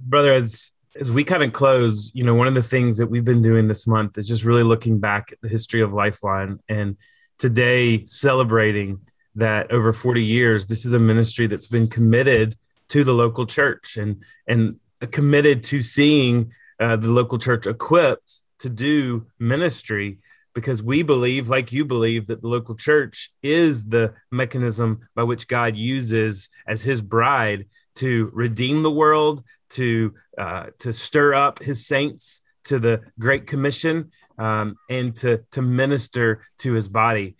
brother 0.00 0.32
as 0.32 0.72
as 0.98 1.12
we 1.12 1.24
kind 1.24 1.42
of 1.42 1.52
close 1.52 2.10
you 2.14 2.24
know 2.24 2.34
one 2.34 2.46
of 2.46 2.54
the 2.54 2.62
things 2.62 2.96
that 2.96 3.08
we've 3.08 3.24
been 3.24 3.42
doing 3.42 3.68
this 3.68 3.86
month 3.86 4.16
is 4.16 4.26
just 4.26 4.44
really 4.44 4.62
looking 4.62 4.98
back 4.98 5.32
at 5.32 5.40
the 5.42 5.48
history 5.48 5.82
of 5.82 5.92
lifeline 5.92 6.58
and 6.68 6.96
today 7.38 8.04
celebrating 8.06 9.00
that 9.34 9.70
over 9.70 9.92
40 9.92 10.24
years 10.24 10.66
this 10.66 10.84
is 10.84 10.92
a 10.92 10.98
ministry 10.98 11.46
that's 11.46 11.66
been 11.66 11.88
committed 11.88 12.56
to 12.88 13.04
the 13.04 13.12
local 13.12 13.46
church 13.46 13.96
and 13.96 14.22
and 14.46 14.78
committed 15.10 15.62
to 15.64 15.82
seeing 15.82 16.52
uh, 16.80 16.96
the 16.96 17.08
local 17.08 17.38
church 17.38 17.66
equipped 17.66 18.42
to 18.58 18.68
do 18.68 19.26
ministry 19.38 20.18
because 20.54 20.82
we 20.82 21.02
believe, 21.02 21.50
like 21.50 21.70
you 21.70 21.84
believe, 21.84 22.26
that 22.28 22.40
the 22.40 22.48
local 22.48 22.74
church 22.74 23.30
is 23.42 23.84
the 23.84 24.14
mechanism 24.30 25.06
by 25.14 25.22
which 25.22 25.48
God 25.48 25.76
uses 25.76 26.48
as 26.66 26.82
his 26.82 27.02
bride 27.02 27.66
to 27.96 28.30
redeem 28.32 28.82
the 28.82 28.90
world, 28.90 29.44
to 29.68 30.14
uh, 30.38 30.68
to 30.78 30.94
stir 30.94 31.34
up 31.34 31.58
his 31.58 31.86
saints 31.86 32.40
to 32.64 32.78
the 32.78 33.02
Great 33.18 33.46
Commission, 33.46 34.10
um, 34.38 34.76
and 34.88 35.14
to 35.16 35.44
to 35.52 35.62
minister 35.62 36.42
to 36.58 36.72
his 36.72 36.88
body. 36.88 37.36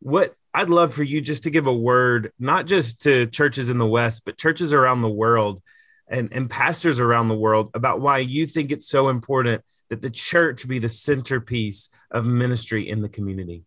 What 0.00 0.34
I'd 0.56 0.70
love 0.70 0.94
for 0.94 1.02
you 1.02 1.20
just 1.20 1.42
to 1.42 1.50
give 1.50 1.66
a 1.66 1.74
word, 1.74 2.32
not 2.38 2.66
just 2.66 3.02
to 3.02 3.26
churches 3.26 3.68
in 3.68 3.76
the 3.76 3.86
West, 3.86 4.22
but 4.24 4.38
churches 4.38 4.72
around 4.72 5.02
the 5.02 5.08
world 5.10 5.60
and, 6.08 6.32
and 6.32 6.48
pastors 6.48 6.98
around 6.98 7.28
the 7.28 7.36
world 7.36 7.70
about 7.74 8.00
why 8.00 8.18
you 8.18 8.46
think 8.46 8.70
it's 8.70 8.88
so 8.88 9.08
important 9.08 9.62
that 9.90 10.00
the 10.00 10.10
church 10.10 10.66
be 10.66 10.78
the 10.78 10.88
centerpiece 10.88 11.90
of 12.10 12.24
ministry 12.24 12.88
in 12.88 13.02
the 13.02 13.08
community? 13.08 13.64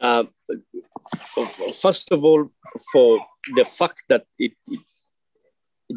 Uh, 0.00 0.24
first 1.80 2.10
of 2.10 2.24
all, 2.24 2.50
for 2.90 3.18
the 3.54 3.64
fact 3.64 4.04
that 4.08 4.24
it, 4.38 4.52
it, 4.68 4.80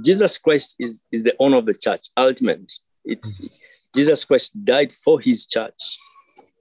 Jesus 0.03 0.37
Christ 0.37 0.75
is, 0.77 1.03
is 1.11 1.23
the 1.23 1.35
owner 1.39 1.57
of 1.57 1.65
the 1.65 1.73
church, 1.73 2.07
ultimately. 2.17 2.67
It's 3.05 3.37
mm-hmm. 3.37 3.47
Jesus 3.95 4.25
Christ 4.25 4.51
died 4.63 4.93
for 4.93 5.19
his 5.19 5.45
church. 5.45 5.97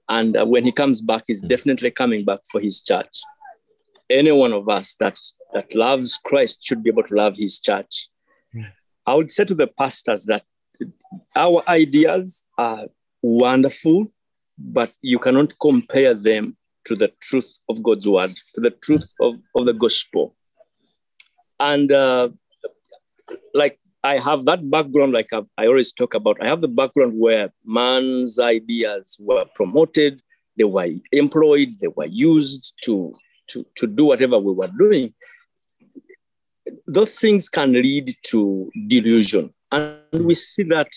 And 0.07 0.35
uh, 0.35 0.45
when 0.45 0.65
he 0.65 0.71
comes 0.71 1.01
back, 1.01 1.23
he's 1.27 1.41
mm-hmm. 1.41 1.49
definitely 1.49 1.91
coming 1.91 2.25
back 2.25 2.39
for 2.51 2.59
his 2.59 2.81
church. 2.81 3.21
Any 4.09 4.31
one 4.31 4.53
of 4.53 4.67
us 4.67 4.95
that, 4.99 5.17
that 5.53 5.73
loves 5.75 6.19
Christ 6.25 6.65
should 6.65 6.83
be 6.83 6.89
able 6.89 7.03
to 7.03 7.15
love 7.15 7.35
his 7.37 7.59
church. 7.59 8.09
Mm-hmm. 8.55 8.69
I 9.05 9.15
would 9.15 9.31
say 9.31 9.45
to 9.45 9.55
the 9.55 9.67
pastors 9.67 10.25
that 10.25 10.43
our 11.35 11.63
ideas 11.67 12.47
are 12.57 12.87
wonderful, 13.21 14.11
but 14.57 14.91
you 15.01 15.19
cannot 15.19 15.53
compare 15.59 16.13
them 16.13 16.57
to 16.85 16.95
the 16.95 17.11
truth 17.21 17.59
of 17.69 17.83
God's 17.83 18.07
word, 18.07 18.35
to 18.55 18.61
the 18.61 18.71
truth 18.71 19.11
of, 19.21 19.35
of 19.55 19.65
the 19.65 19.73
gospel. 19.73 20.35
And 21.59 21.91
uh, 21.91 22.29
like 23.53 23.78
I 24.03 24.17
have 24.17 24.45
that 24.45 24.69
background, 24.69 25.13
like 25.13 25.31
I, 25.33 25.41
I 25.57 25.67
always 25.67 25.91
talk 25.91 26.13
about, 26.13 26.37
I 26.41 26.47
have 26.47 26.61
the 26.61 26.67
background 26.67 27.13
where 27.17 27.51
man's 27.65 28.39
ideas 28.39 29.17
were 29.19 29.45
promoted, 29.55 30.21
they 30.57 30.63
were 30.63 30.87
employed, 31.11 31.75
they 31.81 31.87
were 31.87 32.05
used 32.05 32.73
to, 32.83 33.13
to, 33.47 33.65
to 33.75 33.87
do 33.87 34.05
whatever 34.05 34.39
we 34.39 34.53
were 34.53 34.71
doing. 34.77 35.13
Those 36.87 37.15
things 37.15 37.49
can 37.49 37.73
lead 37.73 38.15
to 38.27 38.69
delusion. 38.87 39.53
And 39.71 39.99
we 40.13 40.33
see 40.33 40.63
that 40.63 40.91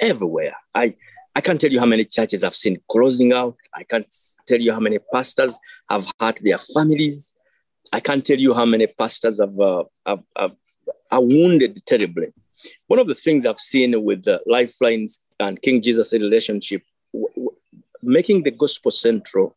everywhere. 0.00 0.54
I, 0.74 0.94
I 1.34 1.40
can't 1.40 1.60
tell 1.60 1.70
you 1.70 1.78
how 1.78 1.86
many 1.86 2.04
churches 2.04 2.42
I've 2.42 2.56
seen 2.56 2.80
closing 2.88 3.32
out. 3.32 3.56
I 3.74 3.84
can't 3.84 4.12
tell 4.46 4.60
you 4.60 4.72
how 4.72 4.80
many 4.80 4.98
pastors 5.12 5.58
have 5.88 6.06
hurt 6.20 6.40
their 6.42 6.58
families. 6.58 7.32
I 7.92 8.00
can't 8.00 8.24
tell 8.24 8.38
you 8.38 8.54
how 8.54 8.64
many 8.64 8.86
pastors 8.88 9.40
have, 9.40 9.58
uh, 9.58 9.84
have, 10.04 10.22
have 10.36 10.52
are 11.10 11.20
wounded 11.20 11.80
terribly. 11.86 12.32
One 12.86 12.98
of 12.98 13.06
the 13.06 13.14
things 13.14 13.46
I've 13.46 13.60
seen 13.60 14.02
with 14.02 14.24
the 14.24 14.40
Lifelines 14.46 15.20
and 15.38 15.60
King 15.62 15.80
Jesus 15.80 16.12
relationship, 16.12 16.82
w- 17.12 17.28
w- 17.34 17.56
making 18.02 18.42
the 18.42 18.50
gospel 18.50 18.90
central, 18.90 19.56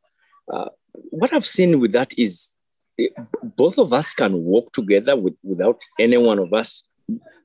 uh, 0.51 0.69
what 1.09 1.33
I've 1.33 1.45
seen 1.45 1.79
with 1.79 1.93
that 1.93 2.13
is 2.17 2.55
it, 2.97 3.13
eh, 3.17 3.23
both 3.55 3.77
of 3.77 3.93
us 3.93 4.13
can 4.13 4.43
work 4.43 4.71
together 4.73 5.15
with, 5.15 5.35
without 5.43 5.79
any 5.99 6.17
one 6.17 6.39
of 6.39 6.53
us 6.53 6.87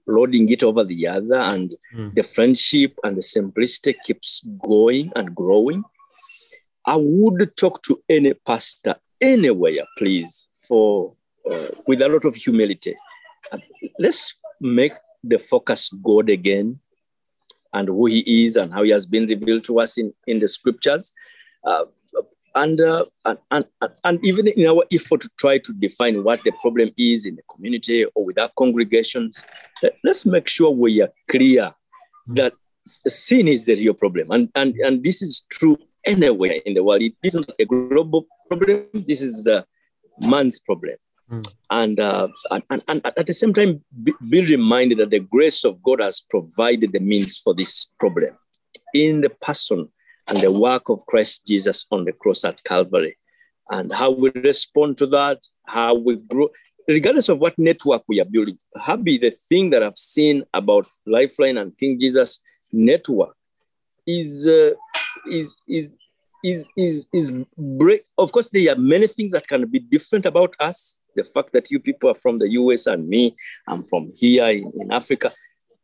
loading 0.06 0.48
it 0.48 0.62
over 0.62 0.84
the 0.84 1.06
other 1.06 1.40
and 1.40 1.74
mm. 1.94 2.14
the 2.14 2.22
friendship 2.22 2.94
and 3.02 3.16
the 3.16 3.22
simplicity 3.22 3.96
keeps 4.04 4.44
going 4.58 5.10
and 5.16 5.34
growing 5.34 5.82
i 6.86 6.96
would 6.96 7.56
talk 7.56 7.82
to 7.82 8.00
any 8.08 8.32
pastor 8.32 8.94
anywhere 9.20 9.84
please 9.98 10.48
for 10.56 11.12
uh, 11.50 11.68
with 11.86 12.02
a 12.02 12.08
lot 12.08 12.24
of 12.24 12.36
humility 12.36 12.94
let's 13.98 14.34
make 14.60 14.92
the 15.22 15.38
focus 15.38 15.90
god 16.02 16.30
again 16.30 16.78
and 17.72 17.88
who 17.88 18.06
he 18.06 18.44
is 18.44 18.56
and 18.56 18.72
how 18.72 18.82
he 18.82 18.90
has 18.90 19.06
been 19.06 19.26
revealed 19.26 19.64
to 19.64 19.80
us 19.80 19.98
in, 19.98 20.12
in 20.26 20.38
the 20.38 20.48
scriptures 20.48 21.12
uh, 21.64 21.84
and, 22.56 22.80
uh, 22.80 23.04
and, 23.24 23.38
and, 23.50 23.64
and 24.04 24.24
even 24.24 24.48
in 24.48 24.66
our 24.66 24.84
effort 24.90 25.20
to 25.20 25.30
try 25.38 25.58
to 25.58 25.72
define 25.74 26.24
what 26.24 26.40
the 26.44 26.52
problem 26.52 26.90
is 26.96 27.26
in 27.26 27.36
the 27.36 27.42
community 27.54 28.06
or 28.14 28.24
with 28.24 28.38
our 28.38 28.50
congregations, 28.56 29.44
let's 30.02 30.24
make 30.24 30.48
sure 30.48 30.70
we 30.70 31.02
are 31.02 31.12
clear 31.30 31.74
that 32.28 32.54
sin 32.86 33.46
is 33.46 33.66
the 33.66 33.74
real 33.74 33.92
problem. 33.94 34.30
And, 34.30 34.48
and, 34.54 34.74
and 34.76 35.04
this 35.04 35.20
is 35.20 35.44
true 35.50 35.76
anywhere 36.06 36.60
in 36.64 36.74
the 36.74 36.82
world. 36.82 37.02
It 37.02 37.14
isn't 37.22 37.50
a 37.58 37.64
global 37.66 38.26
problem, 38.48 38.86
this 39.06 39.20
is 39.20 39.46
a 39.46 39.66
man's 40.20 40.58
problem. 40.58 40.96
Mm. 41.30 41.52
And, 41.70 42.00
uh, 42.00 42.28
and, 42.50 42.82
and, 42.86 43.00
at 43.04 43.26
the 43.26 43.32
same 43.32 43.52
time, 43.52 43.82
be, 44.02 44.12
be 44.28 44.44
reminded 44.46 44.98
that 44.98 45.10
the 45.10 45.20
grace 45.20 45.64
of 45.64 45.82
God 45.82 46.00
has 46.00 46.20
provided 46.20 46.92
the 46.92 47.00
means 47.00 47.38
for 47.38 47.54
this 47.54 47.90
problem 47.98 48.36
in 48.94 49.20
the 49.20 49.30
person 49.30 49.88
and 50.28 50.38
the 50.38 50.52
work 50.52 50.88
of 50.88 51.04
Christ 51.06 51.46
Jesus 51.46 51.86
on 51.90 52.04
the 52.04 52.12
cross 52.12 52.44
at 52.44 52.62
Calvary. 52.64 53.16
And 53.70 53.92
how 53.92 54.10
we 54.10 54.30
respond 54.30 54.98
to 54.98 55.06
that, 55.06 55.38
how 55.66 55.94
we 55.94 56.16
grow, 56.16 56.48
regardless 56.86 57.28
of 57.28 57.38
what 57.38 57.58
network 57.58 58.02
we 58.08 58.20
are 58.20 58.24
building. 58.24 58.58
Happy 58.80 59.18
the 59.18 59.30
thing 59.30 59.70
that 59.70 59.82
I've 59.82 59.98
seen 59.98 60.44
about 60.54 60.86
Lifeline 61.06 61.58
and 61.58 61.76
King 61.76 61.98
Jesus 61.98 62.40
network 62.72 63.34
is 64.06 64.46
uh, 64.46 64.70
is 65.28 65.56
is 65.68 65.96
is 66.44 66.68
is 66.76 67.06
is 67.12 67.32
break. 67.58 68.04
Of 68.18 68.32
course, 68.32 68.50
there 68.50 68.72
are 68.72 68.78
many 68.78 69.06
things 69.06 69.32
that 69.32 69.48
can 69.48 69.66
be 69.66 69.80
different 69.80 70.26
about 70.26 70.54
us. 70.60 70.98
The 71.16 71.24
fact 71.24 71.52
that 71.52 71.70
you 71.70 71.80
people 71.80 72.10
are 72.10 72.14
from 72.14 72.38
the 72.38 72.48
US 72.50 72.86
and 72.86 73.08
me, 73.08 73.34
I'm 73.66 73.84
from 73.84 74.12
here 74.14 74.48
in, 74.48 74.70
in 74.80 74.92
Africa. 74.92 75.32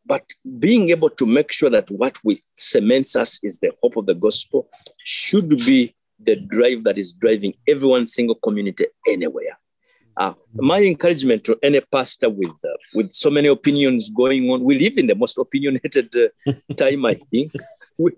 But 0.05 0.25
being 0.59 0.91
able 0.91 1.11
to 1.11 1.27
make 1.27 1.53
sure 1.53 1.71
that 1.71 1.91
what 1.91 2.17
we 2.25 2.43
cements 2.57 3.15
us 3.17 3.39
is 3.43 3.59
the 3.61 3.73
hope 3.83 3.97
of 3.97 4.07
the 4.07 4.15
gospel 4.15 4.69
should 5.05 5.49
be 5.49 5.95
the 6.19 6.37
drive 6.37 6.85
that 6.85 6.99
is 6.99 7.13
driving 7.13 7.55
every 7.69 8.07
single 8.07 8.37
community 8.37 8.87
anywhere. 9.09 9.59
Uh, 10.17 10.35
my 10.55 10.81
encouragement 10.81 11.43
to 11.45 11.59
any 11.63 11.81
pastor 11.81 12.29
with 12.29 12.51
uh, 12.51 12.77
with 12.95 13.13
so 13.13 13.31
many 13.31 13.49
opinions 13.49 14.11
going 14.11 14.51
on, 14.51 14.63
we 14.63 14.79
live 14.79 14.99
in 14.99 15.07
the 15.07 15.15
most 15.15 15.39
opinionated 15.39 16.15
uh, 16.15 16.53
time, 16.77 17.07
I 17.07 17.15
think. 17.31 17.53
We, 17.97 18.13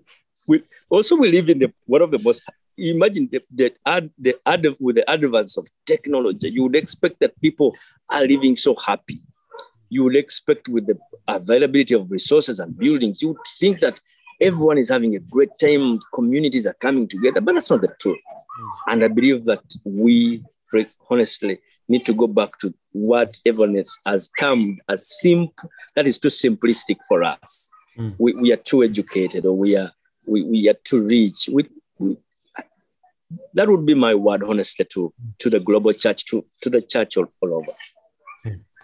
we 0.45 0.61
also 0.89 1.15
we 1.15 1.31
live 1.31 1.49
in 1.49 1.59
the 1.59 1.73
one 1.85 2.01
of 2.01 2.11
the 2.11 2.19
most. 2.19 2.49
Imagine 2.77 3.29
the, 3.31 3.41
the 3.51 3.73
ad, 3.85 4.09
the 4.17 4.35
ad, 4.45 4.67
with 4.79 4.97
the 4.97 5.11
advance 5.11 5.57
of 5.57 5.67
technology, 5.85 6.49
you 6.49 6.63
would 6.63 6.75
expect 6.75 7.19
that 7.19 7.39
people 7.41 7.75
are 8.09 8.21
living 8.21 8.55
so 8.55 8.75
happy 8.75 9.21
you 9.89 10.03
would 10.03 10.15
expect 10.15 10.67
with 10.67 10.87
the 10.87 10.97
availability 11.27 11.93
of 11.93 12.11
resources 12.11 12.59
and 12.59 12.77
buildings, 12.77 13.21
you 13.21 13.29
would 13.29 13.37
think 13.57 13.79
that 13.79 13.99
everyone 14.41 14.77
is 14.77 14.89
having 14.89 15.15
a 15.15 15.19
great 15.19 15.57
time, 15.59 15.99
communities 16.13 16.67
are 16.67 16.73
coming 16.73 17.07
together, 17.07 17.41
but 17.41 17.55
that's 17.55 17.69
not 17.69 17.81
the 17.81 17.93
truth. 17.99 18.19
Mm. 18.59 18.69
And 18.87 19.03
I 19.05 19.07
believe 19.07 19.45
that 19.45 19.63
we, 19.83 20.43
honestly, 21.09 21.59
need 21.87 22.05
to 22.05 22.13
go 22.13 22.27
back 22.27 22.57
to 22.59 22.73
what 22.91 23.39
everyone 23.45 23.81
has 24.05 24.29
termed 24.39 24.81
as 24.89 25.19
simple, 25.19 25.69
that 25.95 26.07
is 26.07 26.19
too 26.19 26.29
simplistic 26.29 26.97
for 27.07 27.23
us. 27.23 27.71
Mm. 27.97 28.15
We, 28.17 28.33
we 28.33 28.51
are 28.51 28.57
too 28.57 28.83
educated 28.83 29.45
or 29.45 29.55
we 29.55 29.75
are, 29.77 29.91
we, 30.25 30.43
we 30.43 30.69
are 30.69 30.77
too 30.83 31.01
rich. 31.01 31.49
We, 31.51 31.65
we, 31.99 32.17
that 33.55 33.69
would 33.69 33.85
be 33.85 33.95
my 33.95 34.13
word, 34.13 34.43
honestly, 34.43 34.85
to, 34.93 35.13
to 35.39 35.49
the 35.49 35.59
global 35.59 35.93
church, 35.93 36.25
to, 36.25 36.45
to 36.61 36.69
the 36.69 36.81
church 36.81 37.17
all, 37.17 37.31
all 37.41 37.55
over. 37.55 37.71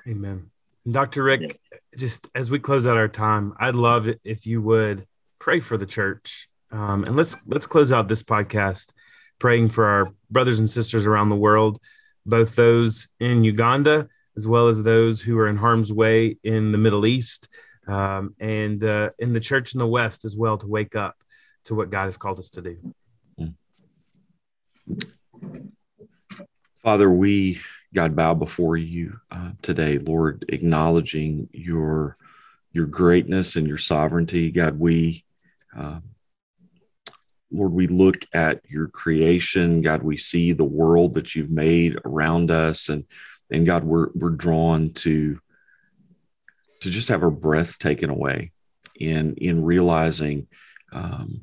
Amen. 0.08 0.50
Dr. 0.90 1.24
Rick, 1.24 1.60
yeah. 1.72 1.78
just 1.96 2.28
as 2.34 2.50
we 2.50 2.58
close 2.58 2.88
out 2.88 2.98
our 2.98 3.08
time, 3.08 3.54
I'd 3.60 3.76
love 3.76 4.08
it 4.08 4.20
if 4.24 4.48
you 4.48 4.62
would 4.64 5.06
pray 5.40 5.60
for 5.60 5.78
the 5.78 5.86
church. 5.86 6.48
Um, 6.72 7.04
and 7.04 7.16
let's 7.16 7.38
let's 7.46 7.68
close 7.68 7.92
out 7.92 8.08
this 8.08 8.24
podcast 8.24 8.92
praying 9.40 9.70
for 9.70 9.86
our 9.86 10.12
brothers 10.32 10.58
and 10.58 10.70
sisters 10.70 11.06
around 11.06 11.30
the 11.30 11.36
world, 11.36 11.80
both 12.26 12.56
those 12.56 13.08
in 13.20 13.44
Uganda 13.44 14.08
as 14.38 14.48
well 14.48 14.70
as 14.70 14.82
those 14.82 15.22
who 15.22 15.38
are 15.38 15.48
in 15.48 15.58
harm's 15.58 15.92
way 15.92 16.38
in 16.44 16.72
the 16.72 16.78
Middle 16.78 17.06
East 17.06 17.50
um, 17.88 18.36
and 18.40 18.84
uh, 18.84 19.10
in 19.20 19.34
the 19.34 19.40
church 19.40 19.74
in 19.74 19.80
the 19.80 19.88
West 19.88 20.26
as 20.26 20.36
well 20.36 20.58
to 20.58 20.68
wake 20.68 20.96
up 20.96 21.16
to 21.66 21.76
what 21.76 21.90
God 21.90 22.06
has 22.06 22.18
called 22.18 22.40
us 22.40 22.50
to 22.52 22.62
do. 22.62 22.78
Father, 26.84 27.10
we 27.10 27.60
God, 27.94 28.16
bow 28.16 28.34
before 28.34 28.78
you 28.78 29.20
uh, 29.32 29.52
today, 29.62 29.98
Lord, 29.98 30.46
acknowledging 30.50 31.50
your 31.52 32.18
your 32.72 32.86
greatness 32.86 33.58
and 33.58 33.68
your 33.68 33.78
sovereignty. 33.78 34.50
God, 34.50 34.80
we, 34.80 35.26
uh, 35.78 36.00
Lord, 37.52 37.74
we 37.74 37.88
look 37.88 38.16
at 38.34 38.62
your 38.70 38.88
creation. 38.88 39.82
God, 39.82 40.04
we 40.04 40.16
see 40.16 40.54
the 40.54 40.64
world 40.64 41.16
that 41.16 41.36
you've 41.36 41.50
made 41.50 42.00
around 42.06 42.50
us, 42.50 42.88
and 42.88 43.04
and 43.50 43.66
God, 43.66 43.84
we're 43.84 44.08
we're 44.16 44.30
drawn 44.30 44.94
to 44.94 45.40
to 46.82 46.90
just 46.90 47.10
have 47.10 47.24
our 47.24 47.30
breath 47.30 47.78
taken 47.78 48.10
away 48.10 48.54
in 48.98 49.36
in 49.36 49.64
realizing 49.66 50.48
um, 50.94 51.42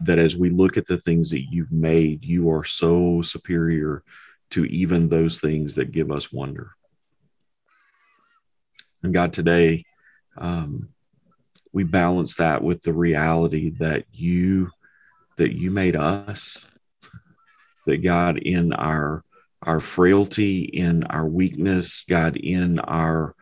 that 0.00 0.18
as 0.18 0.36
we 0.36 0.50
look 0.50 0.76
at 0.76 0.86
the 0.86 0.98
things 0.98 1.30
that 1.30 1.50
you've 1.50 1.72
made, 1.72 2.24
you 2.24 2.50
are 2.50 2.64
so 2.64 3.22
superior 3.22 4.02
to 4.50 4.64
even 4.66 5.08
those 5.08 5.40
things 5.40 5.74
that 5.74 5.92
give 5.92 6.10
us 6.10 6.32
wonder. 6.32 6.72
And 9.02 9.12
God, 9.12 9.32
today, 9.32 9.84
um, 10.36 10.88
we 11.72 11.84
balance 11.84 12.36
that 12.36 12.62
with 12.62 12.82
the 12.82 12.92
reality 12.92 13.70
that 13.78 14.04
you 14.12 14.70
that 15.36 15.56
you 15.56 15.70
made 15.70 15.96
us 15.96 16.66
that 17.86 17.98
god 17.98 18.38
in 18.38 18.72
our 18.72 19.22
our 19.62 19.80
frailty 19.80 20.60
in 20.60 21.04
our 21.04 21.26
weakness 21.26 22.04
god 22.08 22.36
in 22.36 22.78
our 22.80 23.34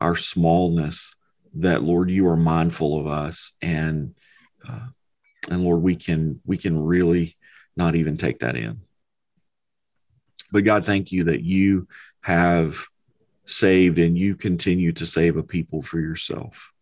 our 0.00 0.16
smallness 0.16 1.14
that 1.54 1.82
lord 1.82 2.10
you 2.10 2.26
are 2.26 2.36
mindful 2.36 2.98
of 2.98 3.06
us 3.06 3.52
and 3.60 4.14
uh, 4.68 4.86
and 5.50 5.64
lord 5.64 5.82
we 5.82 5.96
can 5.96 6.40
we 6.44 6.56
can 6.56 6.78
really 6.78 7.36
not 7.76 7.94
even 7.94 8.16
take 8.16 8.40
that 8.40 8.56
in. 8.56 8.80
But 10.50 10.64
god 10.64 10.84
thank 10.84 11.12
you 11.12 11.24
that 11.24 11.42
you 11.42 11.88
have 12.20 12.86
saved 13.46 13.98
and 13.98 14.16
you 14.16 14.36
continue 14.36 14.92
to 14.92 15.06
save 15.06 15.36
a 15.36 15.42
people 15.42 15.82
for 15.82 15.98
yourself. 15.98 16.72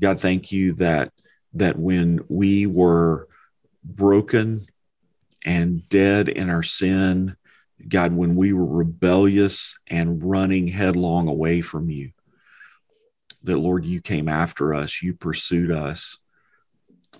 God 0.00 0.20
thank 0.20 0.52
you 0.52 0.74
that 0.74 1.12
that 1.54 1.78
when 1.78 2.20
we 2.28 2.66
were 2.66 3.28
broken 3.82 4.66
and 5.44 5.88
dead 5.88 6.28
in 6.28 6.50
our 6.50 6.62
sin 6.62 7.36
god 7.88 8.12
when 8.12 8.34
we 8.34 8.52
were 8.52 8.66
rebellious 8.66 9.78
and 9.86 10.22
running 10.22 10.66
headlong 10.66 11.28
away 11.28 11.60
from 11.60 11.88
you 11.88 12.10
that 13.44 13.58
lord 13.58 13.84
you 13.84 14.00
came 14.00 14.28
after 14.28 14.74
us 14.74 15.02
you 15.02 15.14
pursued 15.14 15.70
us 15.70 16.18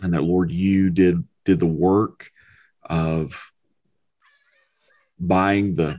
and 0.02 0.12
that 0.12 0.22
lord 0.22 0.50
you 0.50 0.90
did 0.90 1.22
did 1.44 1.60
the 1.60 1.66
work 1.66 2.30
of 2.82 3.50
buying 5.18 5.74
the 5.74 5.98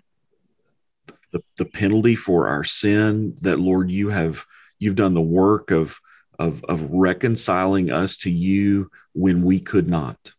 the, 1.32 1.42
the 1.58 1.66
penalty 1.66 2.16
for 2.16 2.48
our 2.48 2.64
sin 2.64 3.36
that 3.42 3.60
lord 3.60 3.90
you 3.90 4.10
have 4.10 4.46
you've 4.80 4.96
done 4.96 5.14
the 5.14 5.22
work 5.22 5.72
of 5.72 6.00
of 6.40 6.64
of 6.66 6.90
reconciling 6.92 7.92
us 7.92 8.18
to 8.18 8.32
you 8.32 8.92
when 9.14 9.44
we 9.44 9.60
could 9.60 9.88
not. 9.88 10.34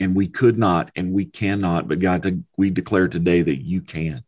And 0.00 0.14
we 0.14 0.28
could 0.28 0.56
not 0.56 0.90
and 0.94 1.12
we 1.12 1.24
cannot 1.24 1.88
but 1.88 1.98
god 1.98 2.44
we 2.56 2.70
declare 2.70 3.08
today 3.08 3.42
that 3.42 3.62
you 3.62 3.80
can. 3.80 4.22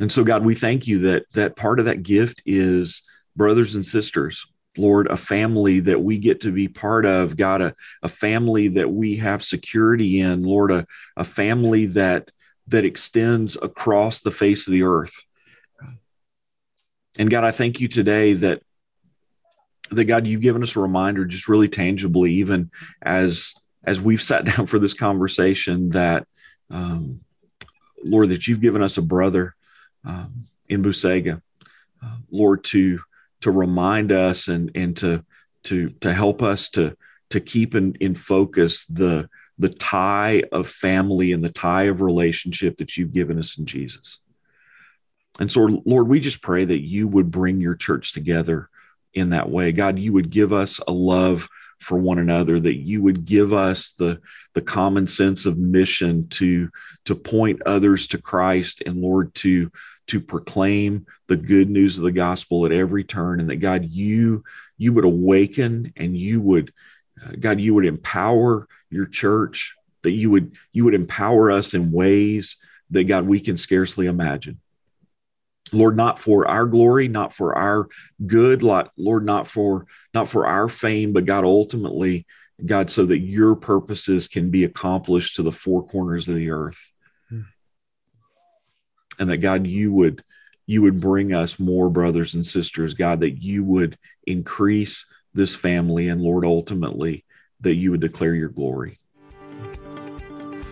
And 0.00 0.10
so 0.10 0.24
god 0.24 0.44
we 0.44 0.54
thank 0.54 0.86
you 0.86 0.98
that 1.00 1.30
that 1.32 1.56
part 1.56 1.78
of 1.78 1.86
that 1.86 2.02
gift 2.02 2.42
is 2.44 3.02
brothers 3.36 3.76
and 3.76 3.86
sisters 3.86 4.46
lord 4.76 5.06
a 5.08 5.16
family 5.16 5.80
that 5.80 6.00
we 6.00 6.18
get 6.18 6.40
to 6.40 6.50
be 6.50 6.68
part 6.68 7.06
of 7.06 7.36
god 7.36 7.62
a, 7.62 7.74
a 8.02 8.08
family 8.08 8.68
that 8.68 8.90
we 8.90 9.16
have 9.16 9.44
security 9.44 10.20
in 10.20 10.42
lord 10.42 10.70
a, 10.70 10.86
a 11.16 11.24
family 11.24 11.86
that 11.86 12.30
that 12.68 12.84
extends 12.84 13.56
across 13.60 14.22
the 14.22 14.30
face 14.30 14.66
of 14.66 14.72
the 14.72 14.82
earth. 14.82 15.22
And 17.18 17.30
god 17.30 17.44
i 17.44 17.50
thank 17.50 17.80
you 17.80 17.88
today 17.88 18.32
that 18.32 18.62
that 19.90 20.04
god 20.04 20.26
you've 20.26 20.40
given 20.40 20.62
us 20.62 20.74
a 20.74 20.80
reminder 20.80 21.24
just 21.24 21.48
really 21.48 21.68
tangibly 21.68 22.32
even 22.32 22.70
as 23.02 23.54
as 23.84 24.00
we've 24.00 24.22
sat 24.22 24.44
down 24.56 24.66
for 24.66 24.78
this 24.78 24.94
conversation 24.94 25.90
that 25.90 26.26
um, 26.70 27.20
lord 28.02 28.30
that 28.30 28.48
you've 28.48 28.60
given 28.60 28.82
us 28.82 28.98
a 28.98 29.02
brother 29.02 29.54
um, 30.04 30.46
in 30.68 30.82
busega 30.82 31.40
uh, 32.02 32.16
lord 32.30 32.64
to 32.64 32.98
to 33.44 33.50
remind 33.50 34.10
us 34.10 34.48
and 34.48 34.70
and 34.74 34.96
to 34.96 35.22
to 35.64 35.90
to 36.00 36.14
help 36.14 36.42
us 36.42 36.70
to 36.70 36.96
to 37.28 37.40
keep 37.40 37.74
in, 37.74 37.94
in 38.00 38.14
focus 38.14 38.86
the 38.86 39.28
the 39.58 39.68
tie 39.68 40.42
of 40.50 40.66
family 40.66 41.32
and 41.32 41.44
the 41.44 41.52
tie 41.52 41.84
of 41.84 42.00
relationship 42.00 42.78
that 42.78 42.96
you've 42.96 43.12
given 43.12 43.38
us 43.38 43.58
in 43.58 43.66
Jesus. 43.66 44.20
And 45.38 45.52
so, 45.52 45.82
Lord, 45.84 46.08
we 46.08 46.20
just 46.20 46.40
pray 46.40 46.64
that 46.64 46.80
you 46.80 47.06
would 47.06 47.30
bring 47.30 47.60
your 47.60 47.74
church 47.74 48.12
together 48.12 48.70
in 49.12 49.28
that 49.30 49.50
way. 49.50 49.72
God, 49.72 49.98
you 49.98 50.14
would 50.14 50.30
give 50.30 50.52
us 50.54 50.80
a 50.88 50.92
love 50.92 51.46
for 51.80 51.98
one 51.98 52.18
another, 52.18 52.58
that 52.58 52.78
you 52.78 53.02
would 53.02 53.26
give 53.26 53.52
us 53.52 53.92
the, 53.92 54.20
the 54.54 54.62
common 54.62 55.06
sense 55.06 55.44
of 55.44 55.58
mission 55.58 56.28
to, 56.28 56.70
to 57.04 57.14
point 57.14 57.60
others 57.66 58.06
to 58.08 58.18
Christ 58.18 58.82
and, 58.86 58.96
Lord, 58.96 59.34
to, 59.36 59.70
to 60.08 60.20
proclaim 60.20 61.06
the 61.28 61.36
good 61.36 61.70
news 61.70 61.96
of 61.98 62.04
the 62.04 62.12
gospel 62.12 62.66
at 62.66 62.72
every 62.72 63.04
turn. 63.04 63.40
And 63.40 63.50
that, 63.50 63.56
God, 63.56 63.84
you, 63.84 64.44
you 64.76 64.92
would 64.92 65.04
awaken 65.04 65.92
and 65.96 66.16
you 66.16 66.40
would, 66.40 66.72
uh, 67.24 67.32
God, 67.38 67.60
you 67.60 67.74
would 67.74 67.86
empower 67.86 68.68
your 68.90 69.06
church, 69.06 69.74
that 70.02 70.12
you 70.12 70.30
would, 70.30 70.56
you 70.72 70.84
would 70.84 70.94
empower 70.94 71.50
us 71.50 71.74
in 71.74 71.92
ways 71.92 72.56
that, 72.90 73.04
God, 73.04 73.26
we 73.26 73.40
can 73.40 73.56
scarcely 73.56 74.06
imagine. 74.06 74.60
Lord, 75.72 75.96
not 75.96 76.20
for 76.20 76.46
our 76.46 76.66
glory, 76.66 77.08
not 77.08 77.34
for 77.34 77.56
our 77.56 77.88
good, 78.26 78.62
Lord, 78.62 79.24
not 79.24 79.48
for 79.48 79.86
not 80.12 80.28
for 80.28 80.46
our 80.46 80.68
fame, 80.68 81.12
but 81.12 81.24
God, 81.24 81.44
ultimately, 81.44 82.26
God, 82.64 82.90
so 82.90 83.06
that 83.06 83.18
your 83.18 83.56
purposes 83.56 84.28
can 84.28 84.50
be 84.50 84.64
accomplished 84.64 85.36
to 85.36 85.42
the 85.42 85.50
four 85.50 85.86
corners 85.86 86.28
of 86.28 86.36
the 86.36 86.50
earth. 86.50 86.92
And 89.18 89.28
that 89.30 89.38
God, 89.38 89.66
you 89.66 89.92
would 89.92 90.22
you 90.66 90.82
would 90.82 90.98
bring 90.98 91.34
us 91.34 91.58
more 91.58 91.90
brothers 91.90 92.34
and 92.34 92.46
sisters, 92.46 92.94
God, 92.94 93.20
that 93.20 93.42
you 93.42 93.62
would 93.64 93.98
increase 94.26 95.04
this 95.34 95.54
family, 95.54 96.08
and 96.08 96.22
Lord, 96.22 96.44
ultimately, 96.44 97.24
that 97.60 97.74
you 97.74 97.90
would 97.90 98.00
declare 98.00 98.34
your 98.34 98.48
glory. 98.48 98.98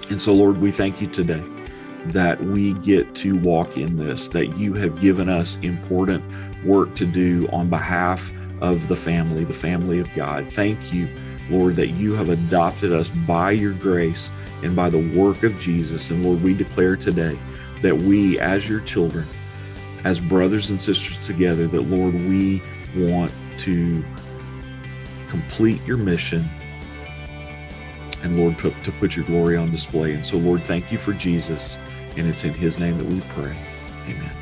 And 0.09 0.21
so, 0.21 0.33
Lord, 0.33 0.59
we 0.59 0.71
thank 0.71 1.01
you 1.01 1.09
today 1.09 1.43
that 2.07 2.43
we 2.43 2.75
get 2.75 3.15
to 3.15 3.37
walk 3.41 3.77
in 3.77 3.97
this, 3.97 4.29
that 4.29 4.57
you 4.57 4.75
have 4.75 5.01
given 5.01 5.29
us 5.29 5.59
important 5.63 6.25
work 6.65 6.95
to 6.97 7.07
do 7.07 7.47
on 7.53 7.69
behalf 7.69 8.33
of 8.61 8.89
the 8.89 8.97
family, 8.97 9.45
the 9.45 9.53
family 9.53 9.99
of 9.99 10.13
God. 10.15 10.51
Thank 10.51 10.93
you, 10.93 11.09
Lord, 11.51 11.77
that 11.77 11.89
you 11.89 12.15
have 12.15 12.29
adopted 12.29 12.93
us 12.93 13.11
by 13.11 13.53
your 13.53 13.73
grace 13.73 14.31
and 14.63 14.75
by 14.75 14.91
the 14.91 15.17
work 15.17 15.43
of 15.43 15.59
Jesus. 15.61 16.11
And 16.11 16.25
Lord, 16.25 16.43
we 16.43 16.55
declare 16.55 16.97
today 16.97 17.39
that 17.83 17.97
we, 17.97 18.39
as 18.41 18.69
your 18.69 18.81
children, 18.81 19.27
as 20.05 20.19
brothers 20.21 20.71
and 20.71 20.81
sisters 20.81 21.27
together, 21.27 21.67
that 21.69 21.83
Lord, 21.83 22.15
we 22.15 22.63
want 22.97 23.33
to 23.59 24.05
complete 25.29 25.85
your 25.87 25.97
mission 25.97 26.49
and 28.23 28.39
Lord, 28.39 28.59
to, 28.59 28.71
to 28.71 28.93
put 28.93 29.17
your 29.17 29.25
glory 29.25 29.57
on 29.57 29.71
display. 29.71 30.13
And 30.13 30.25
so, 30.25 30.37
Lord, 30.37 30.65
thank 30.65 30.93
you 30.93 30.99
for 30.99 31.13
Jesus. 31.13 31.79
And 32.17 32.29
it's 32.29 32.45
in 32.45 32.55
his 32.55 32.79
name 32.79 32.99
that 32.99 33.07
we 33.07 33.21
pray. 33.33 33.57
Amen. 34.07 34.42